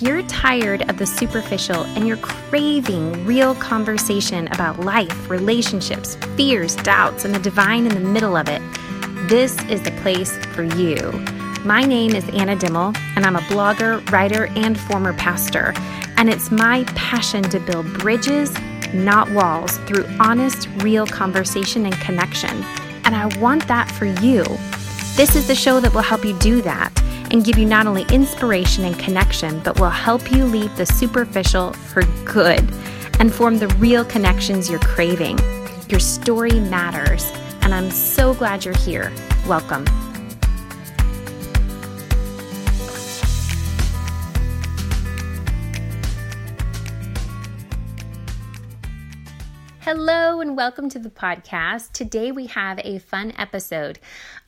If 0.00 0.06
you're 0.06 0.22
tired 0.22 0.88
of 0.88 0.96
the 0.96 1.04
superficial 1.04 1.84
and 1.84 2.08
you're 2.08 2.16
craving 2.16 3.26
real 3.26 3.54
conversation 3.56 4.46
about 4.46 4.80
life, 4.80 5.28
relationships, 5.28 6.16
fears, 6.38 6.74
doubts, 6.76 7.26
and 7.26 7.34
the 7.34 7.38
divine 7.38 7.84
in 7.84 7.92
the 7.92 8.00
middle 8.00 8.34
of 8.34 8.48
it, 8.48 8.62
this 9.28 9.62
is 9.64 9.82
the 9.82 9.90
place 10.00 10.34
for 10.54 10.62
you. 10.62 10.96
My 11.66 11.82
name 11.82 12.14
is 12.14 12.26
Anna 12.30 12.56
Dimmel, 12.56 12.94
and 13.14 13.26
I'm 13.26 13.36
a 13.36 13.40
blogger, 13.40 14.10
writer, 14.10 14.46
and 14.56 14.80
former 14.80 15.12
pastor. 15.12 15.74
And 16.16 16.30
it's 16.30 16.50
my 16.50 16.84
passion 16.94 17.42
to 17.50 17.60
build 17.60 17.92
bridges, 17.98 18.58
not 18.94 19.30
walls, 19.32 19.76
through 19.80 20.06
honest, 20.18 20.66
real 20.78 21.06
conversation 21.06 21.84
and 21.84 21.94
connection. 21.96 22.64
And 23.04 23.14
I 23.14 23.26
want 23.38 23.68
that 23.68 23.90
for 23.90 24.06
you. 24.06 24.44
This 25.14 25.36
is 25.36 25.46
the 25.46 25.54
show 25.54 25.78
that 25.78 25.92
will 25.92 26.00
help 26.00 26.24
you 26.24 26.32
do 26.38 26.62
that 26.62 26.99
and 27.30 27.44
give 27.44 27.58
you 27.58 27.66
not 27.66 27.86
only 27.86 28.04
inspiration 28.12 28.84
and 28.84 28.98
connection, 28.98 29.60
but 29.60 29.78
will 29.78 29.90
help 29.90 30.30
you 30.32 30.44
leave 30.44 30.74
the 30.76 30.86
superficial 30.86 31.72
for 31.72 32.02
good 32.24 32.68
and 33.18 33.32
form 33.32 33.58
the 33.58 33.68
real 33.78 34.04
connections 34.04 34.68
you're 34.68 34.80
craving. 34.80 35.38
Your 35.88 36.00
story 36.00 36.58
matters, 36.58 37.30
and 37.62 37.74
I'm 37.74 37.90
so 37.90 38.34
glad 38.34 38.64
you're 38.64 38.76
here. 38.76 39.12
Welcome. 39.46 39.84
Hello 49.92 50.40
and 50.40 50.56
welcome 50.56 50.88
to 50.90 51.00
the 51.00 51.10
podcast. 51.10 51.90
Today 51.90 52.30
we 52.30 52.46
have 52.46 52.78
a 52.84 53.00
fun 53.00 53.32
episode. 53.36 53.98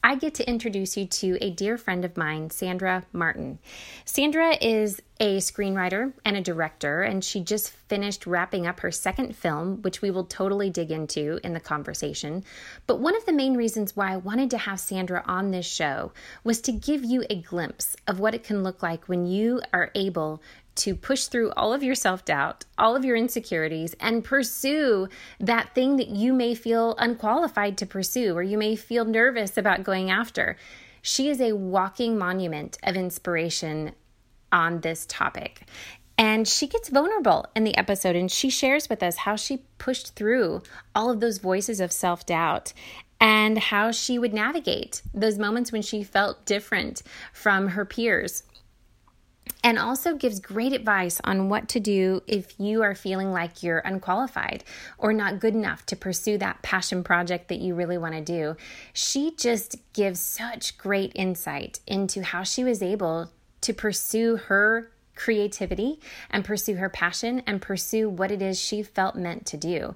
I 0.05 0.15
get 0.15 0.35
to 0.35 0.49
introduce 0.49 0.97
you 0.97 1.05
to 1.05 1.37
a 1.41 1.51
dear 1.51 1.77
friend 1.77 2.05
of 2.05 2.17
mine, 2.17 2.51
Sandra 2.51 3.05
Martin. 3.13 3.59
Sandra 4.05 4.57
is 4.61 5.03
a 5.19 5.39
screenwriter 5.39 6.13
and 6.25 6.37
a 6.37 6.41
director, 6.41 7.03
and 7.03 7.25
she 7.25 7.41
just 7.41 7.71
finished 7.71 8.25
wrapping 8.25 8.69
up 8.69 8.81
her 8.81 8.93
second 8.93 9.35
film, 9.37 9.83
which 9.83 10.01
we 10.01 10.13
will 10.13 10.25
totally 10.25 10.71
dig 10.71 10.93
into 10.93 11.41
in 11.43 11.55
the 11.55 11.61
conversation. 11.61 12.45
But 12.87 13.01
one 13.01 13.17
of 13.17 13.27
the 13.27 13.33
main 13.33 13.57
reasons 13.57 13.97
why 13.97 14.13
I 14.13 14.19
wanted 14.19 14.51
to 14.51 14.59
have 14.59 14.79
Sandra 14.79 15.25
on 15.27 15.51
this 15.51 15.67
show 15.67 16.13
was 16.45 16.61
to 16.63 16.73
give 16.73 17.05
you 17.05 17.25
a 17.29 17.43
glimpse 17.43 17.97
of 18.07 18.21
what 18.21 18.35
it 18.35 18.45
can 18.45 18.63
look 18.63 18.81
like 18.81 19.09
when 19.09 19.27
you 19.27 19.61
are 19.73 19.91
able 19.97 20.41
to 20.75 20.95
push 20.95 21.27
through 21.27 21.53
all 21.53 21.73
of 21.73 21.83
your 21.83 21.95
self 21.95 22.25
doubt, 22.25 22.65
all 22.79 22.97
of 22.97 23.05
your 23.05 23.17
insecurities, 23.17 23.95
and 24.01 24.25
pursue 24.25 25.09
that 25.41 25.75
thing 25.75 25.97
that 25.97 26.09
you 26.09 26.33
may 26.33 26.55
feel 26.55 26.95
unqualified 26.99 27.77
to 27.79 27.87
pursue 27.87 28.35
or 28.37 28.43
you 28.43 28.59
may 28.59 28.77
feel 28.77 29.05
nervous 29.05 29.57
about 29.57 29.85
going 29.85 30.11
after. 30.11 30.57
She 31.03 31.29
is 31.29 31.41
a 31.41 31.53
walking 31.53 32.17
monument 32.17 32.79
of 32.83 32.97
inspiration 32.97 33.93
on 34.51 34.81
this 34.81 35.05
topic. 35.07 35.67
And 36.19 36.47
she 36.47 36.69
gets 36.69 36.89
vulnerable 36.89 37.47
in 37.57 37.65
the 37.65 37.77
episode 37.77 38.15
and 38.15 38.31
she 38.31 38.51
shares 38.51 38.89
with 38.89 39.03
us 39.03 39.17
how 39.17 39.35
she 39.35 39.65
pushed 39.79 40.15
through 40.15 40.63
all 40.95 41.11
of 41.11 41.21
those 41.21 41.39
voices 41.39 41.81
of 41.81 41.91
self 41.91 42.27
doubt 42.27 42.73
and 43.21 43.57
how 43.57 43.93
she 43.93 44.19
would 44.19 44.35
navigate 44.35 45.03
those 45.15 45.39
moments 45.39 45.73
when 45.73 45.83
she 45.83 46.03
felt 46.03 46.45
different 46.45 47.03
from 47.33 47.69
her 47.69 47.85
peers 47.85 48.43
and 49.65 49.79
also 49.79 50.15
gives 50.15 50.41
great 50.41 50.73
advice 50.73 51.21
on 51.25 51.49
what 51.49 51.69
to 51.69 51.81
do 51.81 52.23
if 52.27 52.59
you 52.59 52.83
are 52.83 52.95
feeling 52.95 53.33
like 53.33 53.63
you're 53.63 53.79
unqualified 53.79 54.65
or 54.99 55.13
not 55.13 55.41
good 55.41 55.55
enough 55.55 55.87
to 55.87 55.97
pursue 55.97 56.39
that 56.39 56.63
passion 56.63 57.05
project 57.05 57.49
that 57.49 57.61
you 57.61 57.75
really 57.75 57.99
want 57.99 58.15
to 58.15 58.21
do. 58.21 58.57
She 58.93 59.35
just 59.37 59.77
gives 59.93 60.21
such 60.21 60.79
great 60.79 61.13
insight 61.15 61.81
into 61.87 62.23
how 62.23 62.43
she 62.43 62.65
was 62.65 62.83
able 62.83 63.31
to 63.61 63.73
pursue 63.73 64.37
her 64.37 64.92
creativity 65.15 66.01
and 66.31 66.45
pursue 66.45 66.77
her 66.77 66.89
passion 66.89 67.43
and 67.47 67.63
pursue 67.63 68.09
what 68.09 68.31
it 68.31 68.43
is 68.43 68.59
she 68.59 68.83
felt 68.83 69.15
meant 69.15 69.47
to 69.47 69.57
do. 69.57 69.95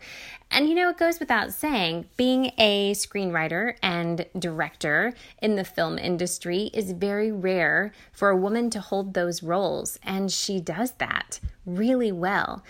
And 0.51 0.69
you 0.69 0.75
know, 0.75 0.91
it 0.91 0.99
goes 0.99 1.19
without 1.19 1.53
saying, 1.53 2.07
being 2.17 2.53
a 2.57 2.93
screenwriter 2.93 3.75
and 3.83 4.27
director 4.39 5.13
in 5.43 5.57
the 5.57 5.65
film 5.65 5.99
industry 5.99 6.71
is 6.73 6.93
very 6.93 7.33
rare 7.33 7.93
for 8.13 8.29
a 8.31 8.37
woman 8.37 8.71
to 8.71 8.81
hold 8.81 9.15
those 9.15 9.43
roles. 9.43 9.99
And 10.05 10.31
she 10.31 10.61
does 10.61 10.93
that 10.93 11.41
really 11.67 12.13
well. 12.13 12.63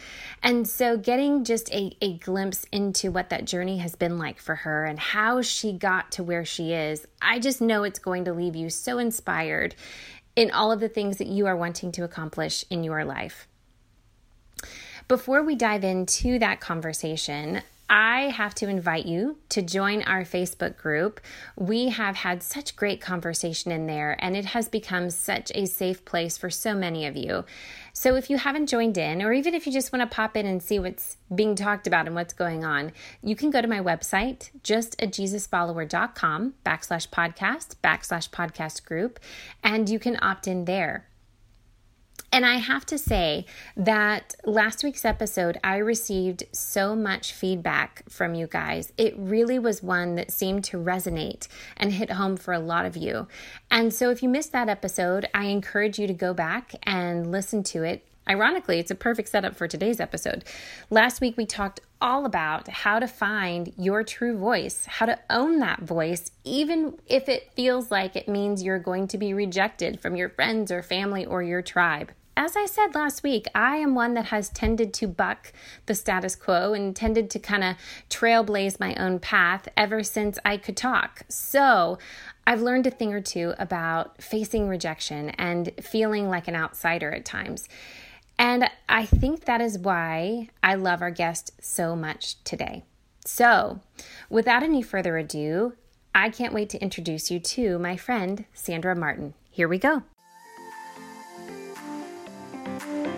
And 0.42 0.66
so, 0.66 0.96
getting 0.96 1.44
just 1.44 1.70
a, 1.70 1.94
a 2.00 2.14
glimpse 2.14 2.64
into 2.72 3.10
what 3.10 3.28
that 3.28 3.44
journey 3.44 3.78
has 3.78 3.94
been 3.94 4.18
like 4.18 4.40
for 4.40 4.54
her 4.56 4.86
and 4.86 4.98
how 4.98 5.42
she 5.42 5.72
got 5.72 6.10
to 6.12 6.24
where 6.24 6.46
she 6.46 6.72
is, 6.72 7.06
I 7.20 7.38
just 7.38 7.60
know 7.60 7.82
it's 7.82 7.98
going 7.98 8.24
to 8.24 8.32
leave 8.32 8.56
you 8.56 8.70
so 8.70 8.98
inspired 8.98 9.74
in 10.36 10.50
all 10.50 10.70
of 10.70 10.80
the 10.80 10.88
things 10.88 11.16
that 11.16 11.26
you 11.26 11.46
are 11.46 11.56
wanting 11.56 11.90
to 11.92 12.04
accomplish 12.04 12.64
in 12.70 12.84
your 12.84 13.04
life. 13.04 13.48
Before 15.08 15.42
we 15.42 15.56
dive 15.56 15.82
into 15.82 16.38
that 16.38 16.60
conversation, 16.60 17.62
I 17.88 18.30
have 18.30 18.54
to 18.56 18.68
invite 18.68 19.06
you 19.06 19.36
to 19.50 19.62
join 19.62 20.02
our 20.02 20.22
Facebook 20.22 20.76
group. 20.76 21.20
We 21.56 21.90
have 21.90 22.16
had 22.16 22.42
such 22.42 22.74
great 22.74 23.00
conversation 23.00 23.70
in 23.70 23.86
there, 23.86 24.16
and 24.18 24.36
it 24.36 24.46
has 24.46 24.68
become 24.68 25.08
such 25.10 25.52
a 25.54 25.66
safe 25.66 26.04
place 26.04 26.36
for 26.36 26.50
so 26.50 26.74
many 26.74 27.06
of 27.06 27.16
you. 27.16 27.44
So, 27.92 28.16
if 28.16 28.28
you 28.28 28.38
haven't 28.38 28.66
joined 28.66 28.98
in, 28.98 29.22
or 29.22 29.32
even 29.32 29.54
if 29.54 29.66
you 29.66 29.72
just 29.72 29.92
want 29.92 30.02
to 30.02 30.14
pop 30.14 30.36
in 30.36 30.46
and 30.46 30.60
see 30.60 30.80
what's 30.80 31.16
being 31.32 31.54
talked 31.54 31.86
about 31.86 32.06
and 32.06 32.16
what's 32.16 32.34
going 32.34 32.64
on, 32.64 32.92
you 33.22 33.36
can 33.36 33.50
go 33.50 33.62
to 33.62 33.68
my 33.68 33.80
website, 33.80 34.50
justajesusfollower.com 34.62 36.54
backslash 36.64 37.08
podcast 37.08 37.76
backslash 37.84 38.30
podcast 38.30 38.84
group, 38.84 39.20
and 39.62 39.88
you 39.88 40.00
can 40.00 40.18
opt 40.20 40.48
in 40.48 40.64
there. 40.64 41.06
And 42.36 42.44
I 42.44 42.56
have 42.56 42.84
to 42.86 42.98
say 42.98 43.46
that 43.78 44.34
last 44.44 44.84
week's 44.84 45.06
episode, 45.06 45.56
I 45.64 45.78
received 45.78 46.44
so 46.52 46.94
much 46.94 47.32
feedback 47.32 48.02
from 48.10 48.34
you 48.34 48.46
guys. 48.46 48.92
It 48.98 49.14
really 49.16 49.58
was 49.58 49.82
one 49.82 50.16
that 50.16 50.30
seemed 50.30 50.62
to 50.64 50.76
resonate 50.76 51.48
and 51.78 51.94
hit 51.94 52.10
home 52.10 52.36
for 52.36 52.52
a 52.52 52.58
lot 52.58 52.84
of 52.84 52.94
you. 52.94 53.26
And 53.70 53.90
so 53.90 54.10
if 54.10 54.22
you 54.22 54.28
missed 54.28 54.52
that 54.52 54.68
episode, 54.68 55.26
I 55.32 55.46
encourage 55.46 55.98
you 55.98 56.06
to 56.08 56.12
go 56.12 56.34
back 56.34 56.72
and 56.82 57.32
listen 57.32 57.62
to 57.62 57.84
it. 57.84 58.06
Ironically, 58.28 58.80
it's 58.80 58.90
a 58.90 58.96
perfect 58.96 59.30
setup 59.30 59.56
for 59.56 59.66
today's 59.66 59.98
episode. 59.98 60.44
Last 60.90 61.22
week, 61.22 61.38
we 61.38 61.46
talked 61.46 61.80
all 62.02 62.26
about 62.26 62.68
how 62.68 62.98
to 62.98 63.08
find 63.08 63.72
your 63.78 64.02
true 64.02 64.36
voice, 64.36 64.84
how 64.84 65.06
to 65.06 65.18
own 65.30 65.60
that 65.60 65.80
voice, 65.80 66.32
even 66.44 66.98
if 67.06 67.30
it 67.30 67.52
feels 67.54 67.90
like 67.90 68.14
it 68.14 68.28
means 68.28 68.62
you're 68.62 68.78
going 68.78 69.08
to 69.08 69.16
be 69.16 69.32
rejected 69.32 70.00
from 70.00 70.16
your 70.16 70.28
friends 70.28 70.70
or 70.70 70.82
family 70.82 71.24
or 71.24 71.42
your 71.42 71.62
tribe. 71.62 72.12
As 72.38 72.54
I 72.54 72.66
said 72.66 72.94
last 72.94 73.22
week, 73.22 73.46
I 73.54 73.76
am 73.76 73.94
one 73.94 74.12
that 74.12 74.26
has 74.26 74.50
tended 74.50 74.92
to 74.94 75.08
buck 75.08 75.54
the 75.86 75.94
status 75.94 76.36
quo 76.36 76.74
and 76.74 76.94
tended 76.94 77.30
to 77.30 77.38
kind 77.38 77.64
of 77.64 77.76
trailblaze 78.10 78.78
my 78.78 78.94
own 78.96 79.20
path 79.20 79.68
ever 79.74 80.02
since 80.02 80.38
I 80.44 80.58
could 80.58 80.76
talk. 80.76 81.22
So 81.30 81.98
I've 82.46 82.60
learned 82.60 82.86
a 82.86 82.90
thing 82.90 83.14
or 83.14 83.22
two 83.22 83.54
about 83.58 84.22
facing 84.22 84.68
rejection 84.68 85.30
and 85.30 85.72
feeling 85.80 86.28
like 86.28 86.46
an 86.46 86.54
outsider 86.54 87.10
at 87.10 87.24
times. 87.24 87.70
And 88.38 88.68
I 88.86 89.06
think 89.06 89.46
that 89.46 89.62
is 89.62 89.78
why 89.78 90.50
I 90.62 90.74
love 90.74 91.00
our 91.00 91.10
guest 91.10 91.52
so 91.62 91.96
much 91.96 92.44
today. 92.44 92.84
So, 93.24 93.80
without 94.28 94.62
any 94.62 94.82
further 94.82 95.16
ado, 95.16 95.72
I 96.14 96.28
can't 96.28 96.52
wait 96.52 96.68
to 96.70 96.82
introduce 96.82 97.30
you 97.30 97.40
to 97.40 97.78
my 97.78 97.96
friend, 97.96 98.44
Sandra 98.52 98.94
Martin. 98.94 99.32
Here 99.50 99.68
we 99.68 99.78
go. 99.78 100.02
Thank 102.86 103.06
you. 103.08 103.16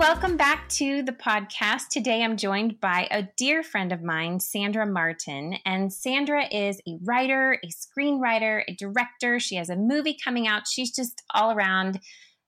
Welcome 0.00 0.38
back 0.38 0.66
to 0.70 1.02
the 1.02 1.12
podcast. 1.12 1.88
Today 1.90 2.24
I'm 2.24 2.38
joined 2.38 2.80
by 2.80 3.06
a 3.10 3.24
dear 3.36 3.62
friend 3.62 3.92
of 3.92 4.02
mine, 4.02 4.40
Sandra 4.40 4.86
Martin. 4.86 5.58
And 5.66 5.92
Sandra 5.92 6.46
is 6.50 6.80
a 6.88 6.96
writer, 7.04 7.60
a 7.62 7.68
screenwriter, 7.68 8.62
a 8.66 8.74
director. 8.76 9.38
She 9.38 9.56
has 9.56 9.68
a 9.68 9.76
movie 9.76 10.16
coming 10.24 10.48
out. 10.48 10.62
She's 10.66 10.90
just 10.90 11.22
all 11.34 11.52
around 11.52 12.00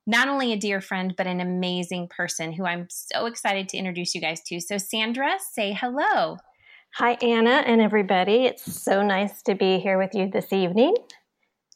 not 0.06 0.28
only 0.28 0.54
a 0.54 0.56
dear 0.56 0.80
friend, 0.80 1.12
but 1.14 1.26
an 1.26 1.40
amazing 1.40 2.08
person 2.08 2.54
who 2.54 2.64
I'm 2.64 2.86
so 2.88 3.26
excited 3.26 3.68
to 3.68 3.76
introduce 3.76 4.14
you 4.14 4.22
guys 4.22 4.40
to. 4.46 4.58
So, 4.58 4.78
Sandra, 4.78 5.36
say 5.52 5.74
hello. 5.78 6.38
Hi, 6.94 7.18
Anna, 7.20 7.64
and 7.66 7.82
everybody. 7.82 8.46
It's 8.46 8.82
so 8.82 9.02
nice 9.02 9.42
to 9.42 9.54
be 9.54 9.78
here 9.78 9.98
with 9.98 10.14
you 10.14 10.30
this 10.30 10.54
evening. 10.54 10.96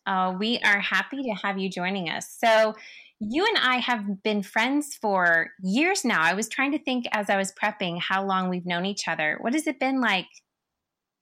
Oh, 0.07 0.39
we 0.39 0.59
are 0.65 0.81
happy 0.81 1.23
to 1.25 1.35
have 1.43 1.59
you 1.59 1.69
joining 1.69 2.09
us. 2.09 2.35
So, 2.43 2.75
you 3.21 3.47
and 3.47 3.59
I 3.59 3.77
have 3.77 4.23
been 4.23 4.43
friends 4.43 4.99
for 5.01 5.51
years 5.63 6.05
now. 6.05 6.23
I 6.23 6.35
was 6.35 6.49
trying 6.49 6.73
to 6.73 6.79
think 6.79 7.07
as 7.13 7.31
I 7.31 7.37
was 7.37 7.53
prepping 7.53 8.01
how 8.01 8.25
long 8.25 8.49
we've 8.51 8.67
known 8.67 8.85
each 8.85 9.09
other. 9.09 9.39
What 9.41 9.55
has 9.55 9.67
it 9.67 9.81
been 9.81 10.01
like 10.01 10.27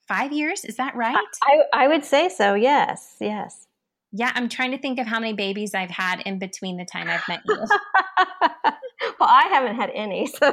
Five 0.07 0.33
years? 0.33 0.65
Is 0.65 0.77
that 0.77 0.95
right? 0.95 1.17
I, 1.43 1.85
I 1.85 1.89
would 1.89 2.05
say 2.05 2.29
so. 2.29 2.55
Yes. 2.55 3.17
Yes. 3.21 3.67
Yeah, 4.13 4.31
I'm 4.35 4.49
trying 4.49 4.71
to 4.73 4.79
think 4.79 5.01
of 5.01 5.07
how 5.07 5.19
many 5.19 5.33
babies 5.33 5.75
I've 5.75 5.91
had 5.91 6.21
in 6.21 6.39
between 6.39 6.77
the 6.77 6.85
time 6.85 7.09
I've 7.09 7.27
met 7.27 7.41
you. 7.47 7.57
well, 9.19 9.29
I 9.29 9.49
haven't 9.51 9.77
had 9.77 9.91
any, 9.93 10.27
so 10.41 10.53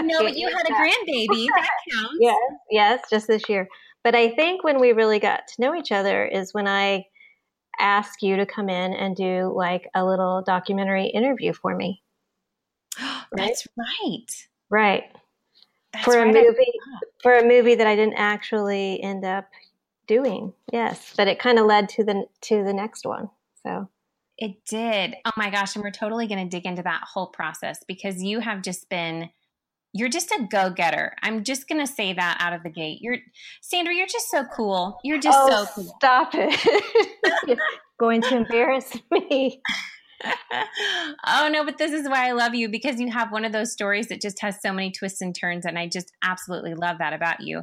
no, 0.00 0.22
but 0.22 0.36
you 0.36 0.48
had 0.48 0.66
a 0.68 0.72
grandbaby. 0.72 1.46
That 1.54 1.68
counts. 1.92 2.14
Yes, 2.18 2.38
yes, 2.70 3.00
just 3.10 3.26
this 3.26 3.48
year. 3.48 3.68
But 4.04 4.14
I 4.14 4.30
think 4.30 4.64
when 4.64 4.80
we 4.80 4.92
really 4.92 5.18
got 5.18 5.40
to 5.48 5.54
know 5.60 5.74
each 5.74 5.92
other 5.92 6.24
is 6.24 6.54
when 6.54 6.68
I 6.68 7.04
asked 7.78 8.22
you 8.22 8.36
to 8.36 8.46
come 8.46 8.68
in 8.68 8.92
and 8.92 9.16
do 9.16 9.52
like 9.54 9.88
a 9.94 10.04
little 10.04 10.42
documentary 10.42 11.06
interview 11.06 11.52
for 11.52 11.74
me. 11.74 12.02
That's 13.32 13.66
right. 13.76 14.46
Right. 14.70 15.04
That's 15.92 16.04
for 16.04 16.14
right. 16.14 16.28
a 16.28 16.32
movie 16.32 16.72
for 17.22 17.38
a 17.38 17.46
movie 17.46 17.76
that 17.76 17.86
I 17.86 17.94
didn't 17.94 18.14
actually 18.16 19.02
end 19.02 19.24
up 19.24 19.48
doing. 20.06 20.52
Yes, 20.72 21.14
but 21.16 21.28
it 21.28 21.38
kind 21.38 21.58
of 21.58 21.66
led 21.66 21.88
to 21.90 22.04
the 22.04 22.24
to 22.42 22.64
the 22.64 22.72
next 22.72 23.06
one. 23.06 23.30
So 23.64 23.88
it 24.36 24.64
did. 24.68 25.14
Oh 25.24 25.30
my 25.36 25.50
gosh, 25.50 25.76
and 25.76 25.84
we're 25.84 25.90
totally 25.90 26.26
going 26.26 26.42
to 26.44 26.56
dig 26.56 26.66
into 26.66 26.82
that 26.82 27.02
whole 27.04 27.28
process 27.28 27.84
because 27.86 28.22
you 28.22 28.40
have 28.40 28.62
just 28.62 28.88
been 28.88 29.30
you're 29.96 30.08
just 30.08 30.32
a 30.32 30.48
go-getter. 30.50 31.14
I'm 31.22 31.44
just 31.44 31.68
going 31.68 31.80
to 31.80 31.90
say 31.90 32.12
that 32.12 32.38
out 32.40 32.52
of 32.52 32.64
the 32.64 32.68
gate. 32.68 32.98
You're 33.00 33.18
Sandra, 33.62 33.94
you're 33.94 34.08
just 34.08 34.28
so 34.28 34.44
cool. 34.44 34.98
You're 35.04 35.20
just 35.20 35.38
oh, 35.40 35.64
so 35.64 35.70
cool. 35.72 35.94
Stop 35.98 36.30
it. 36.34 37.08
going 37.98 38.22
to 38.22 38.36
embarrass 38.36 38.96
me. 39.10 39.60
oh 41.26 41.48
no, 41.52 41.64
but 41.64 41.78
this 41.78 41.92
is 41.92 42.08
why 42.08 42.28
I 42.28 42.32
love 42.32 42.54
you 42.54 42.68
because 42.68 43.00
you 43.00 43.10
have 43.10 43.32
one 43.32 43.44
of 43.44 43.52
those 43.52 43.72
stories 43.72 44.08
that 44.08 44.20
just 44.20 44.40
has 44.40 44.60
so 44.62 44.72
many 44.72 44.90
twists 44.90 45.20
and 45.20 45.34
turns 45.34 45.66
and 45.66 45.78
I 45.78 45.86
just 45.86 46.12
absolutely 46.22 46.74
love 46.74 46.98
that 46.98 47.12
about 47.12 47.40
you. 47.40 47.62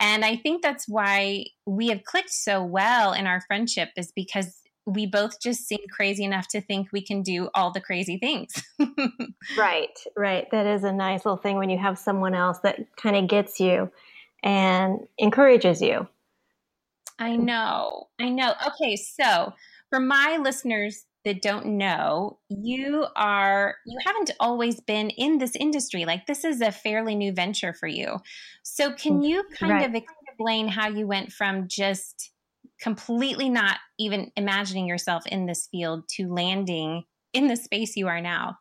And 0.00 0.24
I 0.24 0.36
think 0.36 0.62
that's 0.62 0.88
why 0.88 1.44
we 1.66 1.88
have 1.88 2.04
clicked 2.04 2.30
so 2.30 2.64
well 2.64 3.12
in 3.12 3.26
our 3.26 3.42
friendship 3.42 3.90
is 3.96 4.12
because 4.12 4.60
we 4.86 5.06
both 5.06 5.40
just 5.40 5.68
seem 5.68 5.80
crazy 5.90 6.24
enough 6.24 6.48
to 6.48 6.60
think 6.60 6.88
we 6.92 7.02
can 7.02 7.22
do 7.22 7.48
all 7.54 7.70
the 7.70 7.80
crazy 7.80 8.18
things. 8.18 8.50
right, 9.58 9.98
right. 10.16 10.46
That 10.50 10.66
is 10.66 10.84
a 10.84 10.92
nice 10.92 11.24
little 11.24 11.36
thing 11.36 11.56
when 11.58 11.70
you 11.70 11.78
have 11.78 11.98
someone 11.98 12.34
else 12.34 12.58
that 12.60 12.80
kind 12.96 13.16
of 13.16 13.28
gets 13.28 13.60
you 13.60 13.90
and 14.42 15.00
encourages 15.18 15.80
you. 15.82 16.08
I 17.20 17.36
know. 17.36 18.08
I 18.18 18.30
know. 18.30 18.54
Okay, 18.66 18.96
so 18.96 19.52
for 19.90 20.00
my 20.00 20.38
listeners 20.42 21.04
that 21.26 21.42
don't 21.42 21.66
know, 21.66 22.38
you 22.48 23.06
are 23.14 23.76
you 23.86 23.98
haven't 24.04 24.30
always 24.40 24.80
been 24.80 25.10
in 25.10 25.36
this 25.36 25.54
industry. 25.54 26.06
Like 26.06 26.26
this 26.26 26.44
is 26.44 26.62
a 26.62 26.72
fairly 26.72 27.14
new 27.14 27.32
venture 27.32 27.74
for 27.74 27.86
you. 27.86 28.18
So 28.62 28.94
can 28.94 29.20
mm, 29.20 29.28
you 29.28 29.44
kind 29.58 29.72
right. 29.72 29.88
of 29.88 29.94
explain 29.94 30.68
how 30.68 30.88
you 30.88 31.06
went 31.06 31.30
from 31.30 31.68
just 31.68 32.32
completely 32.80 33.50
not 33.50 33.76
even 33.98 34.32
imagining 34.36 34.86
yourself 34.86 35.26
in 35.26 35.44
this 35.44 35.68
field 35.70 36.08
to 36.16 36.32
landing 36.32 37.04
in 37.34 37.48
the 37.48 37.56
space 37.56 37.96
you 37.96 38.08
are 38.08 38.22
now? 38.22 38.56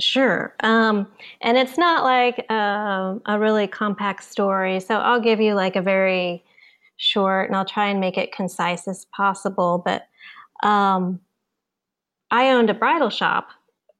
Sure. 0.00 0.54
Um, 0.60 1.06
and 1.40 1.56
it's 1.56 1.78
not 1.78 2.04
like 2.04 2.50
um, 2.50 3.22
a 3.26 3.38
really 3.38 3.66
compact 3.66 4.24
story. 4.24 4.80
So 4.80 4.96
I'll 4.96 5.20
give 5.20 5.40
you 5.40 5.54
like 5.54 5.76
a 5.76 5.82
very 5.82 6.44
short 6.96 7.48
and 7.48 7.56
I'll 7.56 7.64
try 7.64 7.88
and 7.88 8.00
make 8.00 8.18
it 8.18 8.32
concise 8.32 8.86
as 8.88 9.06
possible. 9.06 9.82
But 9.84 10.06
um, 10.66 11.20
I 12.30 12.50
owned 12.50 12.70
a 12.70 12.74
bridal 12.74 13.10
shop, 13.10 13.48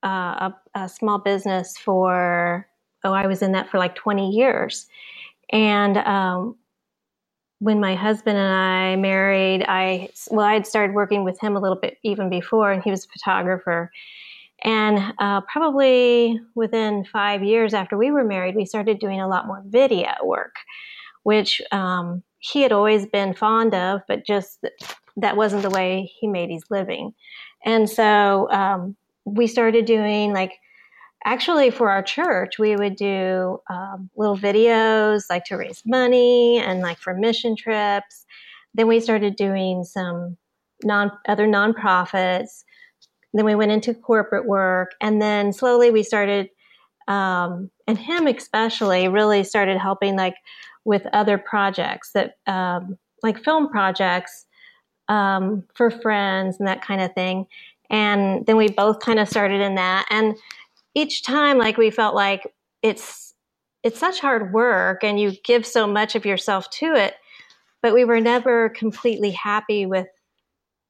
uh, 0.02 0.50
a, 0.50 0.54
a, 0.74 0.88
small 0.88 1.18
business 1.18 1.76
for, 1.78 2.66
oh, 3.04 3.12
I 3.12 3.26
was 3.26 3.42
in 3.42 3.52
that 3.52 3.70
for 3.70 3.78
like 3.78 3.94
20 3.94 4.30
years. 4.30 4.86
And 5.50 5.98
um, 5.98 6.56
when 7.58 7.80
my 7.80 7.94
husband 7.94 8.38
and 8.38 8.52
I 8.52 8.96
married, 8.96 9.64
I, 9.66 10.08
well, 10.30 10.46
I 10.46 10.54
had 10.54 10.66
started 10.66 10.94
working 10.94 11.24
with 11.24 11.40
him 11.40 11.56
a 11.56 11.60
little 11.60 11.78
bit 11.78 11.98
even 12.02 12.28
before, 12.28 12.72
and 12.72 12.82
he 12.82 12.90
was 12.90 13.04
a 13.04 13.08
photographer. 13.08 13.90
And 14.62 15.12
uh, 15.18 15.42
probably 15.42 16.40
within 16.54 17.04
five 17.04 17.42
years 17.42 17.74
after 17.74 17.96
we 17.96 18.10
were 18.10 18.24
married, 18.24 18.56
we 18.56 18.64
started 18.64 18.98
doing 18.98 19.20
a 19.20 19.28
lot 19.28 19.46
more 19.46 19.62
video 19.66 20.12
work, 20.22 20.56
which 21.22 21.60
um, 21.70 22.22
he 22.52 22.60
had 22.60 22.72
always 22.72 23.06
been 23.06 23.32
fond 23.32 23.74
of, 23.74 24.02
but 24.06 24.26
just 24.26 24.64
that 25.16 25.36
wasn't 25.36 25.62
the 25.62 25.70
way 25.70 26.10
he 26.20 26.26
made 26.26 26.50
his 26.50 26.64
living. 26.68 27.14
And 27.64 27.88
so 27.88 28.50
um, 28.50 28.96
we 29.24 29.46
started 29.46 29.86
doing 29.86 30.34
like, 30.34 30.52
actually 31.24 31.70
for 31.70 31.90
our 31.90 32.02
church, 32.02 32.58
we 32.58 32.76
would 32.76 32.96
do 32.96 33.58
um, 33.70 34.10
little 34.14 34.36
videos 34.36 35.22
like 35.30 35.44
to 35.46 35.56
raise 35.56 35.82
money 35.86 36.58
and 36.58 36.80
like 36.80 36.98
for 36.98 37.14
mission 37.14 37.56
trips. 37.56 38.26
Then 38.74 38.88
we 38.88 39.00
started 39.00 39.36
doing 39.36 39.82
some 39.84 40.36
non 40.84 41.12
other 41.26 41.46
nonprofits. 41.46 42.64
Then 43.32 43.46
we 43.46 43.54
went 43.54 43.72
into 43.72 43.94
corporate 43.94 44.46
work, 44.46 44.92
and 45.00 45.20
then 45.20 45.52
slowly 45.52 45.90
we 45.90 46.02
started, 46.02 46.50
um, 47.08 47.70
and 47.88 47.98
him 47.98 48.26
especially 48.26 49.08
really 49.08 49.44
started 49.44 49.78
helping 49.78 50.14
like 50.14 50.34
with 50.84 51.06
other 51.12 51.38
projects 51.38 52.12
that 52.12 52.36
um, 52.46 52.98
like 53.22 53.42
film 53.42 53.68
projects 53.68 54.46
um, 55.08 55.64
for 55.74 55.90
friends 55.90 56.56
and 56.58 56.68
that 56.68 56.82
kind 56.82 57.00
of 57.00 57.12
thing. 57.14 57.46
And 57.90 58.46
then 58.46 58.56
we 58.56 58.68
both 58.68 59.00
kind 59.00 59.18
of 59.18 59.28
started 59.28 59.60
in 59.60 59.74
that. 59.74 60.06
And 60.10 60.36
each 60.94 61.22
time, 61.22 61.58
like 61.58 61.76
we 61.76 61.90
felt 61.90 62.14
like 62.14 62.54
it's 62.82 63.34
it's 63.82 63.98
such 63.98 64.20
hard 64.20 64.54
work, 64.54 65.04
and 65.04 65.20
you 65.20 65.32
give 65.44 65.66
so 65.66 65.86
much 65.86 66.14
of 66.14 66.24
yourself 66.24 66.70
to 66.70 66.94
it, 66.94 67.14
but 67.82 67.92
we 67.92 68.06
were 68.06 68.20
never 68.20 68.70
completely 68.70 69.30
happy 69.30 69.84
with 69.84 70.06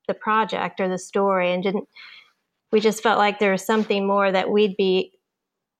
the 0.06 0.14
project 0.14 0.79
or 0.79 0.88
the 0.88 0.99
story, 0.99 1.52
and 1.52 1.62
didn't. 1.62 1.88
We 2.70 2.81
just 2.81 3.02
felt 3.02 3.19
like 3.19 3.38
there 3.38 3.52
was 3.52 3.64
something 3.64 4.06
more 4.06 4.31
that 4.31 4.50
we'd 4.50 4.76
be 4.76 5.12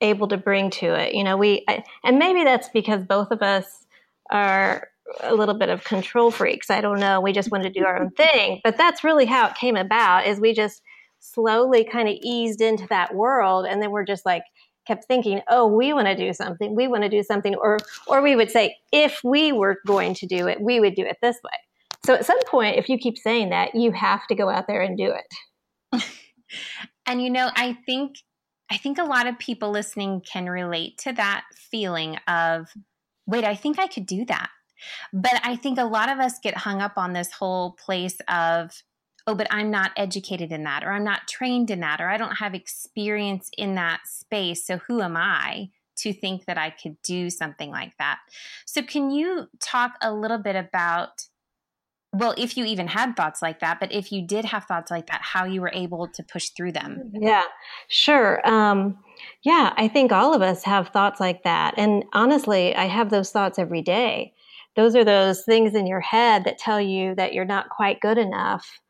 able 0.01 0.29
to 0.29 0.37
bring 0.37 0.71
to 0.71 0.87
it. 0.95 1.15
You 1.15 1.25
know, 1.25 1.37
we 1.37 1.65
I, 1.69 1.85
and 2.05 2.19
maybe 2.19 2.43
that's 2.43 2.69
because 2.69 3.05
both 3.05 3.31
of 3.31 3.43
us 3.43 3.84
are 4.31 4.89
a 5.23 5.35
little 5.35 5.55
bit 5.55 5.69
of 5.69 5.85
control 5.85 6.31
freaks. 6.31 6.71
I 6.71 6.81
don't 6.81 6.99
know. 6.99 7.21
We 7.21 7.33
just 7.33 7.51
wanted 7.51 7.75
to 7.75 7.81
do 7.81 7.87
our 7.87 8.01
own 8.01 8.11
thing. 8.11 8.61
But 8.65 8.77
that's 8.77 9.05
really 9.05 9.27
how 9.27 9.49
it 9.49 9.55
came 9.55 9.77
about 9.77 10.27
is 10.27 10.41
we 10.41 10.55
just 10.55 10.83
slowly 11.21 11.85
kind 11.85 12.09
of 12.09 12.17
eased 12.23 12.61
into 12.61 12.87
that 12.89 13.15
world 13.15 13.67
and 13.67 13.81
then 13.81 13.91
we're 13.91 14.05
just 14.05 14.27
like 14.27 14.43
kept 14.87 15.05
thinking, 15.07 15.41
"Oh, 15.49 15.67
we 15.67 15.93
want 15.93 16.09
to 16.09 16.17
do 16.17 16.33
something. 16.33 16.75
We 16.75 16.89
want 16.89 17.05
to 17.05 17.09
do 17.09 17.23
something." 17.23 17.55
Or 17.55 17.79
or 18.07 18.21
we 18.23 18.37
would 18.37 18.51
say, 18.51 18.77
"If 18.93 19.21
we 19.25 19.53
were 19.53 19.81
going 19.87 20.15
to 20.15 20.27
do 20.27 20.47
it, 20.47 20.61
we 20.61 20.81
would 20.81 20.95
do 20.95 21.05
it 21.05 21.17
this 21.23 21.37
way." 21.43 21.59
So 22.05 22.15
at 22.15 22.27
some 22.27 22.43
point, 22.47 22.77
if 22.77 22.89
you 22.89 22.99
keep 22.99 23.17
saying 23.17 23.51
that, 23.51 23.75
you 23.75 23.93
have 23.93 24.27
to 24.27 24.35
go 24.35 24.51
out 24.51 24.67
there 24.67 24.83
and 24.83 24.97
do 24.97 25.13
it. 25.13 26.05
and 27.07 27.23
you 27.23 27.31
know, 27.31 27.51
I 27.55 27.79
think 27.87 28.17
I 28.71 28.77
think 28.77 28.99
a 28.99 29.05
lot 29.05 29.27
of 29.27 29.39
people 29.39 29.71
listening 29.71 30.21
can 30.21 30.47
relate 30.47 30.99
to 30.99 31.13
that 31.13 31.45
feeling 31.71 32.17
of, 32.27 32.69
"Wait, 33.27 33.45
I 33.45 33.55
think 33.55 33.79
I 33.79 33.87
could 33.87 34.07
do 34.07 34.25
that." 34.27 34.51
But 35.13 35.41
I 35.43 35.57
think 35.57 35.79
a 35.79 35.85
lot 35.85 36.09
of 36.09 36.19
us 36.19 36.39
get 36.39 36.57
hung 36.59 36.83
up 36.83 36.97
on 36.97 37.13
this 37.13 37.33
whole 37.33 37.73
place 37.73 38.19
of, 38.29 38.83
oh, 39.27 39.35
but 39.35 39.47
I'm 39.51 39.71
not 39.71 39.93
educated 39.97 40.53
in 40.53 40.65
that, 40.65 40.85
or 40.85 40.93
I'm 40.93 41.05
not 41.05 41.29
trained 41.29 41.71
in 41.71 41.81
that, 41.81 42.01
or 42.01 42.09
I 42.09 42.17
don't 42.17 42.37
have 42.37 42.55
experience 42.55 43.51
in 43.57 43.75
that 43.77 44.01
space. 44.07 44.67
So 44.67 44.79
who 44.79 45.01
am 45.01 45.17
I 45.17 45.71
to 45.97 46.13
think 46.13 46.45
that 46.47 46.59
I 46.59 46.71
could 46.71 47.01
do 47.03 47.31
something 47.31 47.71
like 47.71 47.97
that? 47.99 48.19
So, 48.67 48.83
can 48.83 49.11
you 49.11 49.49
talk 49.61 49.95
a 50.03 50.13
little 50.13 50.39
bit 50.39 50.57
about? 50.57 51.27
Well, 52.15 52.35
if 52.39 52.57
you 52.57 52.65
even 52.65 52.89
had 52.89 53.17
thoughts 53.17 53.43
like 53.43 53.61
that, 53.61 53.81
but 53.81 53.93
if 53.93 54.13
you 54.13 54.27
did 54.27 54.45
have 54.45 54.65
thoughts 54.65 54.91
like 54.91 55.07
that, 55.09 55.21
how 55.23 55.45
you 55.45 55.61
were 55.61 55.73
able 55.73 56.09
to 56.09 56.23
push 56.23 56.51
through 56.51 56.73
them? 56.73 57.11
Yeah, 57.13 57.45
sure. 57.89 58.47
Um, 58.49 58.99
yeah, 59.43 59.73
I 59.77 59.89
think 59.89 60.13
all 60.13 60.35
of 60.35 60.43
us 60.43 60.65
have 60.65 60.89
thoughts 60.89 61.21
like 61.21 61.43
that. 61.45 61.75
And 61.77 62.05
honestly, 62.13 62.75
I 62.75 62.85
have 62.85 63.11
those 63.11 63.31
thoughts 63.31 63.59
every 63.59 63.83
day 63.83 64.35
those 64.77 64.97
are 64.97 65.05
those 65.05 65.45
things 65.45 65.75
in 65.75 65.87
your 65.87 66.01
head 66.01 66.45
that 66.45 66.59
tell 66.59 66.81
you 66.81 67.15
that 67.15 67.33
you're 67.33 67.45
not 67.45 67.71
quite 67.71 68.01
good 68.01 68.19
enough 68.19 68.81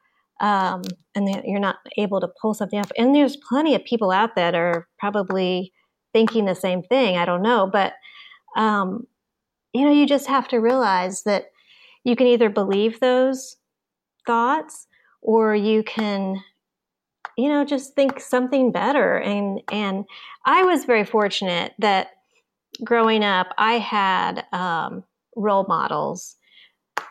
um, 0.40 0.82
and 1.14 1.28
that 1.28 1.44
you're 1.46 1.60
not 1.60 1.76
able 1.98 2.20
to 2.20 2.28
pull 2.40 2.54
something 2.54 2.78
off. 2.78 2.90
And 2.96 3.14
there's 3.14 3.36
plenty 3.36 3.74
of 3.74 3.84
people 3.84 4.10
out 4.10 4.34
there 4.34 4.52
that 4.52 4.58
are 4.58 4.88
probably 4.98 5.72
thinking 6.12 6.46
the 6.46 6.54
same 6.54 6.82
thing. 6.82 7.16
I 7.16 7.24
don't 7.24 7.42
know, 7.42 7.68
but 7.70 7.94
um, 8.56 9.06
you 9.72 9.84
know, 9.84 9.92
you 9.92 10.06
just 10.06 10.26
have 10.26 10.48
to 10.48 10.58
realize 10.58 11.22
that 11.24 11.46
you 12.04 12.16
can 12.16 12.26
either 12.26 12.48
believe 12.48 13.00
those 13.00 13.56
thoughts 14.26 14.86
or 15.22 15.54
you 15.54 15.82
can 15.82 16.42
you 17.36 17.48
know 17.48 17.64
just 17.64 17.94
think 17.94 18.20
something 18.20 18.70
better 18.70 19.18
and 19.18 19.60
and 19.72 20.04
i 20.44 20.62
was 20.62 20.84
very 20.84 21.04
fortunate 21.04 21.72
that 21.78 22.08
growing 22.84 23.24
up 23.24 23.48
i 23.58 23.74
had 23.74 24.44
um, 24.52 25.04
role 25.36 25.64
models. 25.68 26.36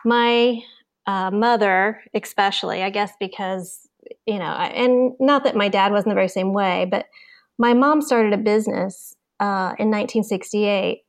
My 0.04 0.60
uh, 1.06 1.30
mother, 1.30 2.02
especially, 2.14 2.82
I 2.82 2.90
guess, 2.90 3.12
because, 3.20 3.88
you 4.26 4.38
know, 4.38 4.44
and 4.44 5.12
not 5.20 5.44
that 5.44 5.56
my 5.56 5.68
dad 5.68 5.92
wasn't 5.92 6.10
the 6.10 6.14
very 6.14 6.28
same 6.28 6.52
way, 6.52 6.86
but 6.90 7.06
my 7.58 7.74
mom 7.74 8.00
started 8.00 8.32
a 8.32 8.38
business 8.38 9.14
uh, 9.40 9.74
in 9.78 9.90
1968 9.90 11.02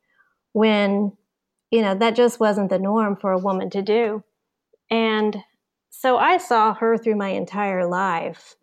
when 0.53 1.11
you 1.71 1.81
know, 1.81 1.95
that 1.95 2.15
just 2.15 2.39
wasn't 2.39 2.69
the 2.69 2.79
norm 2.79 3.15
for 3.15 3.31
a 3.31 3.39
woman 3.39 3.69
to 3.71 3.81
do. 3.81 4.23
And 4.89 5.37
so 5.89 6.17
I 6.17 6.37
saw 6.37 6.73
her 6.73 6.97
through 6.97 7.15
my 7.15 7.29
entire 7.29 7.87
life 7.87 8.55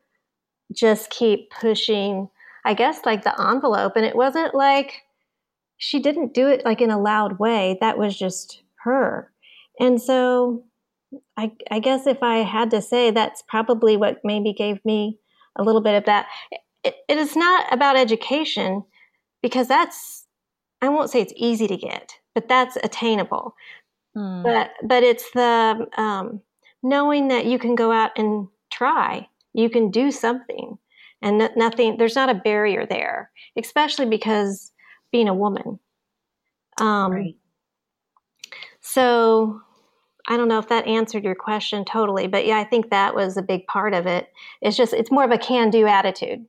just 0.73 1.11
keep 1.11 1.51
pushing, 1.51 2.29
I 2.65 2.75
guess, 2.75 3.01
like 3.05 3.25
the 3.25 3.39
envelope. 3.41 3.95
And 3.97 4.07
it 4.07 4.17
wasn't 4.17 4.55
like 4.55 5.03
she 5.79 5.99
didn't 5.99 6.35
do 6.35 6.49
it 6.49 6.65
like 6.65 6.81
in 6.81 6.91
a 6.91 7.01
loud 7.01 7.39
way. 7.39 7.77
That 7.81 7.99
was 7.99 8.17
just 8.17 8.63
her. 8.85 9.33
And 9.81 10.01
so 10.01 10.65
I, 11.37 11.53
I 11.71 11.81
guess 11.81 12.07
if 12.07 12.23
I 12.23 12.39
had 12.39 12.71
to 12.71 12.81
say, 12.81 13.11
that's 13.11 13.43
probably 13.49 13.97
what 13.97 14.21
maybe 14.25 14.53
gave 14.53 14.83
me 14.85 15.19
a 15.57 15.63
little 15.63 15.83
bit 15.83 15.97
of 15.97 16.05
that. 16.07 16.27
it, 16.85 16.95
it 17.09 17.19
is 17.19 17.37
not 17.37 17.73
about 17.73 17.97
education 17.97 18.85
because 19.43 19.69
that's, 19.69 20.27
I 20.81 20.89
won't 20.89 21.11
say 21.11 21.21
it's 21.21 21.33
easy 21.37 21.67
to 21.69 21.77
get, 21.77 22.15
but 22.35 22.49
that's 22.49 22.77
attainable. 22.83 23.55
Mm. 24.17 24.43
But, 24.43 24.71
but 24.83 25.03
it's 25.03 25.31
the, 25.33 25.87
um, 25.97 26.41
knowing 26.83 27.29
that 27.29 27.47
you 27.47 27.59
can 27.59 27.75
go 27.75 27.93
out 27.93 28.11
and 28.17 28.49
try, 28.71 29.29
you 29.55 29.71
can 29.71 29.91
do 29.91 30.11
something 30.11 30.79
and 31.23 31.51
nothing, 31.57 31.97
there's 31.97 32.17
not 32.17 32.31
a 32.31 32.35
barrier 32.35 32.87
there, 32.87 33.31
especially 33.57 34.07
because 34.07 34.73
being 35.13 35.29
a 35.29 35.35
woman. 35.35 35.79
Um, 36.79 37.13
right. 37.13 37.37
So 38.81 39.61
I 40.27 40.37
don't 40.37 40.49
know 40.49 40.59
if 40.59 40.69
that 40.69 40.87
answered 40.87 41.25
your 41.25 41.35
question 41.35 41.85
totally, 41.85 42.27
but 42.27 42.47
yeah, 42.47 42.59
I 42.59 42.65
think 42.65 42.91
that 42.91 43.15
was 43.15 43.37
a 43.37 43.43
big 43.43 43.67
part 43.67 43.95
of 43.95 44.07
it. 44.07 44.29
It's 44.61 44.77
just, 44.77 44.93
it's 44.93 45.11
more 45.11 45.25
of 45.25 45.31
a 45.31 45.39
can 45.39 45.71
do 45.71 45.87
attitude. 45.87 46.45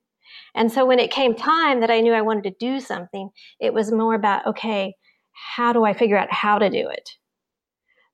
And 0.56 0.72
so 0.72 0.86
when 0.86 1.00
it 1.00 1.12
came 1.12 1.36
time 1.36 1.80
that 1.82 1.92
I 1.92 2.00
knew 2.00 2.14
I 2.14 2.22
wanted 2.22 2.44
to 2.44 2.56
do 2.60 2.80
something, 2.80 3.30
it 3.60 3.74
was 3.74 3.92
more 3.92 4.16
about, 4.16 4.46
okay, 4.48 4.96
how 5.34 5.74
do 5.74 5.84
I 5.84 5.94
figure 5.94 6.18
out 6.18 6.32
how 6.32 6.58
to 6.60 6.70
do 6.70 6.90
it? 6.90 7.10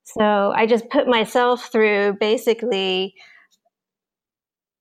So 0.03 0.51
I 0.55 0.65
just 0.65 0.89
put 0.89 1.07
myself 1.07 1.71
through 1.71 2.17
basically 2.19 3.13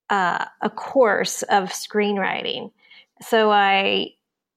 uh, 0.08 0.44
a 0.62 0.70
course 0.70 1.42
of 1.44 1.70
screenwriting. 1.70 2.70
So 3.20 3.50
I, 3.50 4.12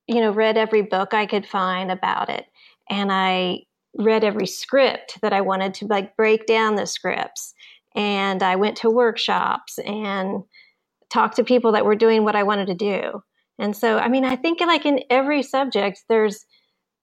you 0.07 0.21
know, 0.21 0.31
read 0.31 0.57
every 0.57 0.81
book 0.81 1.13
I 1.13 1.25
could 1.25 1.45
find 1.45 1.91
about 1.91 2.29
it. 2.29 2.45
And 2.89 3.11
I 3.11 3.63
read 3.97 4.23
every 4.23 4.47
script 4.47 5.19
that 5.21 5.33
I 5.33 5.41
wanted 5.41 5.73
to 5.75 5.87
like 5.87 6.15
break 6.15 6.45
down 6.45 6.75
the 6.75 6.85
scripts. 6.85 7.53
And 7.95 8.41
I 8.41 8.55
went 8.55 8.77
to 8.77 8.89
workshops 8.89 9.77
and 9.79 10.43
talked 11.09 11.35
to 11.35 11.43
people 11.43 11.73
that 11.73 11.85
were 11.85 11.95
doing 11.95 12.23
what 12.23 12.37
I 12.37 12.43
wanted 12.43 12.67
to 12.67 12.75
do. 12.75 13.21
And 13.59 13.75
so, 13.75 13.97
I 13.97 14.07
mean, 14.07 14.23
I 14.23 14.37
think 14.37 14.61
like 14.61 14.85
in 14.85 15.01
every 15.09 15.43
subject, 15.43 16.03
there's 16.07 16.45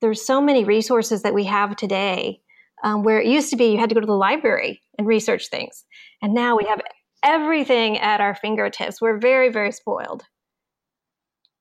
there's 0.00 0.24
so 0.24 0.40
many 0.40 0.64
resources 0.64 1.22
that 1.22 1.34
we 1.34 1.44
have 1.44 1.76
today. 1.76 2.40
Um, 2.84 3.02
where 3.02 3.20
it 3.20 3.26
used 3.26 3.50
to 3.50 3.56
be, 3.56 3.72
you 3.72 3.78
had 3.78 3.88
to 3.88 3.96
go 3.96 4.00
to 4.00 4.06
the 4.06 4.12
library 4.12 4.80
and 4.96 5.04
research 5.04 5.48
things, 5.48 5.84
and 6.22 6.32
now 6.32 6.56
we 6.56 6.64
have 6.66 6.80
everything 7.24 7.98
at 7.98 8.20
our 8.20 8.36
fingertips. 8.36 9.00
We're 9.00 9.18
very, 9.18 9.48
very 9.48 9.72
spoiled. 9.72 10.22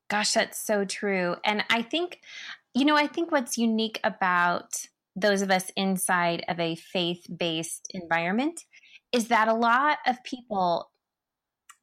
Gosh, 0.09 0.33
that's 0.33 0.65
so 0.65 0.85
true. 0.85 1.35
And 1.43 1.63
I 1.69 1.81
think, 1.81 2.19
you 2.73 2.85
know, 2.85 2.95
I 2.95 3.07
think 3.07 3.31
what's 3.31 3.57
unique 3.57 3.99
about 4.03 4.85
those 5.15 5.41
of 5.41 5.51
us 5.51 5.71
inside 5.75 6.45
of 6.47 6.59
a 6.59 6.75
faith 6.75 7.25
based 7.35 7.87
environment 7.93 8.63
is 9.11 9.29
that 9.29 9.47
a 9.47 9.53
lot 9.53 9.97
of 10.05 10.23
people 10.23 10.91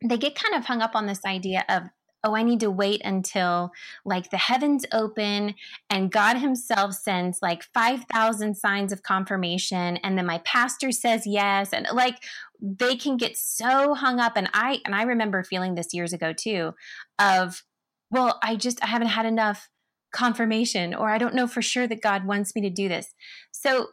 they 0.07 0.19
get 0.19 0.35
kind 0.35 0.55
of 0.55 0.67
hung 0.67 0.83
up 0.83 0.95
on 0.95 1.07
this 1.07 1.25
idea 1.25 1.65
of 1.69 1.85
oh 2.25 2.35
i 2.35 2.43
need 2.43 2.61
to 2.61 2.71
wait 2.71 3.01
until 3.05 3.71
like 4.05 4.31
the 4.31 4.37
heavens 4.37 4.85
open 4.93 5.55
and 5.89 6.11
god 6.11 6.37
himself 6.39 6.95
sends 6.95 7.41
like 7.43 7.63
5000 7.63 8.57
signs 8.57 8.93
of 8.93 9.03
confirmation 9.03 9.97
and 9.99 10.19
then 10.19 10.27
my 10.27 10.39
pastor 10.39 10.91
says 10.91 11.27
yes 11.27 11.73
and 11.73 11.87
like 11.93 12.17
they 12.61 12.97
can 12.97 13.17
get 13.17 13.37
so 13.37 13.95
hung 13.95 14.19
up 14.19 14.33
and 14.37 14.49
i 14.53 14.81
and 14.85 14.95
i 14.95 15.03
remember 15.03 15.45
feeling 15.45 15.75
this 15.75 15.95
years 15.95 16.13
ago 16.13 16.33
too 16.33 16.73
of 17.19 17.63
well 18.11 18.39
i 18.43 18.57
just 18.57 18.83
i 18.83 18.87
haven't 18.87 19.09
had 19.09 19.27
enough 19.27 19.69
confirmation 20.15 20.95
or 20.95 21.11
I 21.11 21.19
don't 21.19 21.35
know 21.35 21.47
for 21.47 21.61
sure 21.61 21.87
that 21.87 22.01
God 22.01 22.25
wants 22.25 22.55
me 22.55 22.63
to 22.63 22.71
do 22.71 22.89
this. 22.89 23.15
So 23.51 23.89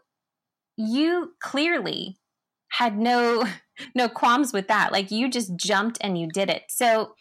you 0.77 1.33
clearly 1.41 2.17
had 2.69 2.97
no 2.97 3.43
no 3.95 4.07
qualms 4.07 4.53
with 4.53 4.69
that. 4.69 4.93
Like 4.93 5.11
you 5.11 5.29
just 5.29 5.57
jumped 5.57 5.97
and 5.99 6.17
you 6.17 6.27
did 6.27 6.49
it. 6.49 6.63
So 6.69 7.15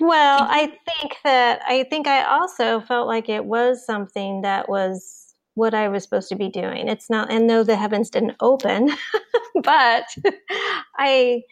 well, 0.00 0.46
I 0.48 0.66
think 0.66 1.16
that 1.24 1.60
I 1.66 1.84
think 1.84 2.06
I 2.06 2.24
also 2.24 2.80
felt 2.80 3.06
like 3.06 3.28
it 3.28 3.44
was 3.44 3.84
something 3.84 4.42
that 4.42 4.68
was 4.68 5.34
what 5.54 5.74
I 5.74 5.88
was 5.88 6.02
supposed 6.02 6.28
to 6.30 6.36
be 6.36 6.48
doing. 6.48 6.88
It's 6.88 7.08
not 7.08 7.30
and 7.32 7.48
though 7.48 7.64
the 7.64 7.76
heavens 7.76 8.10
didn't 8.10 8.36
open, 8.40 8.90
but 9.62 10.06
I 10.98 11.42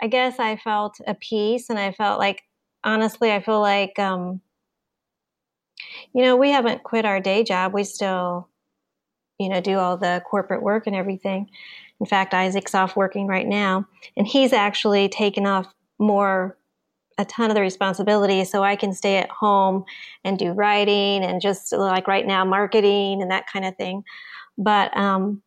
I 0.00 0.06
guess 0.08 0.38
I 0.38 0.56
felt 0.56 0.98
a 1.06 1.14
peace 1.14 1.68
and 1.70 1.78
I 1.78 1.92
felt 1.92 2.18
like 2.18 2.42
honestly 2.84 3.32
I 3.32 3.40
feel 3.40 3.60
like 3.60 3.98
um 3.98 4.40
you 6.12 6.22
know, 6.22 6.36
we 6.36 6.50
haven't 6.50 6.82
quit 6.82 7.04
our 7.04 7.20
day 7.20 7.44
job. 7.44 7.72
We 7.72 7.84
still, 7.84 8.48
you 9.38 9.48
know, 9.48 9.60
do 9.60 9.78
all 9.78 9.96
the 9.96 10.22
corporate 10.28 10.62
work 10.62 10.86
and 10.86 10.96
everything. 10.96 11.50
In 12.00 12.06
fact, 12.06 12.34
Isaac's 12.34 12.74
off 12.74 12.96
working 12.96 13.26
right 13.26 13.46
now, 13.46 13.86
and 14.16 14.26
he's 14.26 14.52
actually 14.52 15.08
taken 15.08 15.46
off 15.46 15.66
more, 15.98 16.56
a 17.20 17.24
ton 17.26 17.50
of 17.50 17.54
the 17.54 17.60
responsibility 17.60 18.44
so 18.44 18.62
I 18.64 18.76
can 18.76 18.94
stay 18.94 19.18
at 19.18 19.28
home 19.30 19.84
and 20.24 20.38
do 20.38 20.52
writing 20.52 21.22
and 21.22 21.40
just 21.40 21.72
like 21.72 22.08
right 22.08 22.26
now, 22.26 22.44
marketing 22.44 23.20
and 23.20 23.30
that 23.30 23.46
kind 23.46 23.64
of 23.64 23.76
thing. 23.76 24.02
But, 24.56 24.96
um, 24.96 25.42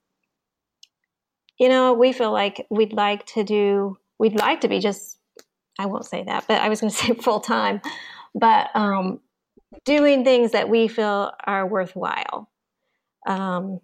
you 1.60 1.70
know, 1.70 1.94
we 1.94 2.14
feel 2.14 2.32
like 2.32 2.66
we'd 2.70 2.94
like 2.94 3.26
to 3.28 3.44
do, 3.44 3.98
we'd 4.20 4.40
like 4.40 4.62
to 4.62 4.68
be 4.68 4.80
just, 4.80 5.18
I 5.80 5.88
won't 5.88 6.06
say 6.06 6.24
that, 6.24 6.46
but 6.48 6.62
I 6.62 6.70
was 6.70 6.80
going 6.80 6.92
to 6.94 6.98
say 6.98 7.14
full 7.16 7.40
time. 7.40 7.82
But 8.36 8.70
um, 8.76 9.20
doing 9.86 10.24
things 10.24 10.52
that 10.52 10.70
we 10.70 10.88
feel 10.88 11.32
are 11.46 11.68
worthwhile. 11.68 12.50
Um, 13.26 13.80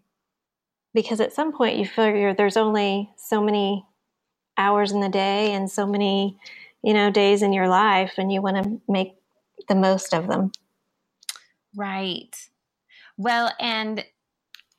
because 0.93 1.21
at 1.21 1.33
some 1.33 1.53
point 1.53 1.77
you 1.77 1.85
figure 1.85 2.33
there's 2.33 2.57
only 2.57 3.09
so 3.17 3.41
many 3.41 3.85
hours 4.57 4.91
in 4.91 4.99
the 4.99 5.09
day 5.09 5.53
and 5.53 5.71
so 5.71 5.87
many, 5.87 6.37
you 6.83 6.93
know, 6.93 7.11
days 7.11 7.41
in 7.41 7.53
your 7.53 7.67
life, 7.67 8.13
and 8.17 8.31
you 8.31 8.41
want 8.41 8.63
to 8.63 8.81
make 8.87 9.15
the 9.67 9.75
most 9.75 10.13
of 10.13 10.27
them. 10.27 10.51
Right. 11.75 12.35
Well, 13.17 13.51
and 13.59 14.03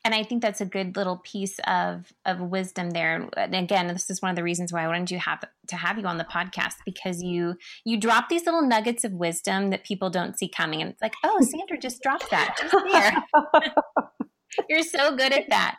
and 0.05 0.15
I 0.15 0.23
think 0.23 0.41
that's 0.41 0.63
a 0.63 0.67
good 0.67 0.97
little 0.97 1.19
piece 1.19 1.59
of 1.67 2.13
of 2.25 2.41
wisdom 2.41 2.91
there. 2.91 3.29
And 3.37 3.55
again, 3.55 3.87
this 3.89 4.09
is 4.09 4.23
one 4.23 4.31
of 4.31 4.37
the 4.37 4.43
reasons 4.43 4.73
why 4.73 4.85
I 4.85 4.89
wanted 4.89 5.09
to 5.09 5.19
have 5.19 5.45
to 5.69 5.77
have 5.77 5.99
you 5.99 6.07
on 6.07 6.17
the 6.17 6.25
podcast 6.25 6.77
because 6.87 7.23
you 7.23 7.57
you 7.85 7.99
drop 7.99 8.29
these 8.29 8.47
little 8.47 8.63
nuggets 8.63 9.05
of 9.05 9.13
wisdom 9.13 9.71
that 9.71 9.85
people 9.85 10.11
don't 10.11 10.39
see 10.39 10.49
coming, 10.49 10.81
and 10.81 10.91
it's 10.91 11.03
like, 11.03 11.15
oh, 11.25 11.39
Sandra 11.43 11.79
just 11.79 12.03
dropped 12.03 12.31
that 12.31 12.57
just 12.59 12.75
there. 12.93 13.73
You're 14.69 14.83
so 14.83 15.15
good 15.15 15.33
at 15.33 15.49
that. 15.51 15.77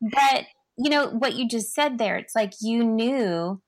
But 0.00 0.44
you 0.76 0.90
know 0.90 1.08
what 1.08 1.34
you 1.34 1.48
just 1.48 1.74
said 1.74 1.98
there. 1.98 2.16
It's 2.16 2.34
like 2.34 2.52
you 2.60 2.84
knew 2.84 3.60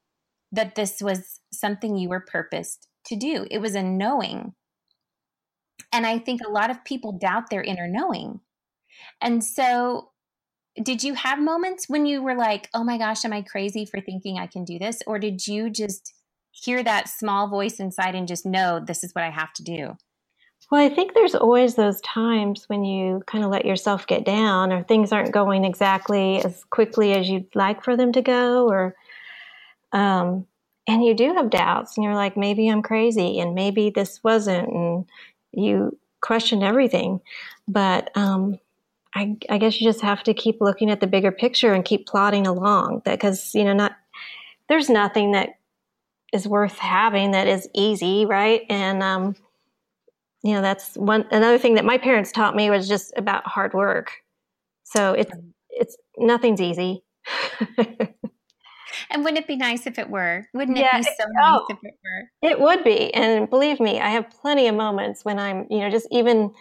that 0.54 0.74
this 0.74 1.00
was 1.00 1.40
something 1.52 1.96
you 1.96 2.08
were 2.08 2.20
purposed 2.20 2.88
to 3.06 3.16
do. 3.16 3.46
It 3.50 3.58
was 3.58 3.74
a 3.74 3.82
knowing. 3.82 4.54
And 5.92 6.06
I 6.06 6.18
think 6.18 6.40
a 6.40 6.50
lot 6.50 6.70
of 6.70 6.84
people 6.84 7.12
doubt 7.12 7.50
their 7.50 7.62
inner 7.62 7.86
knowing 7.86 8.40
and 9.20 9.42
so, 9.42 10.10
did 10.82 11.02
you 11.02 11.14
have 11.14 11.38
moments 11.38 11.88
when 11.88 12.06
you 12.06 12.22
were 12.22 12.34
like, 12.34 12.68
oh 12.74 12.82
my 12.82 12.98
gosh, 12.98 13.24
am 13.24 13.32
I 13.32 13.42
crazy 13.42 13.84
for 13.84 14.00
thinking 14.00 14.38
I 14.38 14.46
can 14.46 14.64
do 14.64 14.78
this? 14.78 15.00
Or 15.06 15.18
did 15.18 15.46
you 15.46 15.70
just 15.70 16.12
hear 16.50 16.82
that 16.82 17.08
small 17.08 17.48
voice 17.48 17.78
inside 17.78 18.14
and 18.14 18.26
just 18.26 18.44
know 18.44 18.80
this 18.80 19.04
is 19.04 19.12
what 19.12 19.24
I 19.24 19.30
have 19.30 19.52
to 19.54 19.62
do? 19.62 19.96
Well, 20.70 20.84
I 20.84 20.88
think 20.88 21.12
there's 21.12 21.34
always 21.34 21.74
those 21.74 22.00
times 22.00 22.64
when 22.68 22.84
you 22.84 23.22
kind 23.26 23.44
of 23.44 23.50
let 23.50 23.66
yourself 23.66 24.06
get 24.06 24.24
down 24.24 24.72
or 24.72 24.82
things 24.82 25.12
aren't 25.12 25.32
going 25.32 25.64
exactly 25.64 26.42
as 26.44 26.64
quickly 26.70 27.12
as 27.12 27.28
you'd 27.28 27.54
like 27.54 27.84
for 27.84 27.96
them 27.96 28.12
to 28.12 28.22
go 28.22 28.66
or 28.68 28.96
um, 29.94 30.46
and 30.86 31.02
you 31.02 31.14
do 31.14 31.32
have 31.34 31.48
doubts 31.48 31.96
and 31.96 32.04
you're 32.04 32.14
like 32.14 32.36
maybe 32.36 32.68
I'm 32.68 32.82
crazy 32.82 33.38
and 33.38 33.54
maybe 33.54 33.88
this 33.88 34.22
wasn't 34.22 34.68
and 34.68 35.06
you 35.52 35.96
question 36.20 36.62
everything. 36.62 37.20
But 37.66 38.10
um, 38.16 38.58
I, 39.14 39.36
I 39.48 39.58
guess 39.58 39.80
you 39.80 39.88
just 39.88 40.02
have 40.02 40.22
to 40.24 40.34
keep 40.34 40.60
looking 40.60 40.90
at 40.90 41.00
the 41.00 41.06
bigger 41.06 41.30
picture 41.30 41.72
and 41.72 41.84
keep 41.84 42.06
plodding 42.06 42.46
along 42.46 43.02
because 43.04 43.54
you 43.54 43.64
know 43.64 43.72
not 43.72 43.92
there's 44.68 44.90
nothing 44.90 45.32
that 45.32 45.50
is 46.32 46.48
worth 46.48 46.78
having 46.78 47.30
that 47.30 47.46
is 47.46 47.68
easy 47.74 48.26
right? 48.26 48.62
And 48.68 49.02
um, 49.02 49.36
you 50.42 50.52
know 50.52 50.60
that's 50.60 50.96
one 50.96 51.26
another 51.30 51.58
thing 51.58 51.76
that 51.76 51.84
my 51.84 51.98
parents 51.98 52.32
taught 52.32 52.56
me 52.56 52.68
was 52.68 52.88
just 52.88 53.14
about 53.16 53.46
hard 53.46 53.72
work. 53.72 54.10
So 54.82 55.12
it's 55.12 55.32
it's 55.70 55.96
nothing's 56.18 56.60
easy 56.60 57.04
and 59.10 59.24
wouldn't 59.24 59.38
it 59.38 59.46
be 59.46 59.56
nice 59.56 59.86
if 59.86 59.98
it 59.98 60.08
were 60.08 60.46
wouldn't 60.54 60.76
yeah, 60.76 60.98
it 60.98 61.04
be 61.04 61.04
so 61.04 61.24
oh, 61.24 61.32
nice 61.32 61.60
oh, 61.60 61.66
if 61.70 61.78
it 61.82 61.94
were 62.04 62.50
it 62.50 62.60
would 62.60 62.84
be 62.84 63.12
and 63.14 63.48
believe 63.50 63.80
me 63.80 64.00
i 64.00 64.10
have 64.10 64.28
plenty 64.30 64.66
of 64.66 64.74
moments 64.74 65.24
when 65.24 65.38
i'm 65.38 65.66
you 65.70 65.80
know 65.80 65.90
just 65.90 66.08
even 66.10 66.52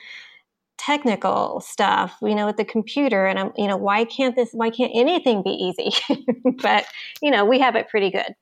technical 0.77 1.61
stuff, 1.61 2.17
you 2.21 2.35
know, 2.35 2.45
with 2.45 2.57
the 2.57 2.65
computer. 2.65 3.25
And 3.25 3.39
I'm, 3.39 3.51
you 3.57 3.67
know, 3.67 3.77
why 3.77 4.05
can't 4.05 4.35
this, 4.35 4.49
why 4.51 4.69
can't 4.69 4.91
anything 4.93 5.43
be 5.43 5.51
easy? 5.51 5.91
but, 6.61 6.85
you 7.21 7.31
know, 7.31 7.45
we 7.45 7.59
have 7.59 7.75
it 7.75 7.89
pretty 7.89 8.11
good. 8.11 8.35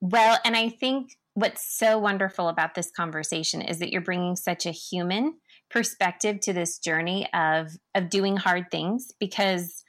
Well, 0.00 0.38
and 0.44 0.56
I 0.56 0.68
think 0.68 1.16
what's 1.34 1.66
so 1.66 1.98
wonderful 1.98 2.48
about 2.48 2.74
this 2.74 2.90
conversation 2.90 3.60
is 3.62 3.78
that 3.78 3.90
you're 3.90 4.02
bringing 4.02 4.36
such 4.36 4.66
a 4.66 4.70
human 4.70 5.34
perspective 5.70 6.38
to 6.40 6.52
this 6.52 6.78
journey 6.78 7.26
of 7.32 7.76
of 7.94 8.10
doing 8.10 8.36
hard 8.36 8.70
things 8.70 9.12
because 9.18 9.82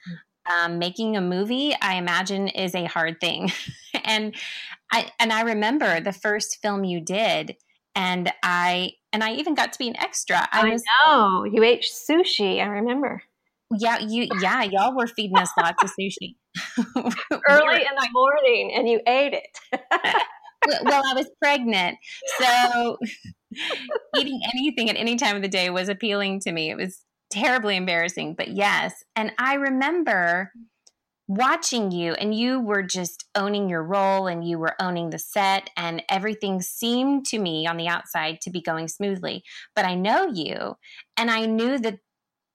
um, 0.52 0.78
making 0.78 1.16
a 1.16 1.20
movie 1.20 1.74
i 1.80 1.94
imagine 1.94 2.48
is 2.48 2.74
a 2.74 2.84
hard 2.84 3.20
thing. 3.20 3.50
And 4.04 4.34
i 4.92 5.10
and 5.18 5.32
i 5.32 5.40
remember 5.40 6.00
the 6.00 6.12
first 6.12 6.58
film 6.60 6.84
you 6.84 7.00
did 7.00 7.56
and 7.94 8.30
i 8.42 8.90
and 9.12 9.24
i 9.24 9.32
even 9.32 9.54
got 9.54 9.72
to 9.72 9.78
be 9.78 9.88
an 9.88 9.96
extra. 9.98 10.46
I, 10.52 10.60
I 10.60 10.70
was 10.70 10.82
know. 11.04 11.44
You 11.44 11.62
ate 11.64 11.82
sushi 11.82 12.60
i 12.60 12.66
remember. 12.66 13.22
Yeah 13.76 13.98
you 13.98 14.28
yeah 14.40 14.62
y'all 14.64 14.94
were 14.94 15.06
feeding 15.06 15.38
us 15.38 15.50
lots 15.58 15.82
of 15.82 15.90
sushi. 15.98 16.36
Early 17.48 17.80
in 17.80 17.94
the 17.96 18.08
morning 18.12 18.74
and 18.76 18.88
you 18.88 19.00
ate 19.06 19.32
it. 19.32 19.82
Well, 20.84 21.02
I 21.04 21.14
was 21.14 21.30
pregnant. 21.40 21.98
So 22.40 22.98
eating 24.16 24.40
anything 24.54 24.90
at 24.90 24.96
any 24.96 25.16
time 25.16 25.36
of 25.36 25.42
the 25.42 25.48
day 25.48 25.70
was 25.70 25.88
appealing 25.88 26.40
to 26.40 26.52
me. 26.52 26.70
It 26.70 26.76
was 26.76 27.04
terribly 27.36 27.76
embarrassing, 27.76 28.34
but 28.34 28.48
yes. 28.48 29.04
And 29.14 29.32
I 29.38 29.54
remember 29.54 30.52
watching 31.28 31.90
you, 31.90 32.12
and 32.14 32.34
you 32.34 32.60
were 32.60 32.82
just 32.82 33.24
owning 33.34 33.68
your 33.68 33.82
role 33.82 34.28
and 34.28 34.46
you 34.46 34.58
were 34.58 34.80
owning 34.80 35.10
the 35.10 35.18
set, 35.18 35.70
and 35.76 36.02
everything 36.08 36.62
seemed 36.62 37.26
to 37.26 37.38
me 37.38 37.66
on 37.66 37.76
the 37.76 37.88
outside 37.88 38.40
to 38.42 38.50
be 38.50 38.62
going 38.62 38.88
smoothly. 38.88 39.42
But 39.74 39.84
I 39.84 39.94
know 39.94 40.26
you, 40.26 40.76
and 41.16 41.30
I 41.30 41.46
knew 41.46 41.78
that 41.78 41.98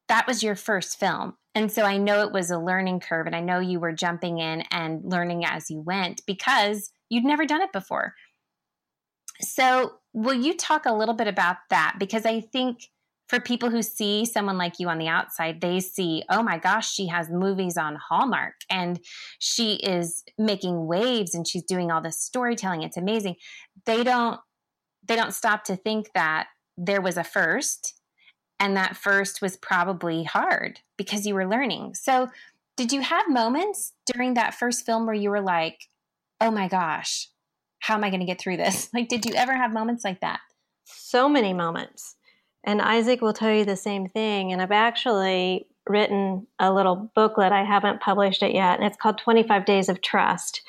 that 0.08 0.28
was 0.28 0.44
your 0.44 0.56
first 0.56 1.00
film. 1.00 1.36
And 1.54 1.70
so 1.70 1.84
I 1.84 1.98
know 1.98 2.22
it 2.22 2.32
was 2.32 2.50
a 2.50 2.60
learning 2.60 3.02
curve, 3.02 3.28
and 3.28 3.36
I 3.36 3.42
know 3.42 3.60
you 3.60 3.80
were 3.80 3.92
jumping 3.92 4.40
in 4.40 4.62
and 4.72 5.02
learning 5.04 5.44
as 5.46 5.70
you 5.70 5.82
went 5.82 6.22
because 6.26 6.92
You'd 7.12 7.26
never 7.26 7.46
done 7.46 7.62
it 7.62 7.74
before. 7.74 8.16
So, 9.42 9.96
will 10.14 10.34
you 10.34 10.56
talk 10.56 10.86
a 10.86 10.94
little 10.94 11.14
bit 11.14 11.28
about 11.28 11.58
that? 11.70 11.98
Because 12.00 12.26
I 12.26 12.40
think 12.40 12.88
for 13.32 13.40
people 13.40 13.70
who 13.70 13.82
see 13.82 14.26
someone 14.26 14.58
like 14.58 14.78
you 14.78 14.90
on 14.90 14.98
the 14.98 15.08
outside, 15.08 15.62
they 15.62 15.80
see, 15.80 16.22
oh 16.30 16.44
my 16.44 16.58
gosh, 16.58 16.94
she 16.94 17.08
has 17.08 17.30
movies 17.30 17.78
on 17.78 17.96
Hallmark 17.96 18.56
and 18.70 19.00
she 19.40 19.76
is 19.76 20.22
making 20.38 20.86
waves 20.86 21.34
and 21.34 21.48
she's 21.48 21.64
doing 21.64 21.92
all 21.92 22.02
this 22.02 22.20
storytelling. 22.20 22.82
It's 22.84 22.98
amazing. 22.98 23.38
They 23.86 24.04
don't 24.04 24.42
they 25.08 25.16
don't 25.16 25.34
stop 25.34 25.64
to 25.64 25.78
think 25.78 26.10
that 26.14 26.48
there 26.78 27.00
was 27.00 27.16
a 27.16 27.24
first 27.24 27.94
and 28.60 28.76
that 28.76 28.98
first 28.98 29.42
was 29.42 29.56
probably 29.56 30.26
hard 30.26 30.82
because 30.98 31.26
you 31.26 31.34
were 31.34 31.48
learning. 31.48 31.94
So, 31.96 32.28
did 32.76 32.92
you 32.92 33.00
have 33.00 33.30
moments 33.30 33.94
during 34.14 34.34
that 34.34 34.56
first 34.56 34.86
film 34.86 35.06
where 35.06 35.16
you 35.16 35.30
were 35.30 35.42
like, 35.42 35.80
oh 36.42 36.52
my 36.52 36.68
gosh, 36.68 37.30
how 37.80 37.96
am 37.96 38.04
I 38.04 38.10
going 38.10 38.20
to 38.20 38.26
get 38.26 38.42
through 38.42 38.58
this? 38.58 38.90
Like, 38.94 39.08
did 39.08 39.26
you 39.26 39.36
ever 39.36 39.56
have 39.56 39.72
moments 39.72 40.04
like 40.04 40.20
that? 40.20 40.42
So 40.84 41.30
many 41.30 41.54
moments. 41.54 42.18
And 42.64 42.82
Isaac 42.82 43.22
will 43.22 43.34
tell 43.34 43.54
you 43.54 43.66
the 43.66 43.76
same 43.76 44.08
thing. 44.08 44.52
And 44.52 44.62
I've 44.62 44.72
actually 44.72 45.68
written 45.88 46.48
a 46.60 46.74
little 46.74 47.12
booklet. 47.16 47.52
I 47.52 47.64
haven't 47.64 48.02
published 48.02 48.44
it 48.44 48.54
yet. 48.54 48.78
And 48.78 48.88
it's 48.88 48.98
called 48.98 49.18
25 49.18 49.66
Days 49.66 49.90
of 49.90 50.02
Trust. 50.02 50.62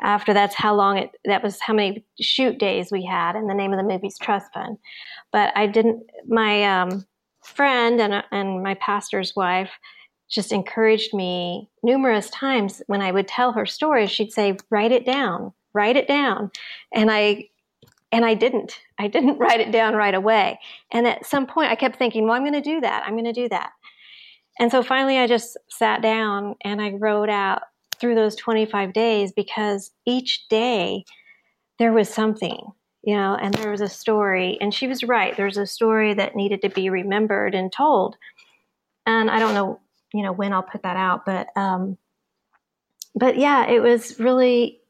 After 0.00 0.32
that's 0.32 0.54
how 0.54 0.74
long 0.74 0.98
it, 0.98 1.10
that 1.24 1.42
was 1.42 1.60
how 1.60 1.74
many 1.74 2.04
shoot 2.20 2.58
days 2.58 2.90
we 2.90 3.04
had. 3.04 3.36
And 3.36 3.48
the 3.48 3.54
name 3.54 3.72
of 3.72 3.78
the 3.78 3.84
movie's 3.84 4.18
Trust 4.18 4.52
Fund. 4.52 4.78
But 5.32 5.56
I 5.56 5.66
didn't, 5.66 6.04
my 6.26 6.64
um, 6.64 7.06
friend 7.42 8.00
and, 8.00 8.24
and 8.32 8.62
my 8.62 8.74
pastor's 8.74 9.36
wife, 9.36 9.70
just 10.32 10.50
encouraged 10.50 11.12
me 11.12 11.68
numerous 11.82 12.30
times 12.30 12.82
when 12.86 13.02
I 13.02 13.12
would 13.12 13.28
tell 13.28 13.52
her 13.52 13.66
stories. 13.66 14.10
She'd 14.10 14.32
say, 14.32 14.56
"Write 14.70 14.90
it 14.90 15.04
down, 15.04 15.52
write 15.74 15.96
it 15.96 16.08
down," 16.08 16.50
and 16.92 17.10
I 17.10 17.50
and 18.12 18.24
I 18.24 18.34
didn't. 18.34 18.78
I 18.98 19.08
didn't 19.08 19.38
write 19.40 19.60
it 19.60 19.72
down 19.72 19.94
right 19.94 20.14
away. 20.14 20.60
And 20.92 21.06
at 21.06 21.26
some 21.26 21.46
point, 21.46 21.70
I 21.70 21.76
kept 21.76 21.96
thinking, 21.96 22.24
"Well, 22.24 22.34
I'm 22.34 22.42
going 22.42 22.52
to 22.52 22.60
do 22.60 22.80
that. 22.80 23.04
I'm 23.06 23.14
going 23.14 23.24
to 23.24 23.32
do 23.32 23.48
that." 23.48 23.72
And 24.60 24.70
so 24.70 24.82
finally, 24.82 25.18
I 25.18 25.26
just 25.26 25.56
sat 25.68 26.02
down 26.02 26.56
and 26.62 26.80
I 26.80 26.90
wrote 26.90 27.30
out 27.30 27.62
through 27.98 28.14
those 28.14 28.36
25 28.36 28.92
days 28.92 29.32
because 29.32 29.90
each 30.06 30.46
day 30.48 31.04
there 31.78 31.92
was 31.92 32.08
something 32.08 32.72
you 33.04 33.16
know, 33.16 33.34
and 33.34 33.52
there 33.54 33.72
was 33.72 33.80
a 33.80 33.88
story, 33.88 34.58
and 34.60 34.72
she 34.72 34.86
was 34.86 35.02
right. 35.02 35.36
There's 35.36 35.56
a 35.56 35.66
story 35.66 36.14
that 36.14 36.36
needed 36.36 36.62
to 36.62 36.68
be 36.68 36.88
remembered 36.88 37.52
and 37.52 37.72
told. 37.72 38.16
And 39.06 39.28
I 39.28 39.40
don't 39.40 39.54
know 39.54 39.80
you 40.12 40.22
know 40.22 40.32
when 40.32 40.52
I'll 40.52 40.62
put 40.62 40.82
that 40.82 40.96
out, 40.96 41.24
but 41.24 41.48
um, 41.56 41.98
but 43.14 43.36
yeah, 43.36 43.66
it 43.66 43.80
was 43.80 44.18
really 44.20 44.80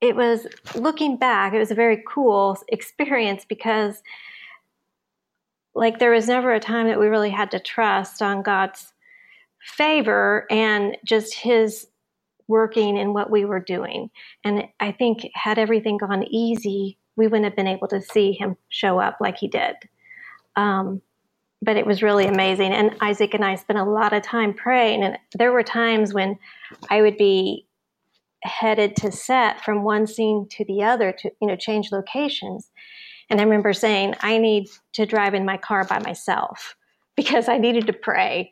it 0.00 0.16
was 0.16 0.46
looking 0.74 1.16
back, 1.16 1.52
it 1.52 1.58
was 1.58 1.70
a 1.70 1.76
very 1.76 2.02
cool 2.06 2.56
experience 2.68 3.44
because 3.48 4.02
like 5.74 5.98
there 5.98 6.10
was 6.10 6.26
never 6.26 6.52
a 6.52 6.60
time 6.60 6.88
that 6.88 6.98
we 6.98 7.06
really 7.06 7.30
had 7.30 7.50
to 7.52 7.60
trust 7.60 8.22
on 8.22 8.42
God's 8.42 8.92
favor 9.60 10.46
and 10.50 10.96
just 11.04 11.34
his 11.34 11.86
working 12.48 12.96
in 12.96 13.12
what 13.12 13.30
we 13.30 13.44
were 13.44 13.60
doing. 13.60 14.10
And 14.42 14.64
I 14.80 14.92
think 14.92 15.30
had 15.34 15.58
everything 15.58 15.98
gone 15.98 16.24
easy, 16.24 16.98
we 17.16 17.26
wouldn't 17.26 17.44
have 17.44 17.56
been 17.56 17.68
able 17.68 17.88
to 17.88 18.00
see 18.00 18.32
him 18.32 18.56
show 18.68 18.98
up 18.98 19.18
like 19.20 19.36
he 19.36 19.48
did. 19.48 19.76
Um, 20.56 21.00
but 21.62 21.76
it 21.76 21.86
was 21.86 22.02
really 22.02 22.26
amazing. 22.26 22.72
And 22.72 22.96
Isaac 23.00 23.34
and 23.34 23.44
I 23.44 23.54
spent 23.54 23.78
a 23.78 23.84
lot 23.84 24.12
of 24.12 24.22
time 24.22 24.54
praying. 24.54 25.04
And 25.04 25.18
there 25.38 25.52
were 25.52 25.62
times 25.62 26.14
when 26.14 26.38
I 26.88 27.02
would 27.02 27.18
be 27.18 27.66
headed 28.42 28.96
to 28.96 29.12
set 29.12 29.62
from 29.64 29.84
one 29.84 30.06
scene 30.06 30.46
to 30.50 30.64
the 30.64 30.82
other 30.82 31.12
to, 31.12 31.30
you 31.40 31.48
know, 31.48 31.56
change 31.56 31.92
locations. 31.92 32.70
And 33.28 33.40
I 33.40 33.44
remember 33.44 33.72
saying, 33.72 34.14
I 34.20 34.38
need 34.38 34.68
to 34.94 35.06
drive 35.06 35.34
in 35.34 35.44
my 35.44 35.56
car 35.56 35.84
by 35.84 35.98
myself 36.00 36.76
because 37.16 37.48
I 37.48 37.58
needed 37.58 37.86
to 37.86 37.92
pray. 37.92 38.50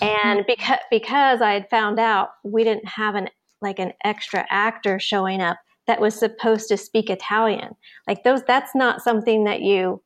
and 0.00 0.44
because, 0.48 0.78
because 0.90 1.40
I 1.40 1.52
had 1.52 1.70
found 1.70 1.98
out 1.98 2.30
we 2.44 2.64
didn't 2.64 2.88
have 2.88 3.14
an, 3.14 3.28
like 3.62 3.78
an 3.78 3.92
extra 4.04 4.46
actor 4.50 4.98
showing 4.98 5.40
up 5.40 5.58
that 5.86 6.00
was 6.00 6.14
supposed 6.14 6.68
to 6.68 6.76
speak 6.76 7.10
Italian. 7.10 7.74
Like 8.06 8.22
those, 8.22 8.42
that's 8.44 8.74
not 8.74 9.02
something 9.02 9.44
that 9.44 9.62
you, 9.62 10.02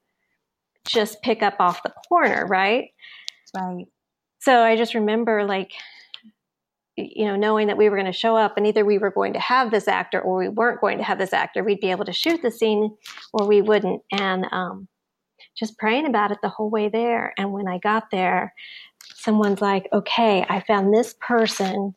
just 0.87 1.23
pick 1.23 1.43
up 1.43 1.57
off 1.59 1.83
the 1.83 1.93
corner, 2.09 2.47
right? 2.47 2.91
Right. 3.57 3.87
So 4.41 4.63
I 4.63 4.77
just 4.77 4.95
remember 4.95 5.45
like 5.45 5.73
you 6.97 7.25
know 7.25 7.37
knowing 7.37 7.67
that 7.67 7.77
we 7.77 7.89
were 7.89 7.97
going 7.97 8.11
to 8.11 8.19
show 8.19 8.37
up 8.37 8.57
and 8.57 8.67
either 8.67 8.85
we 8.85 8.99
were 8.99 9.11
going 9.11 9.33
to 9.33 9.41
have 9.41 9.71
this 9.71 9.89
actor 9.89 10.21
or 10.21 10.37
we 10.39 10.49
weren't 10.49 10.81
going 10.81 10.99
to 10.99 11.05
have 11.05 11.19
this 11.19 11.33
actor 11.33 11.65
we'd 11.65 11.81
be 11.81 11.91
able 11.91 12.05
to 12.05 12.13
shoot 12.13 12.41
the 12.43 12.51
scene 12.51 12.97
or 13.33 13.47
we 13.47 13.61
wouldn't. 13.61 14.03
And 14.13 14.47
um, 14.53 14.89
just 15.57 15.79
praying 15.79 16.07
about 16.07 16.31
it 16.31 16.39
the 16.43 16.49
whole 16.49 16.71
way 16.71 16.89
there. 16.89 17.35
And 17.39 17.53
when 17.53 17.69
i 17.69 17.79
got 17.79 18.11
there 18.11 18.55
someone's 19.15 19.61
like 19.61 19.89
okay 19.93 20.45
i 20.49 20.61
found 20.61 20.93
this 20.93 21.15
person 21.21 21.95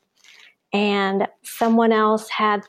and 0.73 1.27
someone 1.43 1.91
else 1.91 2.29
had 2.29 2.63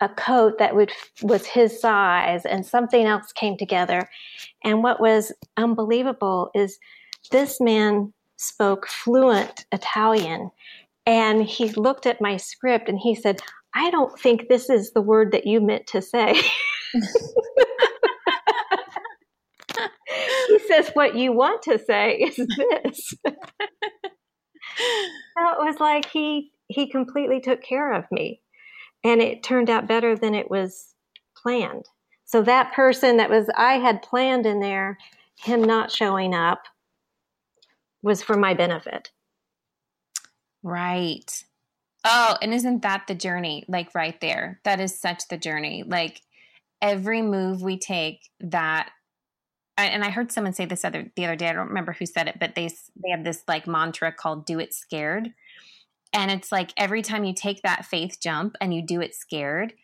a 0.00 0.08
coat 0.08 0.58
that 0.58 0.74
would 0.74 0.92
was 1.22 1.46
his 1.46 1.80
size 1.80 2.44
and 2.44 2.66
something 2.66 3.06
else 3.06 3.32
came 3.32 3.56
together. 3.56 4.08
And 4.62 4.82
what 4.82 5.00
was 5.00 5.32
unbelievable 5.56 6.50
is 6.54 6.78
this 7.30 7.60
man 7.60 8.12
spoke 8.36 8.86
fluent 8.86 9.64
italian 9.72 10.50
and 11.06 11.42
he 11.44 11.70
looked 11.70 12.06
at 12.06 12.20
my 12.20 12.36
script 12.36 12.88
and 12.88 12.98
he 12.98 13.14
said 13.14 13.40
i 13.74 13.90
don't 13.90 14.18
think 14.18 14.48
this 14.48 14.68
is 14.68 14.92
the 14.92 15.02
word 15.02 15.32
that 15.32 15.46
you 15.46 15.60
meant 15.60 15.86
to 15.86 16.02
say 16.02 16.34
he 20.48 20.58
says 20.68 20.90
what 20.94 21.14
you 21.14 21.32
want 21.32 21.62
to 21.62 21.78
say 21.78 22.14
is 22.14 22.36
this 22.36 23.14
so 23.26 23.34
it 25.38 25.58
was 25.58 25.76
like 25.80 26.06
he 26.10 26.50
he 26.68 26.90
completely 26.90 27.40
took 27.40 27.62
care 27.62 27.92
of 27.92 28.04
me 28.10 28.40
and 29.04 29.22
it 29.22 29.42
turned 29.42 29.70
out 29.70 29.86
better 29.86 30.16
than 30.16 30.34
it 30.34 30.50
was 30.50 30.94
planned. 31.36 31.84
So 32.24 32.42
that 32.42 32.72
person 32.72 33.18
that 33.18 33.30
was 33.30 33.48
I 33.56 33.74
had 33.74 34.02
planned 34.02 34.46
in 34.46 34.58
there, 34.58 34.98
him 35.36 35.62
not 35.62 35.92
showing 35.92 36.34
up 36.34 36.64
was 38.02 38.22
for 38.22 38.36
my 38.36 38.52
benefit. 38.52 39.10
Right. 40.66 41.44
Oh, 42.04 42.36
and 42.42 42.52
isn't 42.52 42.82
that 42.82 43.04
the 43.06 43.14
journey? 43.14 43.64
Like 43.68 43.94
right 43.94 44.20
there. 44.20 44.60
That 44.64 44.80
is 44.80 44.98
such 44.98 45.28
the 45.28 45.38
journey. 45.38 45.84
Like 45.86 46.22
every 46.82 47.22
move 47.22 47.62
we 47.62 47.78
take 47.78 48.28
that 48.40 48.90
and 49.78 50.02
I 50.02 50.10
heard 50.10 50.32
someone 50.32 50.54
say 50.54 50.64
this 50.64 50.84
other 50.84 51.12
the 51.14 51.24
other 51.26 51.36
day. 51.36 51.48
I 51.48 51.52
don't 51.52 51.68
remember 51.68 51.92
who 51.92 52.06
said 52.06 52.26
it, 52.26 52.38
but 52.40 52.56
they 52.56 52.68
they 53.02 53.10
have 53.10 53.22
this 53.22 53.44
like 53.46 53.68
mantra 53.68 54.10
called 54.10 54.44
"Do 54.46 54.58
it 54.58 54.74
scared," 54.74 55.34
And 56.12 56.30
it's 56.32 56.50
like 56.50 56.72
every 56.76 57.02
time 57.02 57.24
you 57.24 57.34
take 57.34 57.62
that 57.62 57.84
faith 57.84 58.18
jump 58.20 58.56
and 58.60 58.74
you 58.74 58.82
do 58.82 59.00
it 59.02 59.14
scared, 59.14 59.74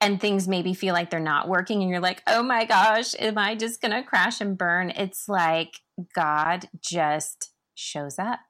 and 0.00 0.20
things 0.20 0.48
maybe 0.48 0.72
feel 0.72 0.94
like 0.94 1.10
they're 1.10 1.20
not 1.20 1.48
working 1.48 1.82
and 1.82 1.90
you're 1.90 2.00
like, 2.00 2.22
"Oh 2.26 2.42
my 2.42 2.64
gosh, 2.64 3.14
am 3.18 3.36
I 3.38 3.56
just 3.56 3.82
to 3.82 4.02
crash 4.04 4.40
and 4.40 4.56
burn?" 4.56 4.90
It's 4.90 5.28
like 5.28 5.80
God 6.14 6.68
just 6.80 7.52
shows 7.74 8.18
up 8.18 8.40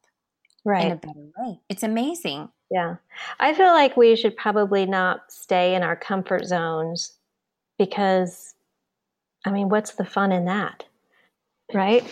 right 0.66 0.85
in 0.85 0.92
a 0.92 0.96
better 0.96 1.26
way. 1.38 1.61
It's 1.68 1.83
amazing. 1.83 2.50
Yeah. 2.70 2.96
I 3.38 3.55
feel 3.55 3.68
like 3.68 3.96
we 3.96 4.16
should 4.16 4.37
probably 4.37 4.85
not 4.85 5.31
stay 5.31 5.74
in 5.74 5.83
our 5.83 5.96
comfort 5.96 6.44
zones 6.44 7.12
because 7.79 8.55
I 9.46 9.50
mean, 9.52 9.68
what's 9.68 9.94
the 9.94 10.05
fun 10.05 10.33
in 10.33 10.46
that? 10.46 10.85
Right? 11.72 12.05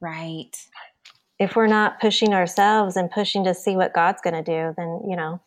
Right. 0.00 0.56
If 1.38 1.54
we're 1.54 1.66
not 1.66 2.00
pushing 2.00 2.32
ourselves 2.32 2.96
and 2.96 3.10
pushing 3.10 3.44
to 3.44 3.52
see 3.52 3.76
what 3.76 3.92
God's 3.92 4.22
going 4.22 4.42
to 4.42 4.42
do, 4.42 4.74
then, 4.76 5.02
you 5.08 5.16
know, 5.16 5.40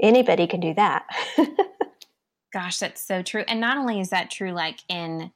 anybody 0.00 0.46
can 0.46 0.60
do 0.60 0.74
that. 0.74 1.06
Gosh, 2.52 2.78
that's 2.78 3.00
so 3.00 3.22
true. 3.22 3.44
And 3.48 3.60
not 3.60 3.78
only 3.78 4.00
is 4.00 4.10
that 4.10 4.30
true 4.30 4.52
like 4.52 4.80
in 4.88 5.32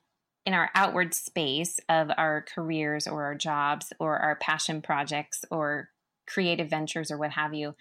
in 0.48 0.54
our 0.54 0.70
outward 0.74 1.12
space 1.12 1.78
of 1.90 2.10
our 2.16 2.42
careers 2.54 3.06
or 3.06 3.24
our 3.24 3.34
jobs 3.34 3.92
or 4.00 4.16
our 4.16 4.34
passion 4.36 4.80
projects 4.80 5.44
or 5.50 5.90
creative 6.26 6.70
ventures 6.70 7.10
or 7.10 7.18
what 7.18 7.32
have 7.32 7.52
you, 7.52 7.74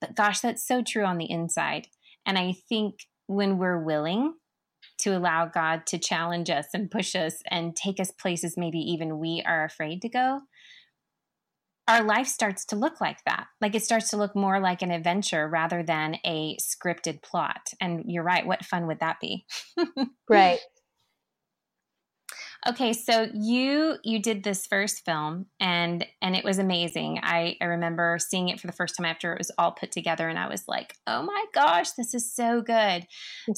but 0.00 0.14
gosh, 0.14 0.40
that's 0.40 0.66
so 0.66 0.82
true 0.82 1.04
on 1.04 1.18
the 1.18 1.30
inside. 1.30 1.88
And 2.24 2.38
I 2.38 2.54
think 2.70 3.06
when 3.26 3.58
we're 3.58 3.84
willing 3.84 4.32
to 5.00 5.10
allow 5.14 5.44
God 5.44 5.84
to 5.88 5.98
challenge 5.98 6.48
us 6.48 6.68
and 6.72 6.90
push 6.90 7.14
us 7.14 7.42
and 7.50 7.76
take 7.76 8.00
us 8.00 8.10
places 8.10 8.56
maybe 8.56 8.78
even 8.78 9.18
we 9.18 9.42
are 9.44 9.62
afraid 9.62 10.00
to 10.00 10.08
go, 10.08 10.40
our 11.86 12.02
life 12.02 12.28
starts 12.28 12.64
to 12.64 12.76
look 12.76 12.98
like 12.98 13.22
that. 13.26 13.46
Like 13.60 13.74
it 13.74 13.84
starts 13.84 14.08
to 14.08 14.16
look 14.16 14.34
more 14.34 14.58
like 14.58 14.80
an 14.80 14.90
adventure 14.90 15.46
rather 15.46 15.82
than 15.82 16.16
a 16.24 16.56
scripted 16.56 17.22
plot. 17.22 17.74
And 17.78 18.04
you're 18.06 18.24
right. 18.24 18.46
What 18.46 18.64
fun 18.64 18.86
would 18.86 19.00
that 19.00 19.20
be? 19.20 19.44
right. 20.30 20.60
Okay, 22.68 22.92
so 22.92 23.28
you 23.32 23.96
you 24.02 24.20
did 24.20 24.42
this 24.42 24.66
first 24.66 25.04
film 25.04 25.46
and 25.60 26.04
and 26.20 26.34
it 26.34 26.44
was 26.44 26.58
amazing. 26.58 27.20
I 27.22 27.56
I 27.60 27.66
remember 27.66 28.18
seeing 28.18 28.48
it 28.48 28.60
for 28.60 28.66
the 28.66 28.72
first 28.72 28.96
time 28.96 29.04
after 29.04 29.32
it 29.32 29.38
was 29.38 29.52
all 29.58 29.72
put 29.72 29.92
together 29.92 30.28
and 30.28 30.38
I 30.38 30.48
was 30.48 30.64
like, 30.66 30.94
"Oh 31.06 31.22
my 31.22 31.44
gosh, 31.52 31.92
this 31.92 32.14
is 32.14 32.34
so 32.34 32.60
good." 32.60 33.06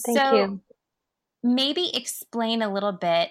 Thank 0.04 0.18
so 0.18 0.36
you. 0.36 0.60
Maybe 1.42 1.90
explain 1.94 2.62
a 2.62 2.72
little 2.72 2.92
bit 2.92 3.30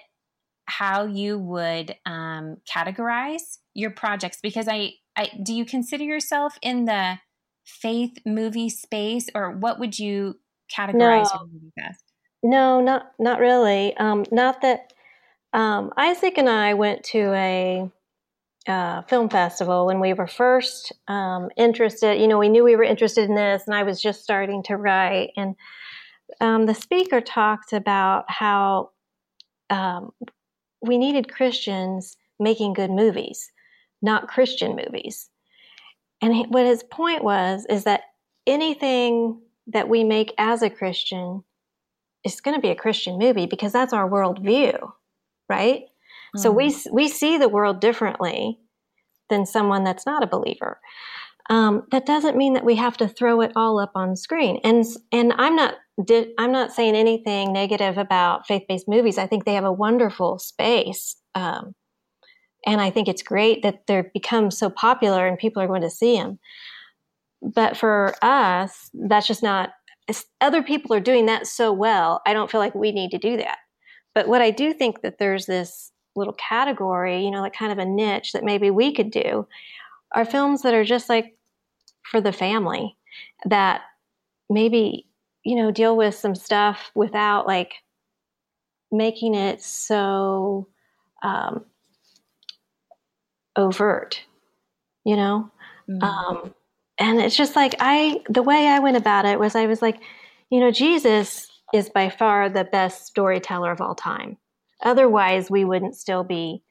how 0.66 1.06
you 1.06 1.38
would 1.38 1.96
um, 2.06 2.56
categorize 2.70 3.58
your 3.74 3.90
projects 3.90 4.38
because 4.42 4.68
I, 4.68 4.92
I 5.16 5.30
do 5.42 5.54
you 5.54 5.64
consider 5.64 6.04
yourself 6.04 6.58
in 6.62 6.84
the 6.86 7.18
faith 7.64 8.18
movie 8.26 8.68
space 8.70 9.28
or 9.34 9.52
what 9.52 9.78
would 9.78 9.98
you 9.98 10.34
categorize 10.74 10.94
No. 10.94 11.40
your 11.40 11.46
movie 11.52 11.72
as? 11.78 11.96
No, 12.42 12.80
not 12.80 13.12
not 13.18 13.40
really. 13.40 13.96
Um, 13.96 14.24
not 14.30 14.62
that 14.62 14.92
um, 15.52 15.92
Isaac 15.96 16.38
and 16.38 16.48
I 16.48 16.74
went 16.74 17.04
to 17.04 17.32
a 17.32 17.90
uh, 18.66 19.02
film 19.02 19.28
festival 19.30 19.86
when 19.86 19.98
we 19.98 20.12
were 20.12 20.26
first 20.26 20.92
um, 21.08 21.48
interested. 21.56 22.20
You 22.20 22.28
know, 22.28 22.38
we 22.38 22.48
knew 22.48 22.64
we 22.64 22.76
were 22.76 22.84
interested 22.84 23.28
in 23.28 23.34
this, 23.34 23.62
and 23.66 23.74
I 23.74 23.82
was 23.82 24.00
just 24.00 24.22
starting 24.22 24.62
to 24.64 24.76
write. 24.76 25.30
And 25.36 25.56
um, 26.40 26.66
the 26.66 26.74
speaker 26.74 27.20
talked 27.20 27.72
about 27.72 28.26
how 28.28 28.90
um, 29.70 30.12
we 30.82 30.98
needed 30.98 31.32
Christians 31.32 32.16
making 32.38 32.74
good 32.74 32.90
movies, 32.90 33.50
not 34.02 34.28
Christian 34.28 34.76
movies. 34.76 35.30
And 36.20 36.34
he, 36.34 36.42
what 36.44 36.66
his 36.66 36.82
point 36.82 37.24
was 37.24 37.66
is 37.68 37.84
that 37.84 38.02
anything 38.46 39.40
that 39.68 39.88
we 39.88 40.04
make 40.04 40.34
as 40.38 40.62
a 40.62 40.70
Christian 40.70 41.42
is 42.24 42.40
going 42.40 42.54
to 42.54 42.60
be 42.60 42.70
a 42.70 42.74
Christian 42.74 43.18
movie 43.18 43.46
because 43.46 43.72
that's 43.72 43.92
our 43.92 44.08
worldview, 44.08 44.92
right? 45.48 45.82
So 46.36 46.50
we 46.50 46.76
we 46.92 47.08
see 47.08 47.38
the 47.38 47.48
world 47.48 47.80
differently 47.80 48.58
than 49.30 49.46
someone 49.46 49.84
that's 49.84 50.06
not 50.06 50.22
a 50.22 50.26
believer. 50.26 50.80
Um, 51.50 51.84
that 51.90 52.04
doesn't 52.04 52.36
mean 52.36 52.52
that 52.54 52.64
we 52.64 52.74
have 52.76 52.96
to 52.98 53.08
throw 53.08 53.40
it 53.40 53.52
all 53.56 53.78
up 53.78 53.92
on 53.94 54.16
screen. 54.16 54.60
And 54.64 54.84
and 55.12 55.32
I'm 55.36 55.56
not 55.56 55.76
di- 56.04 56.34
I'm 56.38 56.52
not 56.52 56.72
saying 56.72 56.94
anything 56.94 57.52
negative 57.52 57.96
about 57.96 58.46
faith 58.46 58.64
based 58.68 58.88
movies. 58.88 59.18
I 59.18 59.26
think 59.26 59.44
they 59.44 59.54
have 59.54 59.64
a 59.64 59.72
wonderful 59.72 60.38
space, 60.38 61.16
um, 61.34 61.74
and 62.66 62.80
I 62.80 62.90
think 62.90 63.08
it's 63.08 63.22
great 63.22 63.62
that 63.62 63.86
they're 63.86 64.10
become 64.12 64.50
so 64.50 64.68
popular 64.68 65.26
and 65.26 65.38
people 65.38 65.62
are 65.62 65.68
going 65.68 65.82
to 65.82 65.90
see 65.90 66.16
them. 66.16 66.38
But 67.40 67.76
for 67.76 68.14
us, 68.22 68.90
that's 68.92 69.26
just 69.26 69.42
not. 69.42 69.70
Other 70.40 70.62
people 70.62 70.94
are 70.94 71.00
doing 71.00 71.26
that 71.26 71.46
so 71.46 71.72
well. 71.72 72.22
I 72.26 72.32
don't 72.32 72.50
feel 72.50 72.60
like 72.60 72.74
we 72.74 72.92
need 72.92 73.10
to 73.10 73.18
do 73.18 73.36
that. 73.38 73.58
But 74.14 74.28
what 74.28 74.42
I 74.42 74.50
do 74.50 74.72
think 74.72 75.02
that 75.02 75.18
there's 75.18 75.46
this 75.46 75.92
little 76.16 76.34
category, 76.34 77.24
you 77.24 77.30
know, 77.30 77.40
like 77.40 77.54
kind 77.54 77.72
of 77.72 77.78
a 77.78 77.84
niche 77.84 78.32
that 78.32 78.44
maybe 78.44 78.70
we 78.70 78.92
could 78.92 79.10
do 79.10 79.46
are 80.12 80.24
films 80.24 80.62
that 80.62 80.74
are 80.74 80.84
just 80.84 81.08
like 81.08 81.36
for 82.02 82.20
the 82.20 82.32
family 82.32 82.96
that 83.44 83.82
maybe, 84.50 85.06
you 85.44 85.56
know, 85.56 85.70
deal 85.70 85.96
with 85.96 86.14
some 86.14 86.34
stuff 86.34 86.90
without 86.94 87.46
like 87.46 87.74
making 88.90 89.34
it 89.34 89.62
so 89.62 90.66
um, 91.22 91.64
overt, 93.56 94.22
you 95.04 95.16
know? 95.16 95.50
Mm. 95.88 96.02
Um, 96.02 96.54
and 96.98 97.20
it's 97.20 97.36
just 97.36 97.54
like 97.54 97.74
I, 97.80 98.22
the 98.28 98.42
way 98.42 98.66
I 98.66 98.78
went 98.80 98.96
about 98.96 99.24
it 99.24 99.38
was 99.38 99.54
I 99.54 99.66
was 99.66 99.82
like, 99.82 100.00
you 100.50 100.60
know, 100.60 100.70
Jesus 100.70 101.48
is 101.72 101.88
by 101.90 102.08
far 102.08 102.48
the 102.48 102.64
best 102.64 103.06
storyteller 103.06 103.70
of 103.70 103.80
all 103.80 103.94
time. 103.94 104.36
Otherwise, 104.82 105.50
we 105.50 105.64
wouldn't 105.64 105.96
still 105.96 106.24
be 106.24 106.62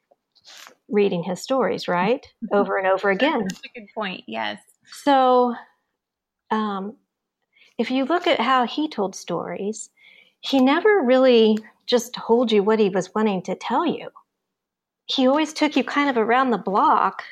reading 0.88 1.22
his 1.22 1.42
stories, 1.42 1.88
right? 1.88 2.26
Over 2.52 2.78
and 2.78 2.86
over 2.86 3.10
again. 3.10 3.42
That's 3.42 3.60
a 3.64 3.80
good 3.80 3.88
point. 3.94 4.24
Yes. 4.26 4.60
So, 5.02 5.54
um, 6.50 6.96
if 7.76 7.90
you 7.90 8.04
look 8.04 8.26
at 8.26 8.40
how 8.40 8.66
he 8.66 8.88
told 8.88 9.14
stories, 9.14 9.90
he 10.40 10.60
never 10.60 11.02
really 11.02 11.58
just 11.86 12.14
told 12.14 12.50
you 12.50 12.62
what 12.62 12.78
he 12.78 12.88
was 12.88 13.14
wanting 13.14 13.42
to 13.42 13.54
tell 13.54 13.86
you. 13.86 14.08
He 15.06 15.26
always 15.26 15.52
took 15.52 15.76
you 15.76 15.84
kind 15.84 16.10
of 16.10 16.16
around 16.16 16.50
the 16.50 16.58
block 16.58 17.22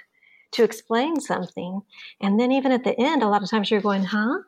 to 0.52 0.64
explain 0.64 1.20
something, 1.20 1.82
and 2.20 2.38
then 2.38 2.52
even 2.52 2.72
at 2.72 2.84
the 2.84 2.98
end, 2.98 3.22
a 3.22 3.28
lot 3.28 3.42
of 3.42 3.50
times 3.50 3.70
you're 3.70 3.80
going, 3.80 4.04
"Huh? 4.04 4.38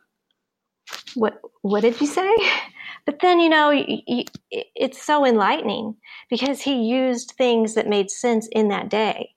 What? 1.14 1.40
What 1.62 1.80
did 1.80 2.00
you 2.00 2.06
say?" 2.06 2.34
But 3.08 3.20
then 3.20 3.40
you 3.40 3.48
know, 3.48 3.72
it's 3.72 5.02
so 5.02 5.24
enlightening 5.24 5.96
because 6.28 6.60
he 6.60 6.74
used 6.74 7.30
things 7.38 7.72
that 7.72 7.88
made 7.88 8.10
sense 8.10 8.46
in 8.52 8.68
that 8.68 8.90
day. 8.90 9.34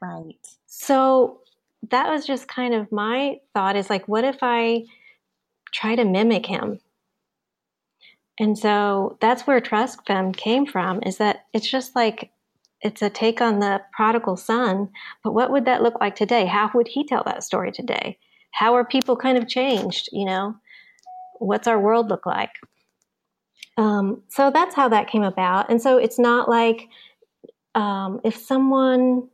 Right. 0.00 0.32
So 0.64 1.40
that 1.90 2.08
was 2.08 2.26
just 2.26 2.48
kind 2.48 2.72
of 2.72 2.90
my 2.90 3.36
thought 3.52 3.76
is 3.76 3.90
like, 3.90 4.08
what 4.08 4.24
if 4.24 4.38
I 4.40 4.84
try 5.74 5.94
to 5.94 6.06
mimic 6.06 6.46
him? 6.46 6.80
And 8.40 8.58
so 8.58 9.18
that's 9.20 9.46
where 9.46 9.60
Trust 9.60 10.06
Fund 10.06 10.34
came 10.34 10.64
from, 10.64 11.02
is 11.04 11.18
that 11.18 11.44
it's 11.52 11.70
just 11.70 11.94
like 11.94 12.30
it's 12.80 13.02
a 13.02 13.10
take 13.10 13.42
on 13.42 13.58
the 13.58 13.82
prodigal 13.92 14.38
son, 14.38 14.88
but 15.22 15.34
what 15.34 15.50
would 15.50 15.66
that 15.66 15.82
look 15.82 16.00
like 16.00 16.16
today? 16.16 16.46
How 16.46 16.70
would 16.74 16.88
he 16.88 17.04
tell 17.04 17.24
that 17.26 17.44
story 17.44 17.72
today? 17.72 18.16
How 18.52 18.72
are 18.72 18.86
people 18.86 19.18
kind 19.18 19.36
of 19.36 19.48
changed? 19.48 20.08
You 20.12 20.24
know, 20.24 20.56
what's 21.38 21.68
our 21.68 21.78
world 21.78 22.08
look 22.08 22.26
like? 22.26 22.50
Um, 23.76 24.22
so 24.28 24.50
that's 24.50 24.74
how 24.74 24.88
that 24.88 25.08
came 25.08 25.22
about. 25.22 25.70
And 25.70 25.80
so 25.80 25.98
it's 25.98 26.18
not 26.18 26.48
like 26.48 26.88
um, 27.74 28.20
if 28.24 28.36
someone 28.36 29.28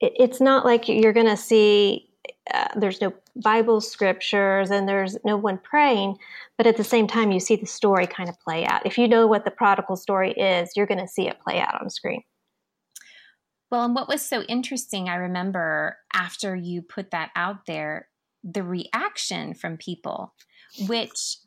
it, 0.00 0.12
it's 0.18 0.40
not 0.40 0.64
like 0.64 0.88
you're 0.88 1.12
going 1.12 1.26
to 1.26 1.36
see 1.36 2.08
uh, 2.52 2.68
there's 2.76 3.00
no 3.00 3.12
bible 3.42 3.80
scriptures 3.80 4.70
and 4.70 4.88
there's 4.88 5.16
no 5.24 5.36
one 5.36 5.58
praying 5.58 6.16
but 6.56 6.68
at 6.68 6.76
the 6.76 6.84
same 6.84 7.08
time 7.08 7.32
you 7.32 7.40
see 7.40 7.56
the 7.56 7.66
story 7.66 8.06
kind 8.06 8.28
of 8.28 8.38
play 8.40 8.64
out 8.64 8.86
if 8.86 8.96
you 8.96 9.08
know 9.08 9.26
what 9.26 9.44
the 9.44 9.50
prodigal 9.50 9.96
story 9.96 10.30
is 10.32 10.70
you're 10.76 10.86
going 10.86 11.00
to 11.00 11.08
see 11.08 11.26
it 11.26 11.40
play 11.40 11.58
out 11.58 11.80
on 11.80 11.90
screen 11.90 12.22
Well, 13.74 13.84
and 13.84 13.94
what 13.94 14.06
was 14.06 14.22
so 14.22 14.42
interesting, 14.42 15.08
I 15.08 15.16
remember 15.16 15.96
after 16.12 16.54
you 16.54 16.80
put 16.80 17.10
that 17.10 17.30
out 17.34 17.66
there, 17.66 18.08
the 18.44 18.62
reaction 18.62 19.52
from 19.52 19.78
people, 19.78 20.32
which 20.88 21.38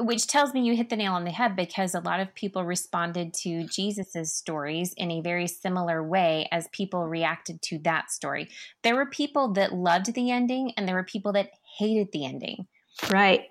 which 0.00 0.26
tells 0.26 0.54
me 0.54 0.64
you 0.64 0.74
hit 0.74 0.88
the 0.88 0.96
nail 0.96 1.12
on 1.12 1.24
the 1.24 1.30
head 1.30 1.54
because 1.54 1.94
a 1.94 2.00
lot 2.00 2.20
of 2.20 2.34
people 2.34 2.64
responded 2.64 3.34
to 3.34 3.64
Jesus's 3.64 4.32
stories 4.32 4.94
in 4.96 5.10
a 5.10 5.20
very 5.20 5.46
similar 5.46 6.02
way 6.02 6.48
as 6.50 6.68
people 6.72 7.06
reacted 7.06 7.60
to 7.62 7.78
that 7.80 8.10
story. 8.10 8.48
There 8.82 8.96
were 8.96 9.06
people 9.06 9.52
that 9.52 9.74
loved 9.74 10.14
the 10.14 10.30
ending 10.30 10.72
and 10.76 10.88
there 10.88 10.94
were 10.94 11.04
people 11.04 11.32
that 11.34 11.50
hated 11.78 12.08
the 12.12 12.24
ending. 12.24 12.66
right. 13.12 13.42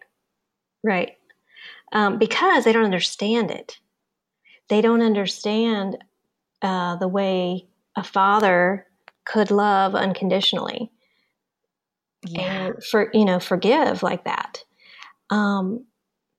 Right. 0.84 1.17
Um, 1.91 2.17
because 2.17 2.63
they 2.63 2.71
don't 2.71 2.86
understand 2.86 3.52
it. 3.52 3.80
They 4.69 4.82
don't 4.82 5.02
understand 5.02 5.97
uh, 6.62 6.95
the 6.95 7.08
way 7.08 7.67
a 7.95 8.04
father 8.04 8.88
could 9.25 9.52
love 9.52 9.93
unconditionally. 9.93 10.91
And 12.36 12.84
for 12.84 13.10
you 13.13 13.23
know 13.23 13.39
forgive 13.39 14.04
like 14.04 14.25
that 14.25 14.63
Um, 15.30 15.86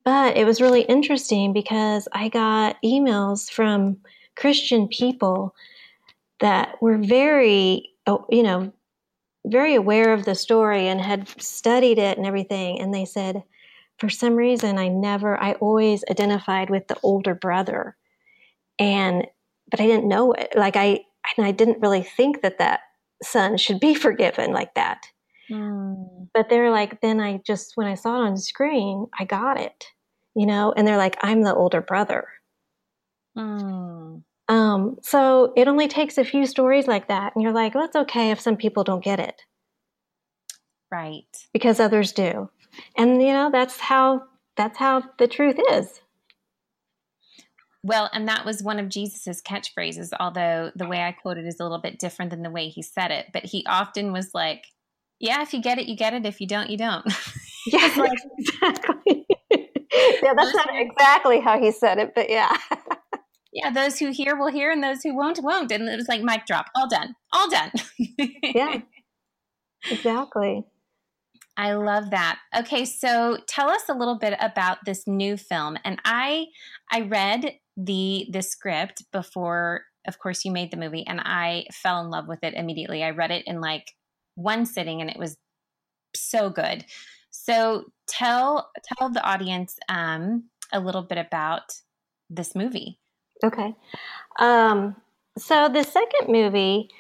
but 0.04 0.36
it 0.36 0.44
was 0.44 0.60
really 0.60 0.82
interesting 0.82 1.52
because 1.52 2.08
I 2.12 2.28
got 2.28 2.76
emails 2.82 3.50
from 3.50 3.98
Christian 4.36 4.88
people 4.88 5.54
that 6.40 6.80
were 6.80 6.98
very, 6.98 7.90
oh, 8.06 8.24
you 8.30 8.42
know, 8.42 8.72
very 9.46 9.74
aware 9.74 10.12
of 10.12 10.24
the 10.24 10.34
story 10.34 10.88
and 10.88 11.00
had 11.00 11.28
studied 11.40 11.98
it 11.98 12.16
and 12.16 12.26
everything. 12.26 12.80
And 12.80 12.92
they 12.92 13.04
said, 13.04 13.42
for 13.98 14.08
some 14.08 14.34
reason, 14.34 14.78
I 14.78 14.88
never, 14.88 15.40
I 15.40 15.52
always 15.54 16.04
identified 16.10 16.70
with 16.70 16.88
the 16.88 16.96
older 17.02 17.34
brother. 17.34 17.96
And, 18.78 19.26
but 19.70 19.80
I 19.80 19.86
didn't 19.86 20.08
know 20.08 20.32
it. 20.32 20.54
Like 20.56 20.76
I, 20.76 21.00
and 21.36 21.46
I 21.46 21.50
didn't 21.50 21.80
really 21.80 22.02
think 22.02 22.40
that 22.42 22.58
that 22.58 22.80
son 23.22 23.58
should 23.58 23.80
be 23.80 23.94
forgiven 24.06 24.52
like 24.52 24.74
that. 24.74 25.06
Mm. 25.50 26.28
But 26.32 26.48
they're 26.48 26.70
like, 26.70 27.00
then 27.00 27.20
I 27.20 27.40
just, 27.46 27.72
when 27.76 27.86
I 27.86 27.94
saw 27.94 28.16
it 28.16 28.26
on 28.26 28.34
the 28.34 28.40
screen, 28.40 29.06
I 29.18 29.24
got 29.24 29.58
it, 29.58 29.86
you 30.34 30.46
know, 30.46 30.72
and 30.76 30.86
they're 30.86 30.96
like, 30.96 31.16
I'm 31.22 31.42
the 31.42 31.54
older 31.54 31.80
brother. 31.80 32.28
Mm. 33.36 34.22
Um, 34.48 34.96
so 35.02 35.52
it 35.56 35.68
only 35.68 35.88
takes 35.88 36.18
a 36.18 36.24
few 36.24 36.46
stories 36.46 36.86
like 36.88 37.08
that, 37.08 37.34
and 37.34 37.42
you're 37.42 37.52
like, 37.52 37.74
well, 37.74 37.84
it's 37.84 37.96
okay 37.96 38.30
if 38.30 38.40
some 38.40 38.56
people 38.56 38.82
don't 38.82 39.04
get 39.04 39.20
it. 39.20 39.42
Right. 40.90 41.26
Because 41.52 41.78
others 41.78 42.12
do. 42.12 42.50
And 42.96 43.22
you 43.22 43.32
know, 43.32 43.50
that's 43.50 43.78
how 43.78 44.22
that's 44.56 44.78
how 44.78 45.04
the 45.18 45.28
truth 45.28 45.56
is. 45.70 46.00
Well, 47.82 48.10
and 48.12 48.28
that 48.28 48.44
was 48.44 48.62
one 48.62 48.78
of 48.78 48.88
Jesus's 48.88 49.40
catchphrases, 49.40 50.10
although 50.18 50.70
the 50.76 50.86
way 50.86 51.00
I 51.00 51.12
quoted 51.12 51.46
is 51.46 51.60
a 51.60 51.62
little 51.62 51.80
bit 51.80 51.98
different 51.98 52.30
than 52.30 52.42
the 52.42 52.50
way 52.50 52.68
he 52.68 52.82
said 52.82 53.10
it. 53.10 53.28
But 53.32 53.44
he 53.44 53.64
often 53.66 54.12
was 54.12 54.32
like, 54.34 54.66
Yeah, 55.20 55.42
if 55.42 55.52
you 55.52 55.60
get 55.60 55.78
it, 55.78 55.86
you 55.86 55.96
get 55.96 56.14
it. 56.14 56.24
If 56.24 56.40
you 56.40 56.46
don't, 56.46 56.70
you 56.70 56.78
don't. 56.78 57.06
Yeah, 57.66 57.92
like, 57.98 58.18
exactly. 58.38 59.26
yeah, 59.50 60.32
that's 60.34 60.54
not 60.54 60.68
exactly 60.72 61.40
how 61.40 61.60
he 61.60 61.72
said 61.72 61.98
it, 61.98 62.12
but 62.14 62.30
yeah. 62.30 62.56
yeah, 63.52 63.70
those 63.70 63.98
who 63.98 64.10
hear 64.10 64.34
will 64.34 64.50
hear 64.50 64.70
and 64.70 64.82
those 64.82 65.02
who 65.02 65.14
won't 65.14 65.40
won't. 65.42 65.70
And 65.70 65.86
it 65.86 65.96
was 65.96 66.08
like 66.08 66.22
mic 66.22 66.46
drop. 66.46 66.66
All 66.74 66.88
done. 66.88 67.14
All 67.34 67.50
done. 67.50 67.70
yeah. 68.42 68.80
Exactly. 69.90 70.64
I 71.56 71.72
love 71.72 72.10
that. 72.12 72.38
Okay, 72.56 72.86
so 72.86 73.36
tell 73.46 73.68
us 73.68 73.82
a 73.90 73.94
little 73.94 74.18
bit 74.18 74.38
about 74.40 74.78
this 74.86 75.06
new 75.06 75.36
film. 75.36 75.76
And 75.84 76.00
I 76.04 76.46
I 76.90 77.02
read 77.02 77.56
the 77.76 78.26
the 78.32 78.42
script 78.42 79.04
before 79.12 79.82
of 80.06 80.18
course 80.18 80.46
you 80.46 80.50
made 80.50 80.70
the 80.70 80.78
movie 80.78 81.06
and 81.06 81.20
I 81.22 81.66
fell 81.72 82.00
in 82.00 82.08
love 82.08 82.26
with 82.26 82.42
it 82.42 82.54
immediately. 82.54 83.04
I 83.04 83.10
read 83.10 83.30
it 83.30 83.44
in 83.46 83.60
like 83.60 83.84
one 84.40 84.66
sitting 84.66 85.00
and 85.00 85.10
it 85.10 85.18
was 85.18 85.36
so 86.14 86.50
good. 86.50 86.84
So 87.30 87.84
tell 88.06 88.70
tell 88.84 89.10
the 89.10 89.22
audience 89.22 89.78
um, 89.88 90.44
a 90.72 90.80
little 90.80 91.02
bit 91.02 91.18
about 91.18 91.74
this 92.28 92.54
movie. 92.54 92.98
Okay. 93.44 93.74
Um, 94.38 94.96
so 95.38 95.68
the 95.68 95.84
second 95.84 96.28
movie, 96.28 96.90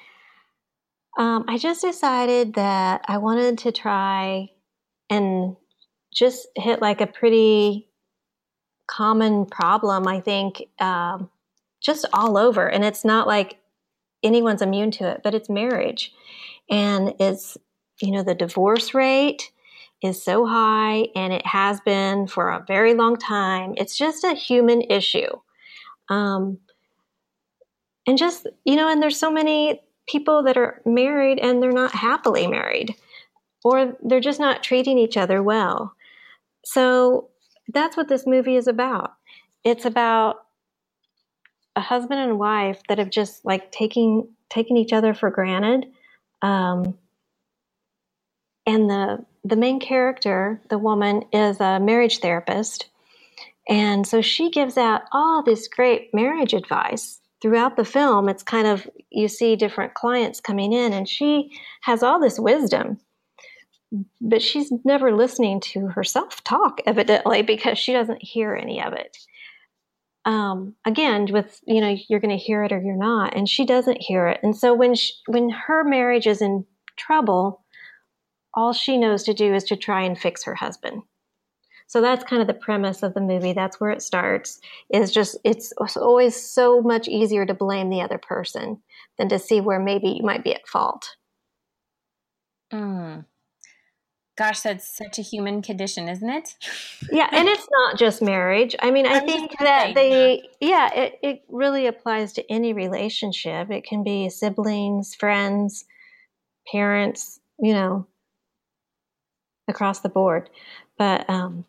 um, 1.18 1.44
I 1.48 1.58
just 1.58 1.82
decided 1.82 2.54
that 2.54 3.04
I 3.06 3.18
wanted 3.18 3.58
to 3.58 3.72
try 3.72 4.50
and 5.10 5.56
just 6.12 6.48
hit 6.56 6.80
like 6.80 7.00
a 7.00 7.06
pretty 7.06 7.88
common 8.86 9.46
problem, 9.46 10.06
I 10.06 10.20
think, 10.20 10.62
um, 10.80 11.30
just 11.80 12.06
all 12.12 12.36
over. 12.36 12.68
And 12.68 12.84
it's 12.84 13.04
not 13.04 13.26
like 13.26 13.58
anyone's 14.22 14.62
immune 14.62 14.90
to 14.92 15.08
it, 15.08 15.20
but 15.22 15.34
it's 15.34 15.48
marriage. 15.48 16.12
And 16.70 17.14
it's, 17.18 17.56
you 18.00 18.12
know, 18.12 18.22
the 18.22 18.34
divorce 18.34 18.94
rate 18.94 19.50
is 20.02 20.22
so 20.22 20.46
high 20.46 21.08
and 21.14 21.32
it 21.32 21.46
has 21.46 21.80
been 21.80 22.26
for 22.26 22.50
a 22.50 22.64
very 22.66 22.94
long 22.94 23.16
time. 23.16 23.74
It's 23.76 23.96
just 23.96 24.24
a 24.24 24.34
human 24.34 24.82
issue. 24.82 25.28
Um, 26.08 26.58
and 28.06 28.16
just, 28.16 28.46
you 28.64 28.76
know, 28.76 28.88
and 28.88 29.02
there's 29.02 29.18
so 29.18 29.30
many 29.30 29.82
people 30.08 30.42
that 30.44 30.56
are 30.56 30.80
married 30.84 31.38
and 31.38 31.62
they're 31.62 31.70
not 31.70 31.92
happily 31.92 32.46
married 32.46 32.94
or 33.62 33.96
they're 34.02 34.20
just 34.20 34.40
not 34.40 34.62
treating 34.62 34.98
each 34.98 35.16
other 35.16 35.42
well. 35.42 35.94
So 36.64 37.28
that's 37.68 37.96
what 37.96 38.08
this 38.08 38.26
movie 38.26 38.56
is 38.56 38.66
about. 38.66 39.14
It's 39.64 39.84
about 39.84 40.44
a 41.76 41.80
husband 41.80 42.20
and 42.20 42.38
wife 42.38 42.80
that 42.88 42.98
have 42.98 43.10
just 43.10 43.44
like 43.44 43.70
taking 43.70 44.28
taken 44.48 44.76
each 44.76 44.92
other 44.92 45.14
for 45.14 45.30
granted. 45.30 45.86
Um, 46.42 46.98
and 48.66 48.88
the 48.88 49.24
the 49.44 49.56
main 49.56 49.80
character, 49.80 50.60
the 50.68 50.78
woman, 50.78 51.24
is 51.32 51.60
a 51.60 51.80
marriage 51.80 52.18
therapist, 52.18 52.88
and 53.68 54.06
so 54.06 54.20
she 54.20 54.50
gives 54.50 54.76
out 54.76 55.02
all 55.12 55.42
this 55.42 55.68
great 55.68 56.12
marriage 56.12 56.52
advice 56.52 57.20
throughout 57.40 57.76
the 57.76 57.84
film. 57.84 58.28
It's 58.28 58.42
kind 58.42 58.66
of 58.66 58.88
you 59.10 59.28
see 59.28 59.56
different 59.56 59.94
clients 59.94 60.40
coming 60.40 60.72
in, 60.72 60.92
and 60.92 61.08
she 61.08 61.50
has 61.82 62.02
all 62.02 62.20
this 62.20 62.38
wisdom 62.38 62.98
but 64.20 64.42
she's 64.42 64.72
never 64.84 65.14
listening 65.14 65.60
to 65.60 65.88
herself 65.88 66.42
talk, 66.44 66.80
evidently, 66.86 67.42
because 67.54 67.78
she 67.78 67.92
doesn't 67.92 68.22
hear 68.22 68.54
any 68.54 68.82
of 68.82 68.92
it. 68.92 69.16
Um, 70.24 70.74
again, 70.84 71.28
with 71.32 71.60
you 71.66 71.80
know, 71.80 71.96
you're 72.08 72.20
going 72.20 72.36
to 72.36 72.42
hear 72.42 72.62
it 72.64 72.72
or 72.72 72.80
you're 72.80 72.96
not, 72.96 73.34
and 73.34 73.48
she 73.48 73.64
doesn't 73.64 74.02
hear 74.02 74.26
it. 74.26 74.40
And 74.42 74.56
so 74.56 74.74
when 74.74 74.94
she, 74.94 75.12
when 75.26 75.48
her 75.50 75.82
marriage 75.84 76.26
is 76.26 76.42
in 76.42 76.66
trouble, 76.96 77.64
all 78.54 78.72
she 78.72 78.98
knows 78.98 79.22
to 79.24 79.34
do 79.34 79.54
is 79.54 79.64
to 79.64 79.76
try 79.76 80.02
and 80.02 80.18
fix 80.18 80.44
her 80.44 80.54
husband. 80.54 81.02
So 81.86 82.00
that's 82.00 82.22
kind 82.22 82.40
of 82.40 82.46
the 82.46 82.54
premise 82.54 83.02
of 83.02 83.14
the 83.14 83.20
movie. 83.20 83.52
That's 83.52 83.80
where 83.80 83.90
it 83.90 84.02
starts. 84.02 84.60
Is 84.90 85.10
just 85.10 85.36
it's 85.42 85.72
always 85.96 86.36
so 86.36 86.80
much 86.82 87.08
easier 87.08 87.44
to 87.44 87.54
blame 87.54 87.90
the 87.90 88.00
other 88.02 88.18
person 88.18 88.80
than 89.18 89.28
to 89.30 89.38
see 89.40 89.60
where 89.60 89.80
maybe 89.80 90.08
you 90.10 90.22
might 90.22 90.44
be 90.44 90.54
at 90.54 90.68
fault. 90.68 91.16
Mm. 92.72 93.24
Gosh, 94.40 94.60
that's 94.60 94.88
such 94.88 95.18
a 95.18 95.22
human 95.22 95.60
condition, 95.60 96.08
isn't 96.08 96.30
it? 96.30 96.56
yeah, 97.12 97.28
and 97.30 97.46
it's 97.46 97.68
not 97.70 97.98
just 97.98 98.22
marriage. 98.22 98.74
I 98.80 98.90
mean, 98.90 99.04
I, 99.04 99.16
I 99.16 99.20
think 99.20 99.52
that 99.60 99.94
they, 99.94 100.48
yeah, 100.60 100.90
it, 100.94 101.18
it 101.22 101.42
really 101.50 101.86
applies 101.86 102.32
to 102.32 102.50
any 102.50 102.72
relationship. 102.72 103.70
It 103.70 103.84
can 103.84 104.02
be 104.02 104.30
siblings, 104.30 105.14
friends, 105.14 105.84
parents, 106.72 107.38
you 107.58 107.74
know, 107.74 108.06
across 109.68 110.00
the 110.00 110.08
board. 110.08 110.48
But 110.96 111.28
um, 111.28 111.66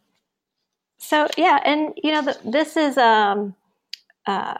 so 0.97 1.27
yeah, 1.35 1.59
and 1.65 1.91
you 2.01 2.13
know, 2.13 2.21
the, 2.21 2.37
this 2.49 2.77
is 2.77 2.97
um, 2.97 3.53
uh, 4.27 4.55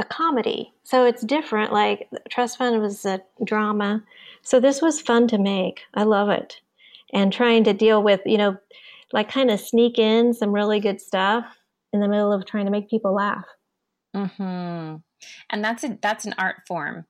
a 0.00 0.04
comedy, 0.04 0.74
so 0.82 1.06
it's 1.06 1.22
different. 1.22 1.72
Like 1.72 2.08
Trust 2.30 2.58
Fund 2.58 2.80
was 2.82 3.04
a 3.04 3.22
drama, 3.44 4.02
so 4.42 4.58
this 4.58 4.82
was 4.82 5.00
fun 5.00 5.28
to 5.28 5.38
make. 5.38 5.82
I 5.94 6.02
love 6.02 6.30
it 6.30 6.62
and 7.12 7.32
trying 7.32 7.64
to 7.64 7.72
deal 7.72 8.02
with, 8.02 8.20
you 8.26 8.38
know, 8.38 8.56
like 9.12 9.30
kind 9.30 9.50
of 9.50 9.60
sneak 9.60 9.98
in 9.98 10.34
some 10.34 10.52
really 10.52 10.80
good 10.80 11.00
stuff 11.00 11.44
in 11.92 12.00
the 12.00 12.08
middle 12.08 12.32
of 12.32 12.44
trying 12.44 12.66
to 12.66 12.70
make 12.70 12.90
people 12.90 13.14
laugh. 13.14 13.44
Mm-hmm. 14.14 14.96
And 15.50 15.64
that's 15.64 15.84
a 15.84 15.98
that's 16.00 16.24
an 16.24 16.34
art 16.38 16.56
form. 16.66 17.06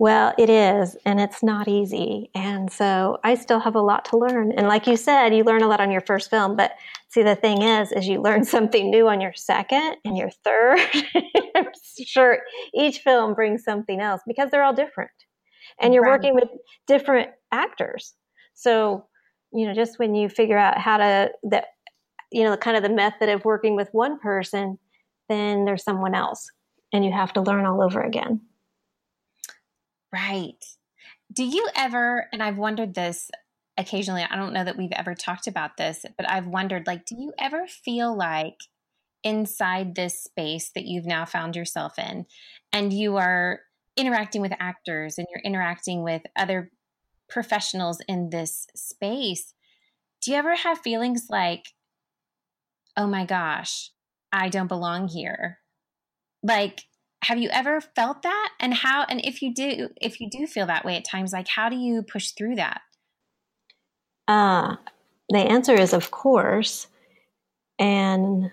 Well, 0.00 0.32
it 0.38 0.48
is, 0.48 0.96
and 1.04 1.18
it's 1.18 1.42
not 1.42 1.66
easy. 1.66 2.30
And 2.32 2.72
so 2.72 3.18
I 3.24 3.34
still 3.34 3.58
have 3.58 3.74
a 3.74 3.80
lot 3.80 4.04
to 4.06 4.16
learn. 4.16 4.52
And 4.52 4.68
like 4.68 4.86
you 4.86 4.96
said, 4.96 5.34
you 5.34 5.42
learn 5.42 5.62
a 5.62 5.66
lot 5.66 5.80
on 5.80 5.90
your 5.90 6.02
first 6.02 6.30
film, 6.30 6.54
but 6.54 6.76
see 7.08 7.24
the 7.24 7.34
thing 7.34 7.62
is 7.62 7.90
is 7.90 8.06
you 8.06 8.22
learn 8.22 8.44
something 8.56 8.90
new 8.90 9.08
on 9.08 9.20
your 9.20 9.32
second 9.34 9.96
and 10.04 10.16
your 10.16 10.30
third. 10.44 10.78
I'm 11.56 11.66
sure 12.04 12.38
each 12.74 13.00
film 13.00 13.34
brings 13.34 13.64
something 13.64 14.00
else 14.00 14.22
because 14.26 14.50
they're 14.50 14.62
all 14.62 14.72
different. 14.72 15.10
And 15.80 15.92
you're 15.92 16.04
right. 16.04 16.12
working 16.12 16.34
with 16.34 16.48
different 16.86 17.30
actors. 17.50 18.14
So, 18.58 19.06
you 19.52 19.66
know, 19.66 19.72
just 19.72 20.00
when 20.00 20.16
you 20.16 20.28
figure 20.28 20.58
out 20.58 20.78
how 20.78 20.96
to 20.96 21.30
that 21.44 21.66
you 22.30 22.44
know, 22.44 22.56
kind 22.56 22.76
of 22.76 22.82
the 22.82 22.90
method 22.90 23.30
of 23.30 23.44
working 23.44 23.74
with 23.74 23.88
one 23.92 24.18
person, 24.18 24.78
then 25.28 25.64
there's 25.64 25.84
someone 25.84 26.14
else 26.14 26.50
and 26.92 27.04
you 27.04 27.12
have 27.12 27.32
to 27.32 27.40
learn 27.40 27.64
all 27.64 27.82
over 27.82 28.02
again. 28.02 28.40
Right. 30.12 30.62
Do 31.32 31.44
you 31.44 31.68
ever 31.76 32.26
and 32.32 32.42
I've 32.42 32.58
wondered 32.58 32.94
this 32.94 33.30
occasionally, 33.76 34.26
I 34.28 34.34
don't 34.34 34.52
know 34.52 34.64
that 34.64 34.76
we've 34.76 34.92
ever 34.92 35.14
talked 35.14 35.46
about 35.46 35.76
this, 35.76 36.04
but 36.16 36.28
I've 36.28 36.48
wondered 36.48 36.86
like 36.86 37.06
do 37.06 37.14
you 37.16 37.32
ever 37.38 37.66
feel 37.68 38.16
like 38.16 38.56
inside 39.22 39.94
this 39.94 40.20
space 40.20 40.72
that 40.74 40.84
you've 40.84 41.06
now 41.06 41.24
found 41.24 41.54
yourself 41.54 41.98
in 41.98 42.26
and 42.72 42.92
you 42.92 43.16
are 43.16 43.60
interacting 43.96 44.40
with 44.40 44.52
actors 44.58 45.18
and 45.18 45.26
you're 45.30 45.42
interacting 45.44 46.02
with 46.02 46.22
other 46.36 46.70
professionals 47.28 48.00
in 48.08 48.30
this 48.30 48.66
space, 48.74 49.54
do 50.22 50.30
you 50.30 50.36
ever 50.36 50.54
have 50.56 50.78
feelings 50.78 51.26
like, 51.30 51.66
oh 52.96 53.06
my 53.06 53.24
gosh, 53.24 53.90
I 54.32 54.48
don't 54.48 54.66
belong 54.66 55.08
here? 55.08 55.58
Like, 56.42 56.84
have 57.22 57.38
you 57.38 57.48
ever 57.50 57.80
felt 57.80 58.22
that? 58.22 58.50
And 58.60 58.74
how, 58.74 59.04
and 59.08 59.24
if 59.24 59.42
you 59.42 59.54
do, 59.54 59.88
if 60.00 60.20
you 60.20 60.28
do 60.30 60.46
feel 60.46 60.66
that 60.66 60.84
way 60.84 60.96
at 60.96 61.04
times, 61.04 61.32
like, 61.32 61.48
how 61.48 61.68
do 61.68 61.76
you 61.76 62.02
push 62.02 62.30
through 62.30 62.56
that? 62.56 62.80
Uh, 64.26 64.76
the 65.28 65.38
answer 65.38 65.74
is, 65.74 65.92
of 65.92 66.10
course. 66.10 66.86
And, 67.78 68.50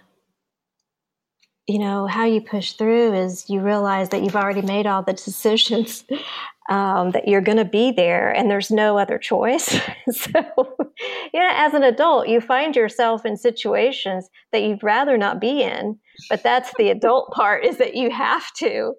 you 1.67 1.79
know, 1.79 2.05
how 2.05 2.25
you 2.25 2.41
push 2.41 2.73
through 2.73 3.13
is 3.13 3.49
you 3.49 3.59
realize 3.59 4.09
that 4.09 4.23
you've 4.23 4.35
already 4.35 4.61
made 4.61 4.85
all 4.85 5.01
the 5.01 5.13
decisions, 5.13 6.05
um, 6.69 7.11
that 7.11 7.27
you're 7.27 7.41
going 7.41 7.57
to 7.57 7.65
be 7.65 7.91
there 7.91 8.29
and 8.29 8.49
there's 8.49 8.71
no 8.71 8.97
other 8.97 9.17
choice. 9.17 9.69
so, 10.11 10.31
you 11.33 11.39
know, 11.39 11.51
as 11.53 11.73
an 11.73 11.83
adult, 11.83 12.27
you 12.27 12.39
find 12.39 12.75
yourself 12.75 13.25
in 13.25 13.35
situations 13.35 14.29
that 14.51 14.61
you'd 14.61 14.83
rather 14.83 15.17
not 15.17 15.41
be 15.41 15.63
in, 15.63 15.97
but 16.29 16.43
that's 16.43 16.71
the 16.77 16.89
adult 16.89 17.31
part 17.31 17.65
is 17.65 17.77
that 17.77 17.95
you 17.95 18.11
have 18.11 18.51
to. 18.53 18.93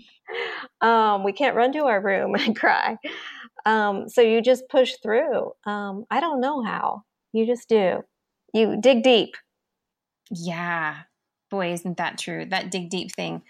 um, 0.80 1.24
we 1.24 1.32
can't 1.32 1.56
run 1.56 1.72
to 1.72 1.86
our 1.86 2.00
room 2.00 2.34
and 2.36 2.56
cry. 2.56 2.96
Um, 3.66 4.08
so 4.08 4.20
you 4.22 4.40
just 4.40 4.68
push 4.68 4.94
through. 5.02 5.52
Um, 5.66 6.04
I 6.10 6.20
don't 6.20 6.40
know 6.40 6.62
how. 6.62 7.02
You 7.32 7.46
just 7.46 7.68
do. 7.68 8.02
You 8.54 8.80
dig 8.80 9.02
deep. 9.02 9.34
Yeah. 10.30 10.96
Boy, 11.50 11.72
isn't 11.72 11.96
that 11.96 12.18
true? 12.18 12.46
That 12.46 12.70
dig 12.70 12.90
deep 12.90 13.12
thing. 13.14 13.42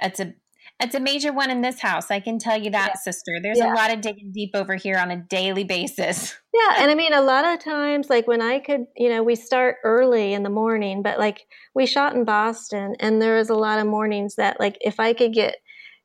That's 0.00 0.20
a 0.20 0.34
it's 0.78 0.94
a 0.94 1.00
major 1.00 1.32
one 1.32 1.50
in 1.50 1.62
this 1.62 1.80
house. 1.80 2.10
I 2.10 2.20
can 2.20 2.38
tell 2.38 2.60
you 2.60 2.70
that, 2.70 2.92
yeah. 2.94 3.00
sister. 3.00 3.38
There's 3.42 3.58
yeah. 3.58 3.72
a 3.72 3.74
lot 3.74 3.90
of 3.90 4.02
digging 4.02 4.32
deep 4.32 4.50
over 4.54 4.74
here 4.74 4.98
on 4.98 5.10
a 5.10 5.16
daily 5.16 5.64
basis. 5.64 6.36
Yeah, 6.56 6.76
and 6.78 6.90
I 6.90 6.94
mean 6.94 7.12
a 7.12 7.20
lot 7.20 7.44
of 7.44 7.62
times 7.62 8.08
like 8.08 8.26
when 8.26 8.40
I 8.40 8.60
could, 8.60 8.86
you 8.96 9.10
know, 9.10 9.22
we 9.22 9.34
start 9.34 9.76
early 9.84 10.32
in 10.32 10.42
the 10.42 10.48
morning, 10.48 11.02
but 11.02 11.18
like 11.18 11.46
we 11.74 11.84
shot 11.84 12.14
in 12.14 12.24
Boston 12.24 12.96
and 12.98 13.20
there 13.20 13.36
was 13.36 13.50
a 13.50 13.54
lot 13.54 13.78
of 13.78 13.86
mornings 13.86 14.36
that 14.36 14.58
like 14.58 14.78
if 14.80 14.98
I 14.98 15.12
could 15.12 15.34
get 15.34 15.56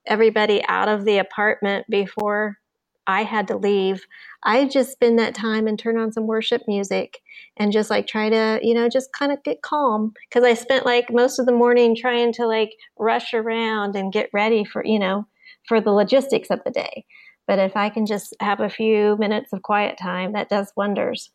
everybody 0.06 0.62
out 0.68 0.90
of 0.90 1.06
the 1.06 1.20
apartment 1.20 1.86
before 1.90 2.58
I 3.08 3.24
had 3.24 3.48
to 3.48 3.58
leave, 3.58 4.06
I 4.44 4.66
just 4.66 4.92
spend 4.92 5.20
that 5.20 5.36
time 5.36 5.68
and 5.68 5.78
turn 5.78 5.98
on 5.98 6.12
some 6.12 6.28
worship 6.28 6.62
music 6.68 7.20
and 7.58 7.72
just 7.72 7.90
like 7.90 8.08
try 8.08 8.30
to, 8.30 8.60
you 8.62 8.74
know, 8.74 8.90
just 8.90 9.12
kind 9.14 9.32
of 9.32 9.44
get 9.44 9.62
calm. 9.62 10.14
Cause 10.32 10.44
I 10.44 10.54
spent 10.54 10.86
like 10.86 11.12
most 11.12 11.40
of 11.40 11.46
the 11.46 11.52
morning 11.52 11.96
trying 11.96 12.32
to 12.34 12.48
like 12.48 12.72
rush 12.98 13.34
around 13.34 13.96
and 13.96 14.14
get 14.14 14.30
ready 14.34 14.64
for, 14.64 14.86
you 14.86 15.00
know, 15.00 15.28
for 15.68 15.82
the 15.82 15.92
logistics 15.92 16.50
of 16.50 16.60
the 16.64 16.72
day. 16.72 17.06
But 17.48 17.60
if 17.60 17.76
I 17.76 17.90
can 17.90 18.06
just 18.06 18.36
have 18.40 18.60
a 18.60 18.70
few 18.70 19.18
minutes 19.18 19.52
of 19.52 19.62
quiet 19.62 19.98
time, 19.98 20.34
that 20.34 20.50
does 20.50 20.72
wonders. 20.76 21.32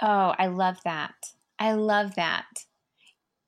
Oh, 0.00 0.34
I 0.38 0.46
love 0.46 0.78
that. 0.84 1.14
I 1.58 1.72
love 1.72 2.14
that. 2.16 2.46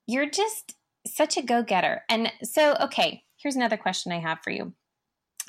You're 0.06 0.30
just 0.30 0.74
such 1.06 1.36
a 1.36 1.42
go 1.42 1.62
getter. 1.62 2.02
And 2.08 2.32
so, 2.42 2.76
okay, 2.80 3.22
here's 3.36 3.56
another 3.56 3.76
question 3.76 4.12
I 4.12 4.20
have 4.20 4.38
for 4.42 4.50
you 4.50 4.72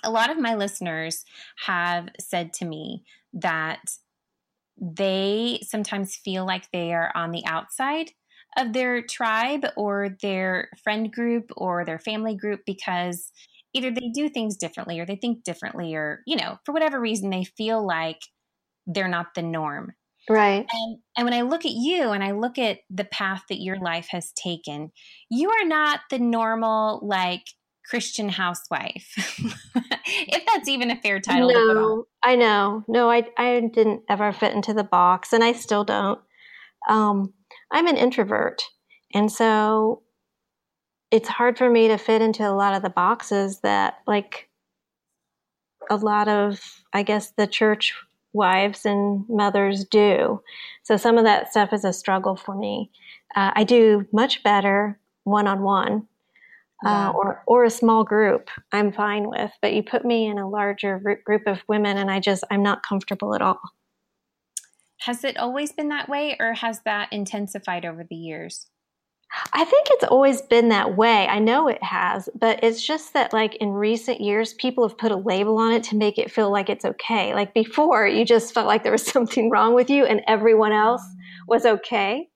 a 0.03 0.11
lot 0.11 0.29
of 0.29 0.39
my 0.39 0.55
listeners 0.55 1.25
have 1.65 2.09
said 2.19 2.53
to 2.53 2.65
me 2.65 3.03
that 3.33 3.81
they 4.79 5.59
sometimes 5.63 6.15
feel 6.15 6.45
like 6.45 6.71
they 6.71 6.93
are 6.93 7.11
on 7.15 7.31
the 7.31 7.45
outside 7.45 8.11
of 8.57 8.73
their 8.73 9.01
tribe 9.01 9.65
or 9.75 10.17
their 10.21 10.69
friend 10.83 11.11
group 11.11 11.51
or 11.55 11.85
their 11.85 11.99
family 11.99 12.35
group 12.35 12.61
because 12.65 13.31
either 13.73 13.91
they 13.91 14.09
do 14.13 14.29
things 14.29 14.57
differently 14.57 14.99
or 14.99 15.05
they 15.05 15.15
think 15.15 15.43
differently 15.43 15.93
or 15.93 16.23
you 16.25 16.35
know 16.35 16.57
for 16.65 16.71
whatever 16.71 16.99
reason 16.99 17.29
they 17.29 17.43
feel 17.43 17.85
like 17.85 18.19
they're 18.87 19.07
not 19.07 19.35
the 19.35 19.41
norm. 19.43 19.93
Right. 20.27 20.65
And 20.71 20.97
and 21.17 21.25
when 21.25 21.33
i 21.33 21.41
look 21.41 21.65
at 21.65 21.71
you 21.71 22.09
and 22.09 22.23
i 22.23 22.31
look 22.31 22.57
at 22.57 22.79
the 22.89 23.05
path 23.05 23.43
that 23.49 23.61
your 23.61 23.77
life 23.79 24.07
has 24.11 24.31
taken 24.31 24.91
you 25.29 25.49
are 25.49 25.65
not 25.65 26.01
the 26.09 26.19
normal 26.19 26.99
like 27.01 27.43
Christian 27.85 28.29
housewife, 28.29 29.13
if 30.05 30.45
that's 30.45 30.67
even 30.67 30.91
a 30.91 30.95
fair 30.95 31.19
title. 31.19 31.49
No, 31.49 32.05
I 32.23 32.35
know. 32.35 32.83
No, 32.87 33.09
I 33.09 33.27
I 33.37 33.69
didn't 33.73 34.03
ever 34.09 34.31
fit 34.31 34.53
into 34.53 34.73
the 34.73 34.83
box, 34.83 35.33
and 35.33 35.43
I 35.43 35.53
still 35.53 35.83
don't. 35.83 36.19
Um, 36.87 37.33
I'm 37.71 37.87
an 37.87 37.97
introvert, 37.97 38.61
and 39.13 39.31
so 39.31 40.03
it's 41.11 41.27
hard 41.27 41.57
for 41.57 41.69
me 41.69 41.87
to 41.87 41.97
fit 41.97 42.21
into 42.21 42.47
a 42.47 42.53
lot 42.53 42.75
of 42.75 42.81
the 42.81 42.89
boxes 42.89 43.61
that, 43.61 43.95
like, 44.05 44.49
a 45.89 45.95
lot 45.95 46.27
of, 46.27 46.59
I 46.93 47.03
guess, 47.03 47.31
the 47.31 47.47
church 47.47 47.93
wives 48.31 48.85
and 48.85 49.25
mothers 49.27 49.85
do. 49.85 50.41
So 50.83 50.97
some 50.97 51.17
of 51.17 51.23
that 51.23 51.49
stuff 51.49 51.73
is 51.73 51.83
a 51.83 51.93
struggle 51.93 52.35
for 52.35 52.55
me. 52.55 52.91
Uh, 53.35 53.51
I 53.55 53.63
do 53.63 54.05
much 54.11 54.43
better 54.43 54.99
one 55.23 55.47
on 55.47 55.63
one 55.63 56.07
uh, 56.85 57.11
or 57.13 57.43
or 57.45 57.65
a 57.65 57.69
small 57.69 58.03
group 58.03 58.49
i'm 58.71 58.91
fine 58.91 59.29
with 59.29 59.51
but 59.61 59.73
you 59.73 59.83
put 59.83 60.05
me 60.05 60.27
in 60.27 60.37
a 60.37 60.49
larger 60.49 61.19
group 61.25 61.43
of 61.45 61.59
women 61.67 61.97
and 61.97 62.09
i 62.09 62.19
just 62.19 62.43
i'm 62.51 62.63
not 62.63 62.83
comfortable 62.83 63.35
at 63.35 63.41
all 63.41 63.59
has 64.99 65.23
it 65.23 65.37
always 65.37 65.71
been 65.71 65.89
that 65.89 66.09
way 66.09 66.35
or 66.39 66.53
has 66.53 66.81
that 66.85 67.11
intensified 67.11 67.85
over 67.85 68.05
the 68.09 68.15
years 68.15 68.67
I 69.53 69.63
think 69.63 69.87
it's 69.91 70.05
always 70.05 70.41
been 70.41 70.69
that 70.69 70.97
way. 70.97 71.27
I 71.27 71.37
know 71.37 71.67
it 71.67 71.83
has, 71.83 72.29
but 72.33 72.63
it's 72.63 72.85
just 72.85 73.13
that, 73.13 73.31
like, 73.31 73.55
in 73.57 73.69
recent 73.69 74.21
years, 74.21 74.53
people 74.55 74.87
have 74.87 74.97
put 74.97 75.11
a 75.11 75.15
label 75.15 75.59
on 75.59 75.71
it 75.71 75.83
to 75.85 75.95
make 75.95 76.17
it 76.17 76.31
feel 76.31 76.51
like 76.51 76.67
it's 76.67 76.83
okay. 76.83 77.35
Like, 77.35 77.53
before, 77.53 78.07
you 78.07 78.25
just 78.25 78.53
felt 78.53 78.65
like 78.65 78.81
there 78.81 78.91
was 78.91 79.05
something 79.11 79.51
wrong 79.51 79.75
with 79.75 79.89
you 79.89 80.05
and 80.05 80.21
everyone 80.27 80.71
else 80.71 81.01
mm-hmm. 81.01 81.43
was 81.47 81.65
okay. 81.65 82.27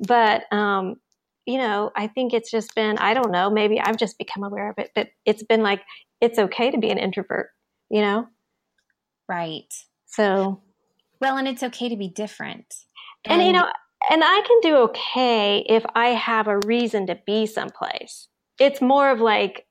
But 0.00 0.52
um, 0.52 0.96
you 1.46 1.58
know, 1.58 1.90
I 1.94 2.06
think 2.06 2.32
it's 2.32 2.50
just 2.50 2.74
been, 2.74 2.98
I 2.98 3.14
don't 3.14 3.30
know, 3.30 3.50
maybe 3.50 3.80
I've 3.80 3.98
just 3.98 4.18
become 4.18 4.44
aware 4.44 4.70
of 4.70 4.78
it, 4.78 4.90
but 4.94 5.08
it's 5.24 5.42
been 5.42 5.62
like, 5.62 5.82
it's 6.20 6.38
okay 6.38 6.70
to 6.70 6.78
be 6.78 6.90
an 6.90 6.98
introvert, 6.98 7.50
you 7.90 8.00
know? 8.00 8.26
Right. 9.28 9.72
So, 10.06 10.62
well, 11.20 11.36
and 11.36 11.48
it's 11.48 11.62
okay 11.62 11.88
to 11.88 11.96
be 11.96 12.08
different. 12.08 12.66
And, 13.26 13.40
and 13.40 13.46
you 13.46 13.52
know, 13.52 13.66
and 14.10 14.22
I 14.24 14.42
can 14.46 14.60
do 14.62 14.76
okay 14.76 15.64
if 15.68 15.84
I 15.94 16.08
have 16.08 16.46
a 16.46 16.58
reason 16.66 17.06
to 17.06 17.18
be 17.26 17.46
someplace. 17.46 18.28
It's 18.58 18.80
more 18.80 19.10
of 19.10 19.20
like 19.20 19.66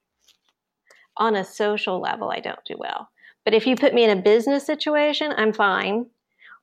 on 1.18 1.36
a 1.36 1.44
social 1.44 2.02
level, 2.02 2.32
I 2.32 2.40
don't 2.40 2.64
do 2.66 2.76
well. 2.78 3.10
But 3.46 3.54
if 3.54 3.68
you 3.68 3.76
put 3.76 3.94
me 3.94 4.04
in 4.04 4.18
a 4.18 4.22
business 4.22 4.66
situation, 4.66 5.34
I'm 5.36 5.54
fine. 5.54 6.08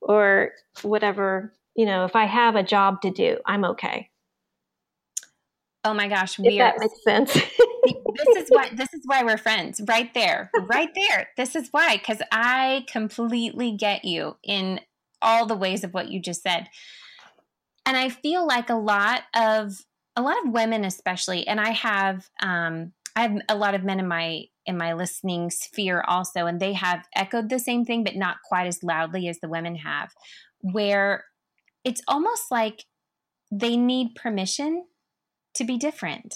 Or 0.02 0.52
whatever, 0.82 1.52
you 1.76 1.84
know, 1.86 2.04
if 2.04 2.16
I 2.16 2.24
have 2.24 2.56
a 2.56 2.62
job 2.62 3.02
to 3.02 3.10
do, 3.10 3.38
I'm 3.46 3.64
okay. 3.64 4.09
Oh 5.84 5.94
my 5.94 6.08
gosh, 6.08 6.38
we 6.38 6.48
if 6.48 6.58
that 6.58 6.74
are, 6.74 6.78
makes 6.80 7.02
sense. 7.04 7.32
this 7.32 8.36
is 8.36 8.48
why 8.50 8.70
this 8.74 8.92
is 8.92 9.00
why 9.04 9.22
we're 9.22 9.38
friends. 9.38 9.80
Right 9.88 10.12
there. 10.12 10.50
Right 10.68 10.90
there. 10.94 11.28
This 11.36 11.56
is 11.56 11.68
why 11.70 11.96
cuz 11.96 12.18
I 12.30 12.84
completely 12.86 13.72
get 13.72 14.04
you 14.04 14.36
in 14.42 14.80
all 15.22 15.46
the 15.46 15.56
ways 15.56 15.84
of 15.84 15.94
what 15.94 16.10
you 16.10 16.20
just 16.20 16.42
said. 16.42 16.68
And 17.86 17.96
I 17.96 18.08
feel 18.08 18.46
like 18.46 18.68
a 18.68 18.74
lot 18.74 19.22
of 19.34 19.84
a 20.16 20.22
lot 20.22 20.36
of 20.44 20.52
women 20.52 20.84
especially 20.84 21.46
and 21.46 21.60
I 21.60 21.70
have 21.70 22.28
um 22.42 22.92
I 23.16 23.22
have 23.22 23.38
a 23.48 23.56
lot 23.56 23.74
of 23.74 23.84
men 23.84 24.00
in 24.00 24.08
my 24.08 24.44
in 24.66 24.76
my 24.76 24.92
listening 24.92 25.50
sphere 25.50 26.04
also 26.06 26.46
and 26.46 26.60
they 26.60 26.74
have 26.74 27.06
echoed 27.14 27.48
the 27.48 27.58
same 27.58 27.84
thing 27.84 28.04
but 28.04 28.16
not 28.16 28.36
quite 28.46 28.66
as 28.66 28.82
loudly 28.82 29.28
as 29.28 29.38
the 29.40 29.48
women 29.48 29.76
have 29.76 30.12
where 30.60 31.24
it's 31.84 32.02
almost 32.06 32.50
like 32.50 32.84
they 33.50 33.76
need 33.76 34.14
permission 34.14 34.84
to 35.54 35.64
be 35.64 35.78
different. 35.78 36.34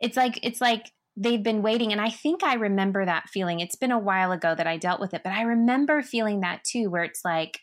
It's 0.00 0.16
like 0.16 0.38
it's 0.42 0.60
like 0.60 0.90
they've 1.16 1.42
been 1.42 1.62
waiting 1.62 1.92
and 1.92 2.00
I 2.00 2.10
think 2.10 2.42
I 2.42 2.54
remember 2.54 3.04
that 3.04 3.28
feeling. 3.28 3.60
It's 3.60 3.76
been 3.76 3.92
a 3.92 3.98
while 3.98 4.32
ago 4.32 4.54
that 4.54 4.66
I 4.66 4.76
dealt 4.76 5.00
with 5.00 5.14
it, 5.14 5.22
but 5.22 5.32
I 5.32 5.42
remember 5.42 6.02
feeling 6.02 6.40
that 6.40 6.64
too 6.64 6.90
where 6.90 7.04
it's 7.04 7.24
like 7.24 7.60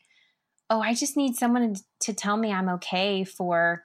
oh, 0.72 0.80
I 0.80 0.94
just 0.94 1.18
need 1.18 1.36
someone 1.36 1.76
to 2.00 2.14
tell 2.14 2.38
me 2.38 2.52
I'm 2.52 2.70
okay 2.70 3.26
for 3.26 3.84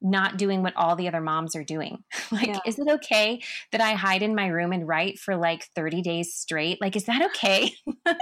not 0.00 0.38
doing 0.38 0.62
what 0.62 0.76
all 0.76 0.96
the 0.96 1.08
other 1.08 1.20
moms 1.20 1.56
are 1.56 1.64
doing. 1.64 2.04
like, 2.30 2.46
yeah. 2.46 2.60
is 2.64 2.78
it 2.78 2.88
okay 2.88 3.42
that 3.72 3.80
I 3.80 3.92
hide 3.92 4.22
in 4.22 4.36
my 4.36 4.46
room 4.46 4.72
and 4.72 4.86
write 4.86 5.18
for 5.18 5.36
like 5.36 5.66
30 5.74 6.02
days 6.02 6.34
straight? 6.34 6.80
Like, 6.80 6.94
is 6.94 7.04
that 7.04 7.20
okay? 7.26 7.74
like, 8.06 8.16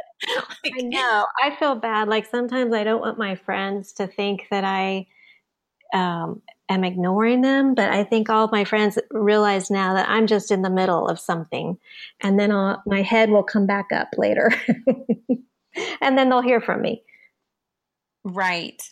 I 0.65 0.83
know. 0.83 1.27
I 1.41 1.55
feel 1.57 1.77
bad. 1.77 2.09
Like, 2.09 2.27
sometimes 2.27 2.75
I 2.75 2.83
don't 2.83 3.03
want 3.03 3.19
my 3.19 3.37
friends 3.37 3.93
to 3.95 4.07
think 4.07 4.47
that 4.51 4.65
I 4.65 5.07
um, 5.95 6.43
am 6.69 6.85
ignoring 6.85 7.43
them, 7.43 7.75
but 7.75 7.91
I 7.91 8.05
think 8.05 8.29
all 8.29 8.49
my 8.53 8.65
friends 8.65 8.99
realize 9.11 9.71
now 9.71 9.95
that 9.95 10.09
I'm 10.09 10.27
just 10.27 10.51
in 10.51 10.63
the 10.63 10.71
middle 10.71 11.09
of 11.09 11.19
something, 11.19 11.79
and 12.21 12.39
then 12.39 12.53
I'll, 12.53 12.83
my 12.87 13.03
head 13.03 13.31
will 13.31 13.43
come 13.43 13.67
back 13.67 13.87
up 13.93 14.09
later, 14.17 14.53
and 16.01 16.19
then 16.19 16.29
they'll 16.29 16.43
hear 16.43 16.61
from 16.61 16.83
me. 16.83 17.03
Right. 18.25 18.83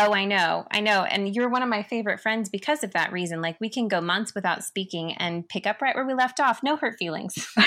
Oh, 0.00 0.12
I 0.12 0.26
know. 0.26 0.64
I 0.70 0.78
know. 0.78 1.02
And 1.02 1.34
you're 1.34 1.48
one 1.48 1.62
of 1.62 1.68
my 1.68 1.82
favorite 1.82 2.20
friends 2.20 2.48
because 2.48 2.84
of 2.84 2.92
that 2.92 3.10
reason. 3.10 3.42
Like 3.42 3.56
we 3.60 3.68
can 3.68 3.88
go 3.88 4.00
months 4.00 4.32
without 4.32 4.62
speaking 4.62 5.12
and 5.14 5.48
pick 5.48 5.66
up 5.66 5.82
right 5.82 5.94
where 5.94 6.06
we 6.06 6.14
left 6.14 6.38
off. 6.38 6.60
No 6.62 6.76
hurt 6.76 6.94
feelings. 6.98 7.34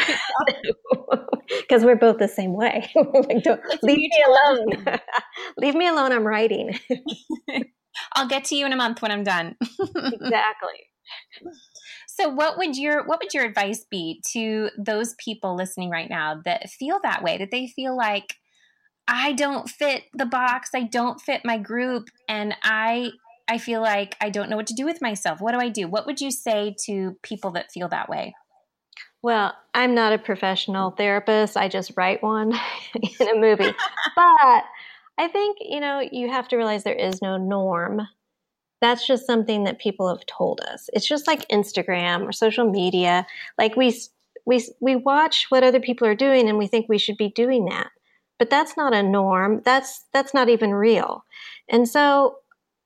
Because 1.60 1.84
we're 1.84 1.98
both 1.98 2.18
the 2.18 2.30
same 2.30 2.54
way. 2.54 2.90
like, 2.96 3.84
leave 3.84 3.98
me 3.98 4.24
alone. 4.26 5.00
leave 5.58 5.76
me 5.76 5.88
alone. 5.88 6.14
I'm 6.14 6.26
writing. 6.26 6.80
I'll 8.14 8.28
get 8.28 8.46
to 8.46 8.56
you 8.56 8.66
in 8.66 8.74
a 8.74 8.78
month 8.78 9.02
when 9.02 9.12
I'm 9.12 9.24
done. 9.24 9.56
exactly. 9.96 10.88
So 12.08 12.30
what 12.30 12.58
would 12.58 12.78
your 12.78 13.06
what 13.06 13.20
would 13.22 13.34
your 13.34 13.46
advice 13.46 13.86
be 13.90 14.22
to 14.34 14.70
those 14.78 15.16
people 15.16 15.56
listening 15.56 15.90
right 15.90 16.10
now 16.10 16.42
that 16.46 16.70
feel 16.70 17.00
that 17.04 17.24
way 17.24 17.38
that 17.38 17.52
they 17.52 17.68
feel 17.68 17.96
like 17.96 18.36
I 19.08 19.34
don't 19.34 19.70
fit 19.70 20.04
the 20.14 20.26
box, 20.26 20.70
I 20.74 20.84
don't 20.84 21.20
fit 21.20 21.42
my 21.44 21.58
group, 21.58 22.10
and 22.30 22.56
I 22.64 23.12
I 23.48 23.58
feel 23.58 23.82
like 23.82 24.16
I 24.22 24.30
don't 24.30 24.50
know 24.50 24.56
what 24.56 24.68
to 24.68 24.74
do 24.74 24.86
with 24.86 25.02
myself. 25.02 25.42
What 25.42 25.54
do 25.54 25.60
I 25.60 25.70
do? 25.70 25.88
What 25.88 26.06
would 26.06 26.22
you 26.22 26.32
say 26.32 26.76
to 26.86 27.18
people 27.22 27.52
that 27.52 27.72
feel 27.72 27.90
that 27.90 28.08
way? 28.08 28.34
Well, 29.24 29.54
I'm 29.74 29.94
not 29.94 30.14
a 30.14 30.18
professional 30.18 30.92
therapist. 30.92 31.56
I 31.56 31.68
just 31.68 31.92
write 31.96 32.24
one 32.24 32.54
in 33.20 33.28
a 33.28 33.40
movie. 33.40 33.74
but 34.16 34.64
I 35.18 35.28
think, 35.28 35.58
you 35.62 35.80
know, 35.80 36.00
you 36.12 36.30
have 36.30 36.48
to 36.50 36.58
realize 36.58 36.84
there 36.84 36.94
is 36.94 37.22
no 37.22 37.38
norm. 37.38 38.02
That's 38.82 39.06
just 39.06 39.28
something 39.28 39.66
that 39.66 39.80
people 39.80 40.08
have 40.10 40.26
told 40.26 40.62
us. 40.62 40.90
It's 40.94 41.08
just 41.08 41.28
like 41.28 41.48
Instagram 41.50 42.24
or 42.24 42.32
social 42.32 42.70
media. 42.70 43.28
Like 43.58 43.76
we 43.76 44.02
we 44.46 44.68
we 44.80 44.96
watch 44.96 45.46
what 45.50 45.64
other 45.64 45.80
people 45.80 46.08
are 46.08 46.16
doing 46.16 46.50
and 46.50 46.58
we 46.58 46.68
think 46.68 46.88
we 46.90 46.98
should 46.98 47.18
be 47.18 47.30
doing 47.30 47.66
that. 47.66 47.92
But 48.40 48.50
that's 48.50 48.76
not 48.76 48.94
a 48.94 49.04
norm. 49.04 49.62
That's 49.64 50.06
that's 50.14 50.34
not 50.34 50.50
even 50.50 50.74
real. 50.74 51.24
And 51.70 51.88
so, 51.88 52.38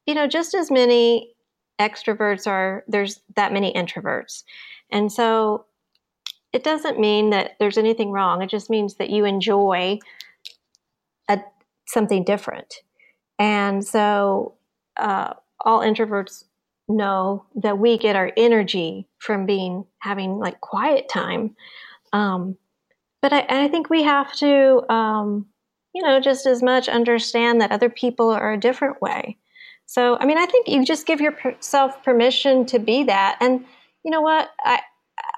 you 0.05 0.13
know, 0.13 0.27
just 0.27 0.53
as 0.53 0.69
many 0.69 1.33
extroverts 1.79 2.47
are 2.47 2.83
there's 2.87 3.21
that 3.35 3.53
many 3.53 3.73
introverts. 3.73 4.43
And 4.89 5.11
so 5.11 5.65
it 6.53 6.63
doesn't 6.63 6.99
mean 6.99 7.31
that 7.31 7.51
there's 7.59 7.77
anything 7.77 8.11
wrong. 8.11 8.41
It 8.41 8.49
just 8.49 8.69
means 8.69 8.95
that 8.95 9.09
you 9.09 9.25
enjoy 9.25 9.99
something 11.87 12.23
different. 12.23 12.73
And 13.39 13.85
so 13.85 14.55
uh, 14.97 15.33
all 15.63 15.81
introverts 15.81 16.45
know 16.87 17.45
that 17.55 17.79
we 17.79 17.97
get 17.97 18.15
our 18.15 18.31
energy 18.37 19.07
from 19.19 19.45
being 19.45 19.85
having 19.99 20.37
like 20.37 20.61
quiet 20.61 21.09
time. 21.09 21.55
Um, 22.13 22.57
but 23.21 23.33
I, 23.33 23.45
I, 23.49 23.67
think 23.67 23.89
we 23.89 24.03
have 24.03 24.33
to, 24.35 24.83
um, 24.91 25.47
you 25.93 26.03
know, 26.03 26.19
just 26.19 26.45
as 26.45 26.61
much 26.61 26.87
understand 26.87 27.59
that 27.59 27.71
other 27.71 27.89
people 27.89 28.29
are 28.29 28.53
a 28.53 28.59
different 28.59 29.01
way. 29.01 29.37
So, 29.87 30.17
I 30.17 30.25
mean, 30.25 30.37
I 30.37 30.45
think 30.45 30.67
you 30.67 30.85
just 30.85 31.07
give 31.07 31.21
yourself 31.21 32.03
permission 32.03 32.65
to 32.67 32.79
be 32.79 33.03
that. 33.03 33.37
And 33.41 33.65
you 34.03 34.11
know 34.11 34.21
what? 34.21 34.49
I, 34.63 34.81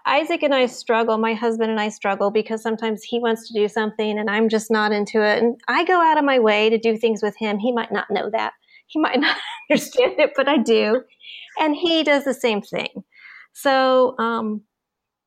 Isaac 0.06 0.42
and 0.42 0.56
I 0.56 0.66
struggle, 0.68 1.18
my 1.18 1.34
husband 1.34 1.70
and 1.70 1.80
I 1.80 1.90
struggle 1.90 2.32
because 2.32 2.62
sometimes 2.62 3.04
he 3.04 3.20
wants 3.20 3.48
to 3.48 3.54
do 3.54 3.68
something 3.68 4.18
and 4.18 4.30
I'm 4.30 4.50
just 4.50 4.72
not 4.72 4.92
into 4.92 5.22
it. 5.22 5.44
And 5.44 5.60
I 5.68 5.84
go 5.84 6.02
out 6.02 6.18
of 6.18 6.24
my 6.24 6.40
way 6.40 6.70
to 6.70 6.78
do 6.78 6.98
things 6.98 7.22
with 7.22 7.36
him. 7.38 7.60
He 7.60 7.72
might 7.72 7.92
not 7.92 8.10
know 8.10 8.30
that. 8.32 8.54
He 8.88 9.00
might 9.00 9.20
not 9.20 9.38
understand 9.70 10.14
it, 10.18 10.32
but 10.36 10.48
I 10.48 10.58
do. 10.58 11.02
And 11.60 11.76
he 11.76 12.04
does 12.04 12.24
the 12.24 12.34
same 12.34 12.62
thing. 12.62 13.04
So, 13.54 14.18
um, 14.18 14.62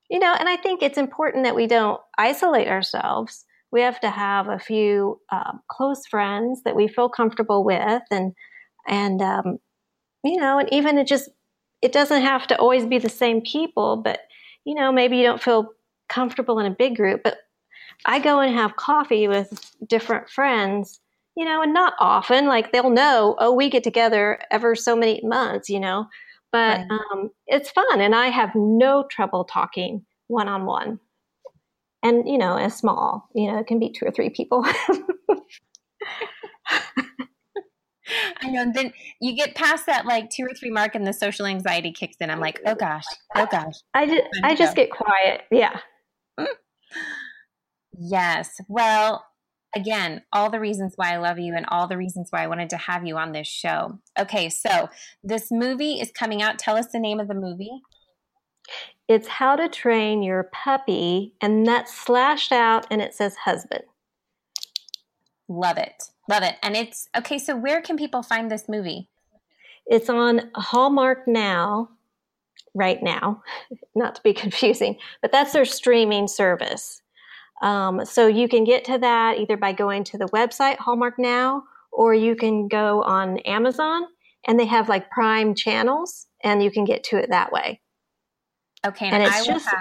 you 0.08 0.18
know, 0.18 0.34
and 0.38 0.48
I 0.48 0.56
think 0.56 0.82
it's 0.82 0.98
important 0.98 1.44
that 1.44 1.54
we 1.54 1.66
don't 1.66 2.00
isolate 2.18 2.68
ourselves. 2.68 3.44
We 3.70 3.80
have 3.82 4.00
to 4.00 4.10
have 4.10 4.48
a 4.48 4.58
few 4.58 5.20
um, 5.30 5.60
close 5.68 6.06
friends 6.06 6.62
that 6.64 6.74
we 6.74 6.88
feel 6.88 7.08
comfortable 7.08 7.62
with, 7.64 8.02
and 8.10 8.32
and 8.88 9.22
um, 9.22 9.58
you 10.24 10.36
know, 10.36 10.58
and 10.58 10.72
even 10.72 10.98
it 10.98 11.06
just 11.06 11.28
it 11.80 11.92
doesn't 11.92 12.22
have 12.22 12.48
to 12.48 12.58
always 12.58 12.84
be 12.86 12.98
the 12.98 13.08
same 13.08 13.40
people, 13.40 13.96
but 13.96 14.20
you 14.64 14.74
know, 14.74 14.92
maybe 14.92 15.16
you 15.16 15.24
don't 15.24 15.42
feel 15.42 15.68
comfortable 16.08 16.58
in 16.58 16.66
a 16.66 16.70
big 16.70 16.96
group, 16.96 17.22
but 17.22 17.38
I 18.06 18.18
go 18.18 18.40
and 18.40 18.54
have 18.54 18.76
coffee 18.76 19.28
with 19.28 19.74
different 19.86 20.28
friends, 20.28 21.00
you 21.36 21.44
know, 21.44 21.62
and 21.62 21.72
not 21.72 21.94
often, 21.98 22.46
like 22.46 22.72
they'll 22.72 22.90
know, 22.90 23.36
oh, 23.38 23.52
we 23.52 23.70
get 23.70 23.84
together 23.84 24.38
ever 24.50 24.74
so 24.74 24.96
many 24.96 25.20
months, 25.22 25.68
you 25.68 25.80
know, 25.80 26.06
but 26.52 26.78
right. 26.78 26.90
um, 26.90 27.30
it's 27.46 27.70
fun. 27.70 28.00
And 28.00 28.14
I 28.14 28.28
have 28.28 28.50
no 28.54 29.06
trouble 29.10 29.44
talking 29.44 30.04
one 30.28 30.48
on 30.48 30.66
one. 30.66 30.98
And, 32.02 32.26
you 32.26 32.38
know, 32.38 32.56
as 32.56 32.76
small, 32.76 33.28
you 33.34 33.50
know, 33.50 33.58
it 33.58 33.66
can 33.66 33.78
be 33.78 33.90
two 33.90 34.06
or 34.06 34.10
three 34.10 34.30
people. 34.30 34.64
I 38.42 38.50
know. 38.50 38.62
And 38.62 38.74
then 38.74 38.92
you 39.20 39.34
get 39.34 39.54
past 39.54 39.86
that 39.86 40.06
like 40.06 40.30
two 40.30 40.44
or 40.44 40.54
three 40.54 40.70
mark, 40.70 40.94
and 40.94 41.06
the 41.06 41.12
social 41.12 41.46
anxiety 41.46 41.92
kicks 41.92 42.16
in. 42.20 42.30
I'm 42.30 42.40
like, 42.40 42.60
oh 42.66 42.74
gosh, 42.74 43.04
oh 43.34 43.46
gosh. 43.50 43.74
I 43.94 44.06
just, 44.06 44.22
I 44.42 44.54
just 44.54 44.76
get 44.76 44.90
quiet. 44.90 45.42
Yeah. 45.50 45.80
Yes. 47.92 48.60
Well, 48.68 49.26
again, 49.76 50.22
all 50.32 50.50
the 50.50 50.60
reasons 50.60 50.94
why 50.96 51.12
I 51.12 51.18
love 51.18 51.38
you 51.38 51.54
and 51.54 51.66
all 51.68 51.86
the 51.86 51.96
reasons 51.96 52.28
why 52.30 52.42
I 52.42 52.46
wanted 52.46 52.70
to 52.70 52.76
have 52.76 53.06
you 53.06 53.16
on 53.16 53.32
this 53.32 53.46
show. 53.46 53.98
Okay, 54.18 54.48
so 54.48 54.88
this 55.22 55.48
movie 55.50 56.00
is 56.00 56.10
coming 56.10 56.42
out. 56.42 56.58
Tell 56.58 56.76
us 56.76 56.88
the 56.92 56.98
name 56.98 57.20
of 57.20 57.28
the 57.28 57.34
movie. 57.34 57.80
It's 59.08 59.28
How 59.28 59.56
to 59.56 59.68
Train 59.68 60.22
Your 60.22 60.48
Puppy, 60.52 61.34
and 61.40 61.66
that's 61.66 61.92
slashed 61.92 62.52
out 62.52 62.86
and 62.90 63.02
it 63.02 63.12
says 63.12 63.34
husband. 63.44 63.82
Love 65.48 65.78
it. 65.78 66.02
Love 66.30 66.44
it. 66.44 66.56
And 66.62 66.76
it's 66.76 67.08
okay. 67.16 67.38
So, 67.38 67.56
where 67.56 67.82
can 67.82 67.96
people 67.96 68.22
find 68.22 68.50
this 68.50 68.68
movie? 68.68 69.08
It's 69.86 70.08
on 70.08 70.50
Hallmark 70.54 71.26
Now, 71.26 71.90
right 72.72 73.02
now, 73.02 73.42
not 73.96 74.14
to 74.14 74.22
be 74.22 74.32
confusing, 74.44 74.96
but 75.20 75.32
that's 75.32 75.52
their 75.52 75.64
streaming 75.64 76.28
service. 76.28 77.02
Um, 77.62 78.04
so, 78.04 78.28
you 78.28 78.48
can 78.48 78.62
get 78.62 78.84
to 78.84 78.98
that 78.98 79.38
either 79.38 79.56
by 79.56 79.72
going 79.72 80.04
to 80.04 80.18
the 80.18 80.28
website 80.28 80.76
Hallmark 80.76 81.18
Now, 81.18 81.64
or 81.90 82.14
you 82.14 82.36
can 82.36 82.68
go 82.68 83.02
on 83.02 83.38
Amazon 83.38 84.04
and 84.46 84.58
they 84.58 84.66
have 84.66 84.88
like 84.88 85.10
Prime 85.10 85.54
channels 85.54 86.28
and 86.44 86.62
you 86.62 86.70
can 86.70 86.84
get 86.84 87.02
to 87.04 87.16
it 87.16 87.30
that 87.30 87.50
way. 87.50 87.80
Okay. 88.86 89.06
And, 89.06 89.16
and 89.16 89.24
it's 89.24 89.44
just. 89.44 89.66
Have... 89.66 89.78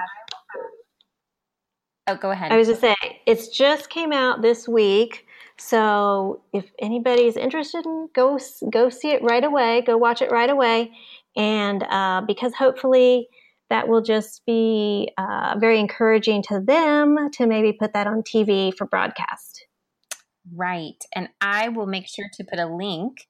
Oh, 2.08 2.16
go 2.16 2.32
ahead. 2.32 2.52
I 2.52 2.58
was 2.58 2.68
just 2.68 2.82
saying, 2.82 2.96
it's 3.28 3.50
just 3.50 3.92
came 3.92 4.12
out 4.12 4.42
this 4.42 4.68
week. 4.68 5.28
So 5.60 6.42
if 6.54 6.72
anybody's 6.80 7.36
interested 7.36 7.86
in 7.86 8.08
go 8.16 8.40
go 8.72 8.90
see 8.90 9.10
it 9.12 9.22
right 9.22 9.44
away, 9.44 9.82
go 9.86 9.98
watch 9.98 10.22
it 10.22 10.32
right 10.32 10.50
away, 10.50 10.92
and 11.36 11.84
uh, 11.84 12.22
because 12.26 12.54
hopefully 12.54 13.28
that 13.70 13.88
will 13.88 14.02
just 14.02 14.42
be 14.46 15.12
uh, 15.18 15.56
very 15.60 15.80
encouraging 15.80 16.42
to 16.44 16.62
them 16.62 17.30
to 17.34 17.46
maybe 17.46 17.74
put 17.74 17.94
that 17.94 18.08
on 18.08 18.24
TV 18.24 18.74
for 18.76 18.88
broadcast. 18.88 19.68
Right, 20.56 21.04
and 21.14 21.28
I 21.42 21.68
will 21.68 21.88
make 21.88 22.08
sure 22.08 22.30
to 22.34 22.44
put 22.46 22.58
a 22.58 22.66
link 22.66 23.28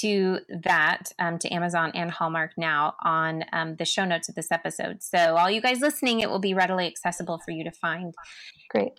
to 0.00 0.38
that 0.64 1.12
um, 1.18 1.38
to 1.38 1.52
Amazon 1.52 1.92
and 1.94 2.10
Hallmark 2.10 2.52
now 2.56 2.94
on 3.02 3.44
um, 3.52 3.76
the 3.76 3.84
show 3.84 4.04
notes 4.04 4.28
of 4.28 4.34
this 4.34 4.50
episode. 4.50 5.02
So 5.02 5.36
all 5.36 5.50
you 5.50 5.60
guys 5.60 5.80
listening, 5.80 6.20
it 6.20 6.30
will 6.30 6.38
be 6.38 6.54
readily 6.54 6.86
accessible 6.86 7.40
for 7.44 7.50
you 7.52 7.64
to 7.64 7.72
find. 7.72 8.14
Great. 8.70 8.92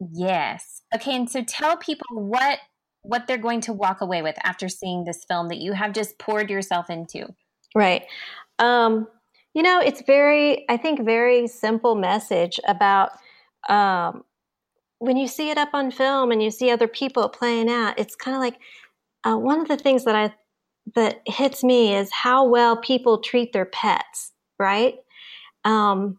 Yes. 0.00 0.82
Okay, 0.94 1.14
and 1.14 1.30
so 1.30 1.42
tell 1.42 1.76
people 1.76 2.06
what 2.10 2.60
what 3.02 3.26
they're 3.26 3.38
going 3.38 3.60
to 3.62 3.72
walk 3.72 4.00
away 4.00 4.22
with 4.22 4.36
after 4.44 4.68
seeing 4.68 5.04
this 5.04 5.24
film 5.24 5.48
that 5.48 5.58
you 5.58 5.72
have 5.72 5.92
just 5.92 6.18
poured 6.18 6.50
yourself 6.50 6.90
into. 6.90 7.26
Right. 7.74 8.04
Um, 8.58 9.06
you 9.54 9.62
know, 9.62 9.80
it's 9.80 10.02
very, 10.02 10.64
I 10.68 10.76
think, 10.76 11.04
very 11.04 11.46
simple 11.46 11.94
message 11.94 12.60
about 12.66 13.12
um, 13.68 14.24
when 14.98 15.16
you 15.16 15.26
see 15.26 15.50
it 15.50 15.58
up 15.58 15.70
on 15.72 15.90
film 15.90 16.32
and 16.32 16.42
you 16.42 16.50
see 16.50 16.70
other 16.70 16.88
people 16.88 17.28
playing 17.28 17.70
out. 17.70 17.98
It's 17.98 18.14
kind 18.14 18.36
of 18.36 18.40
like 18.40 18.58
uh, 19.24 19.36
one 19.36 19.60
of 19.60 19.68
the 19.68 19.76
things 19.76 20.04
that 20.04 20.14
I 20.14 20.34
that 20.94 21.20
hits 21.26 21.62
me 21.62 21.94
is 21.94 22.10
how 22.12 22.46
well 22.46 22.76
people 22.76 23.18
treat 23.18 23.52
their 23.52 23.66
pets. 23.66 24.32
Right. 24.58 24.96
Um, 25.64 26.18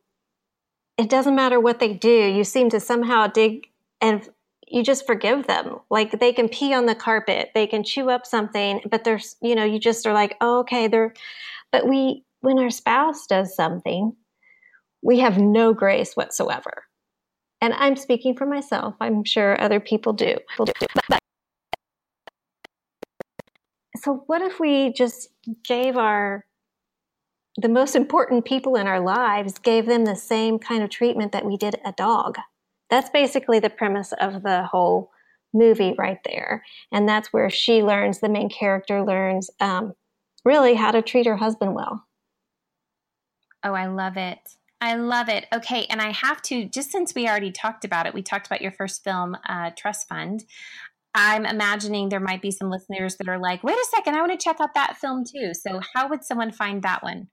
it 0.97 1.09
doesn't 1.09 1.35
matter 1.35 1.59
what 1.59 1.79
they 1.79 1.93
do. 1.93 2.09
You 2.09 2.43
seem 2.43 2.69
to 2.71 2.79
somehow 2.79 3.27
dig 3.27 3.68
and 4.01 4.27
you 4.67 4.83
just 4.83 5.05
forgive 5.07 5.47
them. 5.47 5.77
Like 5.89 6.19
they 6.19 6.31
can 6.31 6.47
pee 6.47 6.73
on 6.73 6.85
the 6.85 6.95
carpet, 6.95 7.49
they 7.53 7.67
can 7.67 7.83
chew 7.83 8.09
up 8.09 8.25
something, 8.25 8.81
but 8.89 9.03
there's, 9.03 9.35
you 9.41 9.55
know, 9.55 9.63
you 9.63 9.79
just 9.79 10.05
are 10.05 10.13
like, 10.13 10.37
oh, 10.41 10.59
okay, 10.59 10.87
they're, 10.87 11.13
but 11.71 11.87
we, 11.87 12.23
when 12.41 12.59
our 12.59 12.69
spouse 12.69 13.25
does 13.27 13.55
something, 13.55 14.15
we 15.01 15.19
have 15.19 15.37
no 15.37 15.73
grace 15.73 16.13
whatsoever. 16.13 16.83
And 17.61 17.73
I'm 17.73 17.95
speaking 17.95 18.35
for 18.37 18.45
myself. 18.45 18.95
I'm 19.01 19.23
sure 19.23 19.59
other 19.59 19.79
people 19.79 20.13
do. 20.13 20.37
So, 23.97 24.23
what 24.27 24.41
if 24.41 24.61
we 24.61 24.93
just 24.93 25.29
gave 25.65 25.97
our 25.97 26.45
the 27.61 27.69
most 27.69 27.95
important 27.95 28.45
people 28.45 28.75
in 28.75 28.87
our 28.87 29.01
lives 29.01 29.59
gave 29.59 29.85
them 29.85 30.05
the 30.05 30.15
same 30.15 30.59
kind 30.59 30.83
of 30.83 30.89
treatment 30.89 31.33
that 31.33 31.45
we 31.45 31.57
did 31.57 31.75
a 31.83 31.91
dog. 31.91 32.37
That's 32.89 33.09
basically 33.09 33.59
the 33.59 33.69
premise 33.69 34.13
of 34.19 34.43
the 34.43 34.63
whole 34.63 35.11
movie 35.53 35.95
right 35.97 36.19
there. 36.25 36.63
And 36.91 37.07
that's 37.07 37.33
where 37.33 37.49
she 37.49 37.83
learns, 37.83 38.19
the 38.19 38.29
main 38.29 38.49
character 38.49 39.03
learns 39.03 39.49
um, 39.59 39.93
really 40.45 40.75
how 40.75 40.91
to 40.91 41.01
treat 41.01 41.25
her 41.25 41.37
husband 41.37 41.75
well. 41.75 42.05
Oh, 43.63 43.73
I 43.73 43.87
love 43.87 44.17
it. 44.17 44.39
I 44.81 44.95
love 44.95 45.27
it. 45.27 45.45
Okay, 45.53 45.85
and 45.89 46.01
I 46.01 46.11
have 46.11 46.41
to, 46.43 46.65
just 46.65 46.91
since 46.91 47.13
we 47.13 47.27
already 47.27 47.51
talked 47.51 47.83
about 47.83 48.05
it, 48.05 48.13
we 48.13 48.21
talked 48.21 48.47
about 48.47 48.61
your 48.61 48.71
first 48.71 49.03
film, 49.03 49.35
uh, 49.47 49.71
Trust 49.75 50.07
Fund. 50.07 50.45
I'm 51.13 51.45
imagining 51.45 52.07
there 52.07 52.21
might 52.21 52.41
be 52.41 52.51
some 52.51 52.69
listeners 52.69 53.17
that 53.17 53.27
are 53.27 53.39
like, 53.39 53.63
wait 53.63 53.75
a 53.75 53.87
second, 53.93 54.15
I 54.15 54.21
want 54.21 54.39
to 54.39 54.43
check 54.43 54.61
out 54.61 54.75
that 54.75 54.97
film 54.97 55.25
too. 55.25 55.53
So, 55.53 55.81
how 55.93 56.07
would 56.07 56.23
someone 56.23 56.51
find 56.51 56.81
that 56.83 57.03
one? 57.03 57.27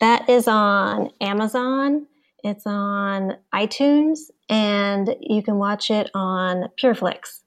That 0.00 0.28
is 0.28 0.48
on 0.48 1.10
Amazon 1.20 2.06
It's 2.44 2.66
on 2.66 3.36
iTunes 3.54 4.30
and 4.48 5.14
you 5.20 5.42
can 5.42 5.56
watch 5.56 5.90
it 5.90 6.10
on 6.14 6.68
PureFlix. 6.80 7.40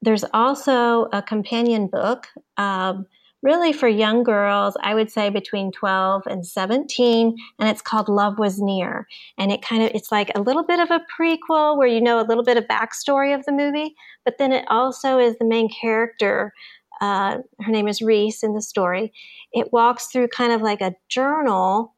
There's 0.00 0.24
also 0.32 1.08
a 1.12 1.22
companion 1.22 1.86
book, 1.86 2.26
um, 2.56 3.06
really 3.42 3.72
for 3.72 3.88
young 3.88 4.22
girls, 4.22 4.76
I 4.82 4.94
would 4.94 5.10
say 5.10 5.28
between 5.28 5.72
12 5.72 6.22
and 6.26 6.46
17, 6.46 7.36
and 7.58 7.68
it's 7.68 7.82
called 7.82 8.08
Love 8.08 8.38
Was 8.38 8.60
Near. 8.60 9.06
And 9.38 9.50
it 9.50 9.62
kind 9.62 9.82
of, 9.82 9.90
it's 9.94 10.12
like 10.12 10.30
a 10.34 10.40
little 10.40 10.64
bit 10.64 10.80
of 10.80 10.90
a 10.90 11.00
prequel 11.18 11.76
where 11.76 11.88
you 11.88 12.00
know 12.00 12.20
a 12.20 12.26
little 12.26 12.44
bit 12.44 12.56
of 12.56 12.64
backstory 12.64 13.34
of 13.34 13.44
the 13.44 13.52
movie, 13.52 13.94
but 14.24 14.38
then 14.38 14.52
it 14.52 14.64
also 14.68 15.18
is 15.18 15.36
the 15.38 15.44
main 15.44 15.68
character. 15.68 16.52
Uh, 17.00 17.38
her 17.60 17.72
name 17.72 17.88
is 17.88 18.00
Reese 18.00 18.44
in 18.44 18.54
the 18.54 18.62
story. 18.62 19.12
It 19.52 19.72
walks 19.72 20.06
through 20.06 20.28
kind 20.28 20.52
of 20.52 20.62
like 20.62 20.80
a 20.80 20.94
journal. 21.08 21.94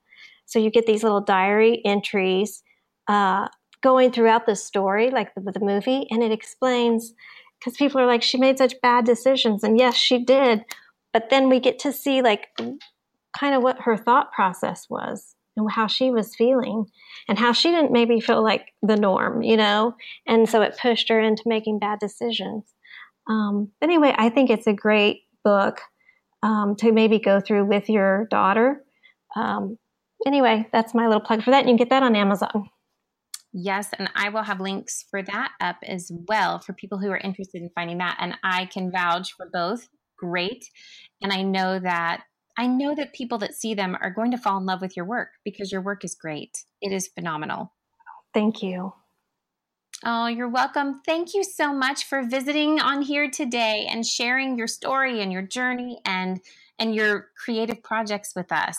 So 0.46 0.58
you 0.58 0.70
get 0.70 0.86
these 0.86 1.02
little 1.02 1.20
diary 1.20 1.80
entries 1.84 2.62
uh, 3.08 3.48
going 3.82 4.12
throughout 4.12 4.46
the 4.46 4.56
story, 4.56 5.10
like 5.10 5.34
the, 5.34 5.40
the 5.52 5.60
movie, 5.60 6.06
and 6.10 6.22
it 6.22 6.32
explains 6.32 7.12
because 7.58 7.76
people 7.76 8.00
are 8.00 8.06
like, 8.06 8.22
she 8.22 8.38
made 8.38 8.58
such 8.58 8.74
bad 8.82 9.04
decisions. 9.04 9.64
And 9.64 9.78
yes, 9.78 9.94
she 9.94 10.22
did 10.22 10.64
but 11.14 11.30
then 11.30 11.48
we 11.48 11.60
get 11.60 11.78
to 11.78 11.92
see 11.92 12.20
like 12.20 12.48
kind 13.38 13.54
of 13.54 13.62
what 13.62 13.80
her 13.82 13.96
thought 13.96 14.32
process 14.32 14.86
was 14.90 15.36
and 15.56 15.70
how 15.70 15.86
she 15.86 16.10
was 16.10 16.34
feeling 16.34 16.86
and 17.28 17.38
how 17.38 17.52
she 17.52 17.70
didn't 17.70 17.92
maybe 17.92 18.20
feel 18.20 18.42
like 18.42 18.72
the 18.82 18.96
norm, 18.96 19.40
you 19.40 19.56
know? 19.56 19.94
And 20.26 20.48
so 20.48 20.60
it 20.60 20.76
pushed 20.82 21.08
her 21.08 21.20
into 21.20 21.44
making 21.46 21.78
bad 21.78 22.00
decisions. 22.00 22.64
Um, 23.30 23.70
but 23.80 23.88
anyway, 23.88 24.12
I 24.18 24.28
think 24.28 24.50
it's 24.50 24.66
a 24.66 24.72
great 24.72 25.22
book 25.44 25.80
um, 26.42 26.74
to 26.80 26.90
maybe 26.90 27.20
go 27.20 27.40
through 27.40 27.66
with 27.66 27.88
your 27.88 28.26
daughter. 28.28 28.84
Um, 29.36 29.78
anyway, 30.26 30.68
that's 30.72 30.94
my 30.94 31.06
little 31.06 31.20
plug 31.20 31.42
for 31.42 31.50
that. 31.50 31.60
And 31.60 31.68
you 31.68 31.72
can 31.72 31.84
get 31.84 31.90
that 31.90 32.02
on 32.02 32.16
Amazon. 32.16 32.68
Yes, 33.52 33.88
and 33.96 34.10
I 34.16 34.30
will 34.30 34.42
have 34.42 34.60
links 34.60 35.04
for 35.10 35.22
that 35.22 35.52
up 35.60 35.76
as 35.86 36.10
well 36.28 36.58
for 36.58 36.72
people 36.72 36.98
who 36.98 37.10
are 37.10 37.18
interested 37.18 37.62
in 37.62 37.70
finding 37.74 37.98
that. 37.98 38.16
And 38.18 38.36
I 38.42 38.66
can 38.66 38.90
vouch 38.90 39.32
for 39.36 39.48
both 39.52 39.88
great. 40.18 40.64
And 41.22 41.32
I 41.32 41.42
know 41.42 41.78
that 41.78 42.22
I 42.56 42.66
know 42.66 42.94
that 42.94 43.12
people 43.12 43.38
that 43.38 43.54
see 43.54 43.74
them 43.74 43.96
are 44.00 44.10
going 44.10 44.30
to 44.30 44.38
fall 44.38 44.58
in 44.58 44.66
love 44.66 44.80
with 44.80 44.96
your 44.96 45.06
work 45.06 45.30
because 45.44 45.72
your 45.72 45.80
work 45.80 46.04
is 46.04 46.14
great. 46.14 46.64
It 46.80 46.92
is 46.92 47.08
phenomenal. 47.08 47.72
Thank 48.32 48.62
you. 48.62 48.92
Oh, 50.04 50.26
you're 50.26 50.48
welcome. 50.48 51.00
Thank 51.06 51.34
you 51.34 51.42
so 51.42 51.72
much 51.72 52.04
for 52.04 52.22
visiting 52.22 52.80
on 52.80 53.02
here 53.02 53.30
today 53.30 53.86
and 53.90 54.04
sharing 54.04 54.58
your 54.58 54.66
story 54.66 55.20
and 55.20 55.32
your 55.32 55.42
journey 55.42 56.00
and 56.04 56.40
and 56.78 56.94
your 56.94 57.28
creative 57.36 57.82
projects 57.82 58.32
with 58.34 58.50
us. 58.50 58.78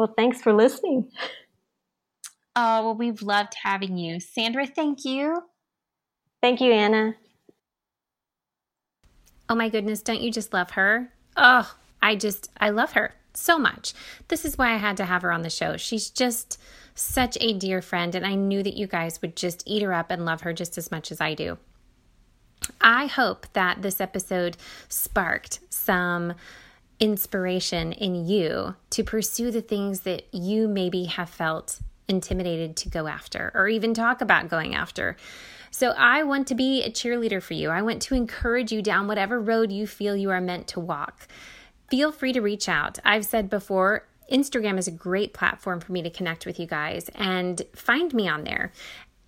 Well, 0.00 0.14
thanks 0.16 0.40
for 0.40 0.54
listening. 0.54 1.10
Oh, 2.56 2.84
well, 2.84 2.94
we've 2.94 3.20
loved 3.20 3.52
having 3.62 3.98
you. 3.98 4.18
Sandra, 4.18 4.66
thank 4.66 5.04
you. 5.04 5.42
Thank 6.40 6.62
you, 6.62 6.72
Anna. 6.72 7.16
Oh 9.50 9.54
my 9.54 9.68
goodness, 9.68 10.00
don't 10.00 10.22
you 10.22 10.32
just 10.32 10.54
love 10.54 10.70
her? 10.70 11.12
Oh, 11.36 11.70
I 12.00 12.16
just, 12.16 12.48
I 12.58 12.70
love 12.70 12.92
her 12.92 13.12
so 13.34 13.58
much. 13.58 13.92
This 14.28 14.46
is 14.46 14.56
why 14.56 14.72
I 14.72 14.78
had 14.78 14.96
to 14.96 15.04
have 15.04 15.20
her 15.20 15.32
on 15.32 15.42
the 15.42 15.50
show. 15.50 15.76
She's 15.76 16.08
just 16.08 16.58
such 16.94 17.36
a 17.38 17.52
dear 17.52 17.82
friend, 17.82 18.14
and 18.14 18.24
I 18.24 18.36
knew 18.36 18.62
that 18.62 18.78
you 18.78 18.86
guys 18.86 19.20
would 19.20 19.36
just 19.36 19.62
eat 19.66 19.82
her 19.82 19.92
up 19.92 20.10
and 20.10 20.24
love 20.24 20.40
her 20.40 20.54
just 20.54 20.78
as 20.78 20.90
much 20.90 21.12
as 21.12 21.20
I 21.20 21.34
do. 21.34 21.58
I 22.80 23.04
hope 23.04 23.48
that 23.52 23.82
this 23.82 24.00
episode 24.00 24.56
sparked 24.88 25.60
some 25.68 26.36
inspiration 27.00 27.92
in 27.92 28.26
you 28.26 28.76
to 28.90 29.02
pursue 29.02 29.50
the 29.50 29.62
things 29.62 30.00
that 30.00 30.22
you 30.32 30.68
maybe 30.68 31.04
have 31.04 31.30
felt 31.30 31.80
intimidated 32.08 32.76
to 32.76 32.88
go 32.88 33.06
after 33.06 33.50
or 33.54 33.68
even 33.68 33.94
talk 33.94 34.20
about 34.20 34.50
going 34.50 34.74
after. 34.74 35.16
So 35.70 35.90
I 35.90 36.24
want 36.24 36.46
to 36.48 36.54
be 36.54 36.82
a 36.82 36.90
cheerleader 36.90 37.42
for 37.42 37.54
you. 37.54 37.70
I 37.70 37.82
want 37.82 38.02
to 38.02 38.14
encourage 38.14 38.70
you 38.70 38.82
down 38.82 39.06
whatever 39.06 39.40
road 39.40 39.72
you 39.72 39.86
feel 39.86 40.16
you 40.16 40.30
are 40.30 40.40
meant 40.40 40.66
to 40.68 40.80
walk. 40.80 41.26
Feel 41.88 42.12
free 42.12 42.32
to 42.32 42.40
reach 42.40 42.68
out. 42.68 42.98
I've 43.04 43.24
said 43.24 43.48
before, 43.48 44.06
Instagram 44.30 44.78
is 44.78 44.86
a 44.86 44.92
great 44.92 45.32
platform 45.32 45.80
for 45.80 45.92
me 45.92 46.02
to 46.02 46.10
connect 46.10 46.44
with 46.44 46.60
you 46.60 46.66
guys 46.66 47.08
and 47.14 47.62
find 47.74 48.12
me 48.12 48.28
on 48.28 48.44
there. 48.44 48.72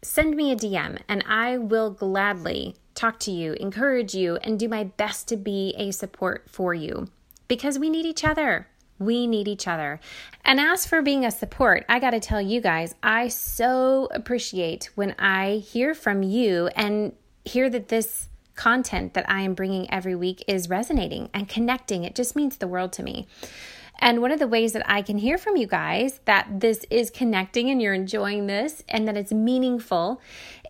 Send 0.03 0.37
me 0.37 0.53
a 0.53 0.57
DM 0.57 0.99
and 1.09 1.25
I 1.27 1.59
will 1.59 1.91
gladly 1.91 2.77
talk 2.95 3.19
to 3.21 3.31
you, 3.31 3.55
encourage 3.55 4.15
you, 4.15 4.37
and 4.37 4.59
do 4.59 4.69
my 4.69 4.85
best 4.85 5.29
to 5.29 5.37
be 5.37 5.75
a 5.79 5.93
support 5.93 6.51
for 6.51 6.75
you 6.75 7.09
because 7.53 7.79
we 7.79 7.91
need 7.91 8.07
each 8.07 8.25
other. 8.25 8.67
We 8.99 9.27
need 9.27 9.47
each 9.47 9.69
other. 9.69 10.01
And 10.43 10.59
as 10.59 10.87
for 10.87 11.03
being 11.03 11.27
a 11.27 11.31
support, 11.31 11.85
I 11.87 11.99
got 11.99 12.13
to 12.13 12.19
tell 12.19 12.41
you 12.41 12.63
guys, 12.63 12.95
I 13.03 13.29
so 13.29 14.09
appreciate 14.11 14.89
when 14.95 15.15
I 15.19 15.57
hear 15.57 15.93
from 15.93 16.23
you 16.23 16.69
and 16.69 17.13
hear 17.45 17.69
that 17.69 17.89
this 17.89 18.31
content 18.55 19.13
that 19.13 19.29
I 19.29 19.43
am 19.43 19.53
bringing 19.53 19.91
every 19.93 20.15
week 20.15 20.43
is 20.49 20.71
resonating 20.71 21.29
and 21.35 21.47
connecting. 21.47 22.05
It 22.05 22.15
just 22.15 22.35
means 22.35 22.57
the 22.57 22.67
world 22.67 22.91
to 22.95 23.03
me. 23.03 23.27
And 23.99 24.23
one 24.23 24.33
of 24.33 24.39
the 24.39 24.49
ways 24.49 24.73
that 24.73 24.89
I 24.91 25.03
can 25.03 25.19
hear 25.19 25.37
from 25.37 25.57
you 25.57 25.67
guys 25.67 26.21
that 26.25 26.61
this 26.61 26.87
is 26.89 27.11
connecting 27.11 27.69
and 27.69 27.83
you're 27.83 27.93
enjoying 27.93 28.47
this 28.47 28.83
and 28.89 29.07
that 29.07 29.19
it's 29.19 29.31
meaningful 29.31 30.23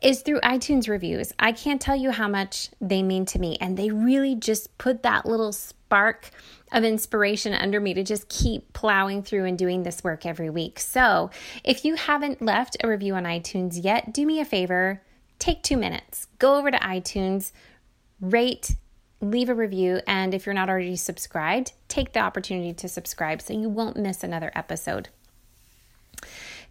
is 0.02 0.22
through 0.22 0.40
iTunes 0.40 0.88
reviews. 0.88 1.32
I 1.38 1.52
can't 1.52 1.80
tell 1.80 1.96
you 1.96 2.10
how 2.10 2.28
much 2.28 2.70
they 2.80 3.02
mean 3.02 3.24
to 3.26 3.38
me. 3.38 3.56
And 3.60 3.76
they 3.76 3.90
really 3.90 4.34
just 4.34 4.76
put 4.78 5.02
that 5.02 5.26
little 5.26 5.52
spark 5.52 6.30
of 6.72 6.84
inspiration 6.84 7.52
under 7.54 7.80
me 7.80 7.94
to 7.94 8.02
just 8.02 8.28
keep 8.28 8.72
plowing 8.72 9.22
through 9.22 9.44
and 9.44 9.58
doing 9.58 9.82
this 9.82 10.02
work 10.02 10.24
every 10.24 10.50
week. 10.50 10.80
So, 10.80 11.30
if 11.64 11.84
you 11.84 11.94
haven't 11.96 12.42
left 12.42 12.76
a 12.82 12.88
review 12.88 13.14
on 13.14 13.24
iTunes 13.24 13.82
yet, 13.82 14.12
do 14.12 14.24
me 14.26 14.40
a 14.40 14.44
favor, 14.44 15.02
take 15.38 15.62
two 15.62 15.76
minutes, 15.76 16.28
go 16.38 16.56
over 16.56 16.70
to 16.70 16.78
iTunes, 16.78 17.52
rate, 18.20 18.76
leave 19.20 19.48
a 19.48 19.54
review, 19.54 20.00
and 20.06 20.34
if 20.34 20.46
you're 20.46 20.54
not 20.54 20.68
already 20.68 20.96
subscribed, 20.96 21.72
take 21.88 22.12
the 22.12 22.20
opportunity 22.20 22.72
to 22.72 22.88
subscribe 22.88 23.42
so 23.42 23.52
you 23.52 23.68
won't 23.68 23.96
miss 23.96 24.24
another 24.24 24.50
episode. 24.54 25.08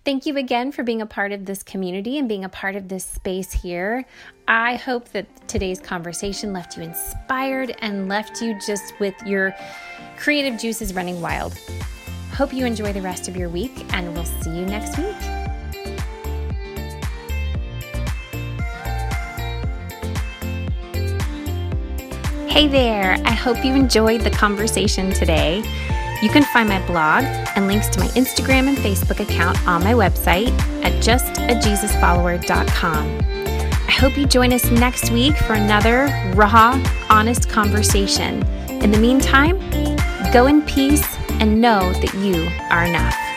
Thank 0.03 0.25
you 0.25 0.35
again 0.37 0.71
for 0.71 0.81
being 0.81 1.03
a 1.03 1.05
part 1.05 1.31
of 1.31 1.45
this 1.45 1.61
community 1.61 2.17
and 2.17 2.27
being 2.27 2.43
a 2.43 2.49
part 2.49 2.75
of 2.75 2.87
this 2.87 3.05
space 3.05 3.51
here. 3.51 4.03
I 4.47 4.73
hope 4.75 5.09
that 5.09 5.47
today's 5.47 5.79
conversation 5.79 6.53
left 6.53 6.75
you 6.75 6.81
inspired 6.81 7.75
and 7.83 8.09
left 8.09 8.41
you 8.41 8.57
just 8.65 8.99
with 8.99 9.13
your 9.27 9.55
creative 10.17 10.59
juices 10.59 10.95
running 10.95 11.21
wild. 11.21 11.55
Hope 12.33 12.51
you 12.51 12.65
enjoy 12.65 12.93
the 12.93 13.01
rest 13.01 13.27
of 13.27 13.37
your 13.37 13.47
week, 13.47 13.93
and 13.93 14.11
we'll 14.15 14.25
see 14.25 14.49
you 14.49 14.65
next 14.65 14.97
week. 14.97 15.15
Hey 22.49 22.67
there, 22.67 23.17
I 23.23 23.33
hope 23.33 23.63
you 23.63 23.75
enjoyed 23.75 24.21
the 24.21 24.31
conversation 24.31 25.11
today. 25.13 25.63
You 26.21 26.29
can 26.29 26.43
find 26.43 26.69
my 26.69 26.85
blog 26.85 27.23
and 27.55 27.65
links 27.67 27.89
to 27.89 27.99
my 27.99 28.05
Instagram 28.09 28.67
and 28.67 28.77
Facebook 28.77 29.19
account 29.19 29.67
on 29.67 29.83
my 29.83 29.93
website 29.93 30.51
at 30.83 30.93
justajesusfollower.com. 31.03 33.21
I 33.87 33.91
hope 33.91 34.15
you 34.17 34.27
join 34.27 34.53
us 34.53 34.69
next 34.69 35.09
week 35.11 35.35
for 35.35 35.53
another 35.53 36.05
raw, 36.35 36.79
honest 37.09 37.49
conversation. 37.49 38.43
In 38.69 38.91
the 38.91 38.99
meantime, 38.99 39.57
go 40.31 40.45
in 40.45 40.61
peace 40.61 41.17
and 41.39 41.59
know 41.59 41.91
that 41.93 42.13
you 42.13 42.47
are 42.69 42.85
enough. 42.85 43.30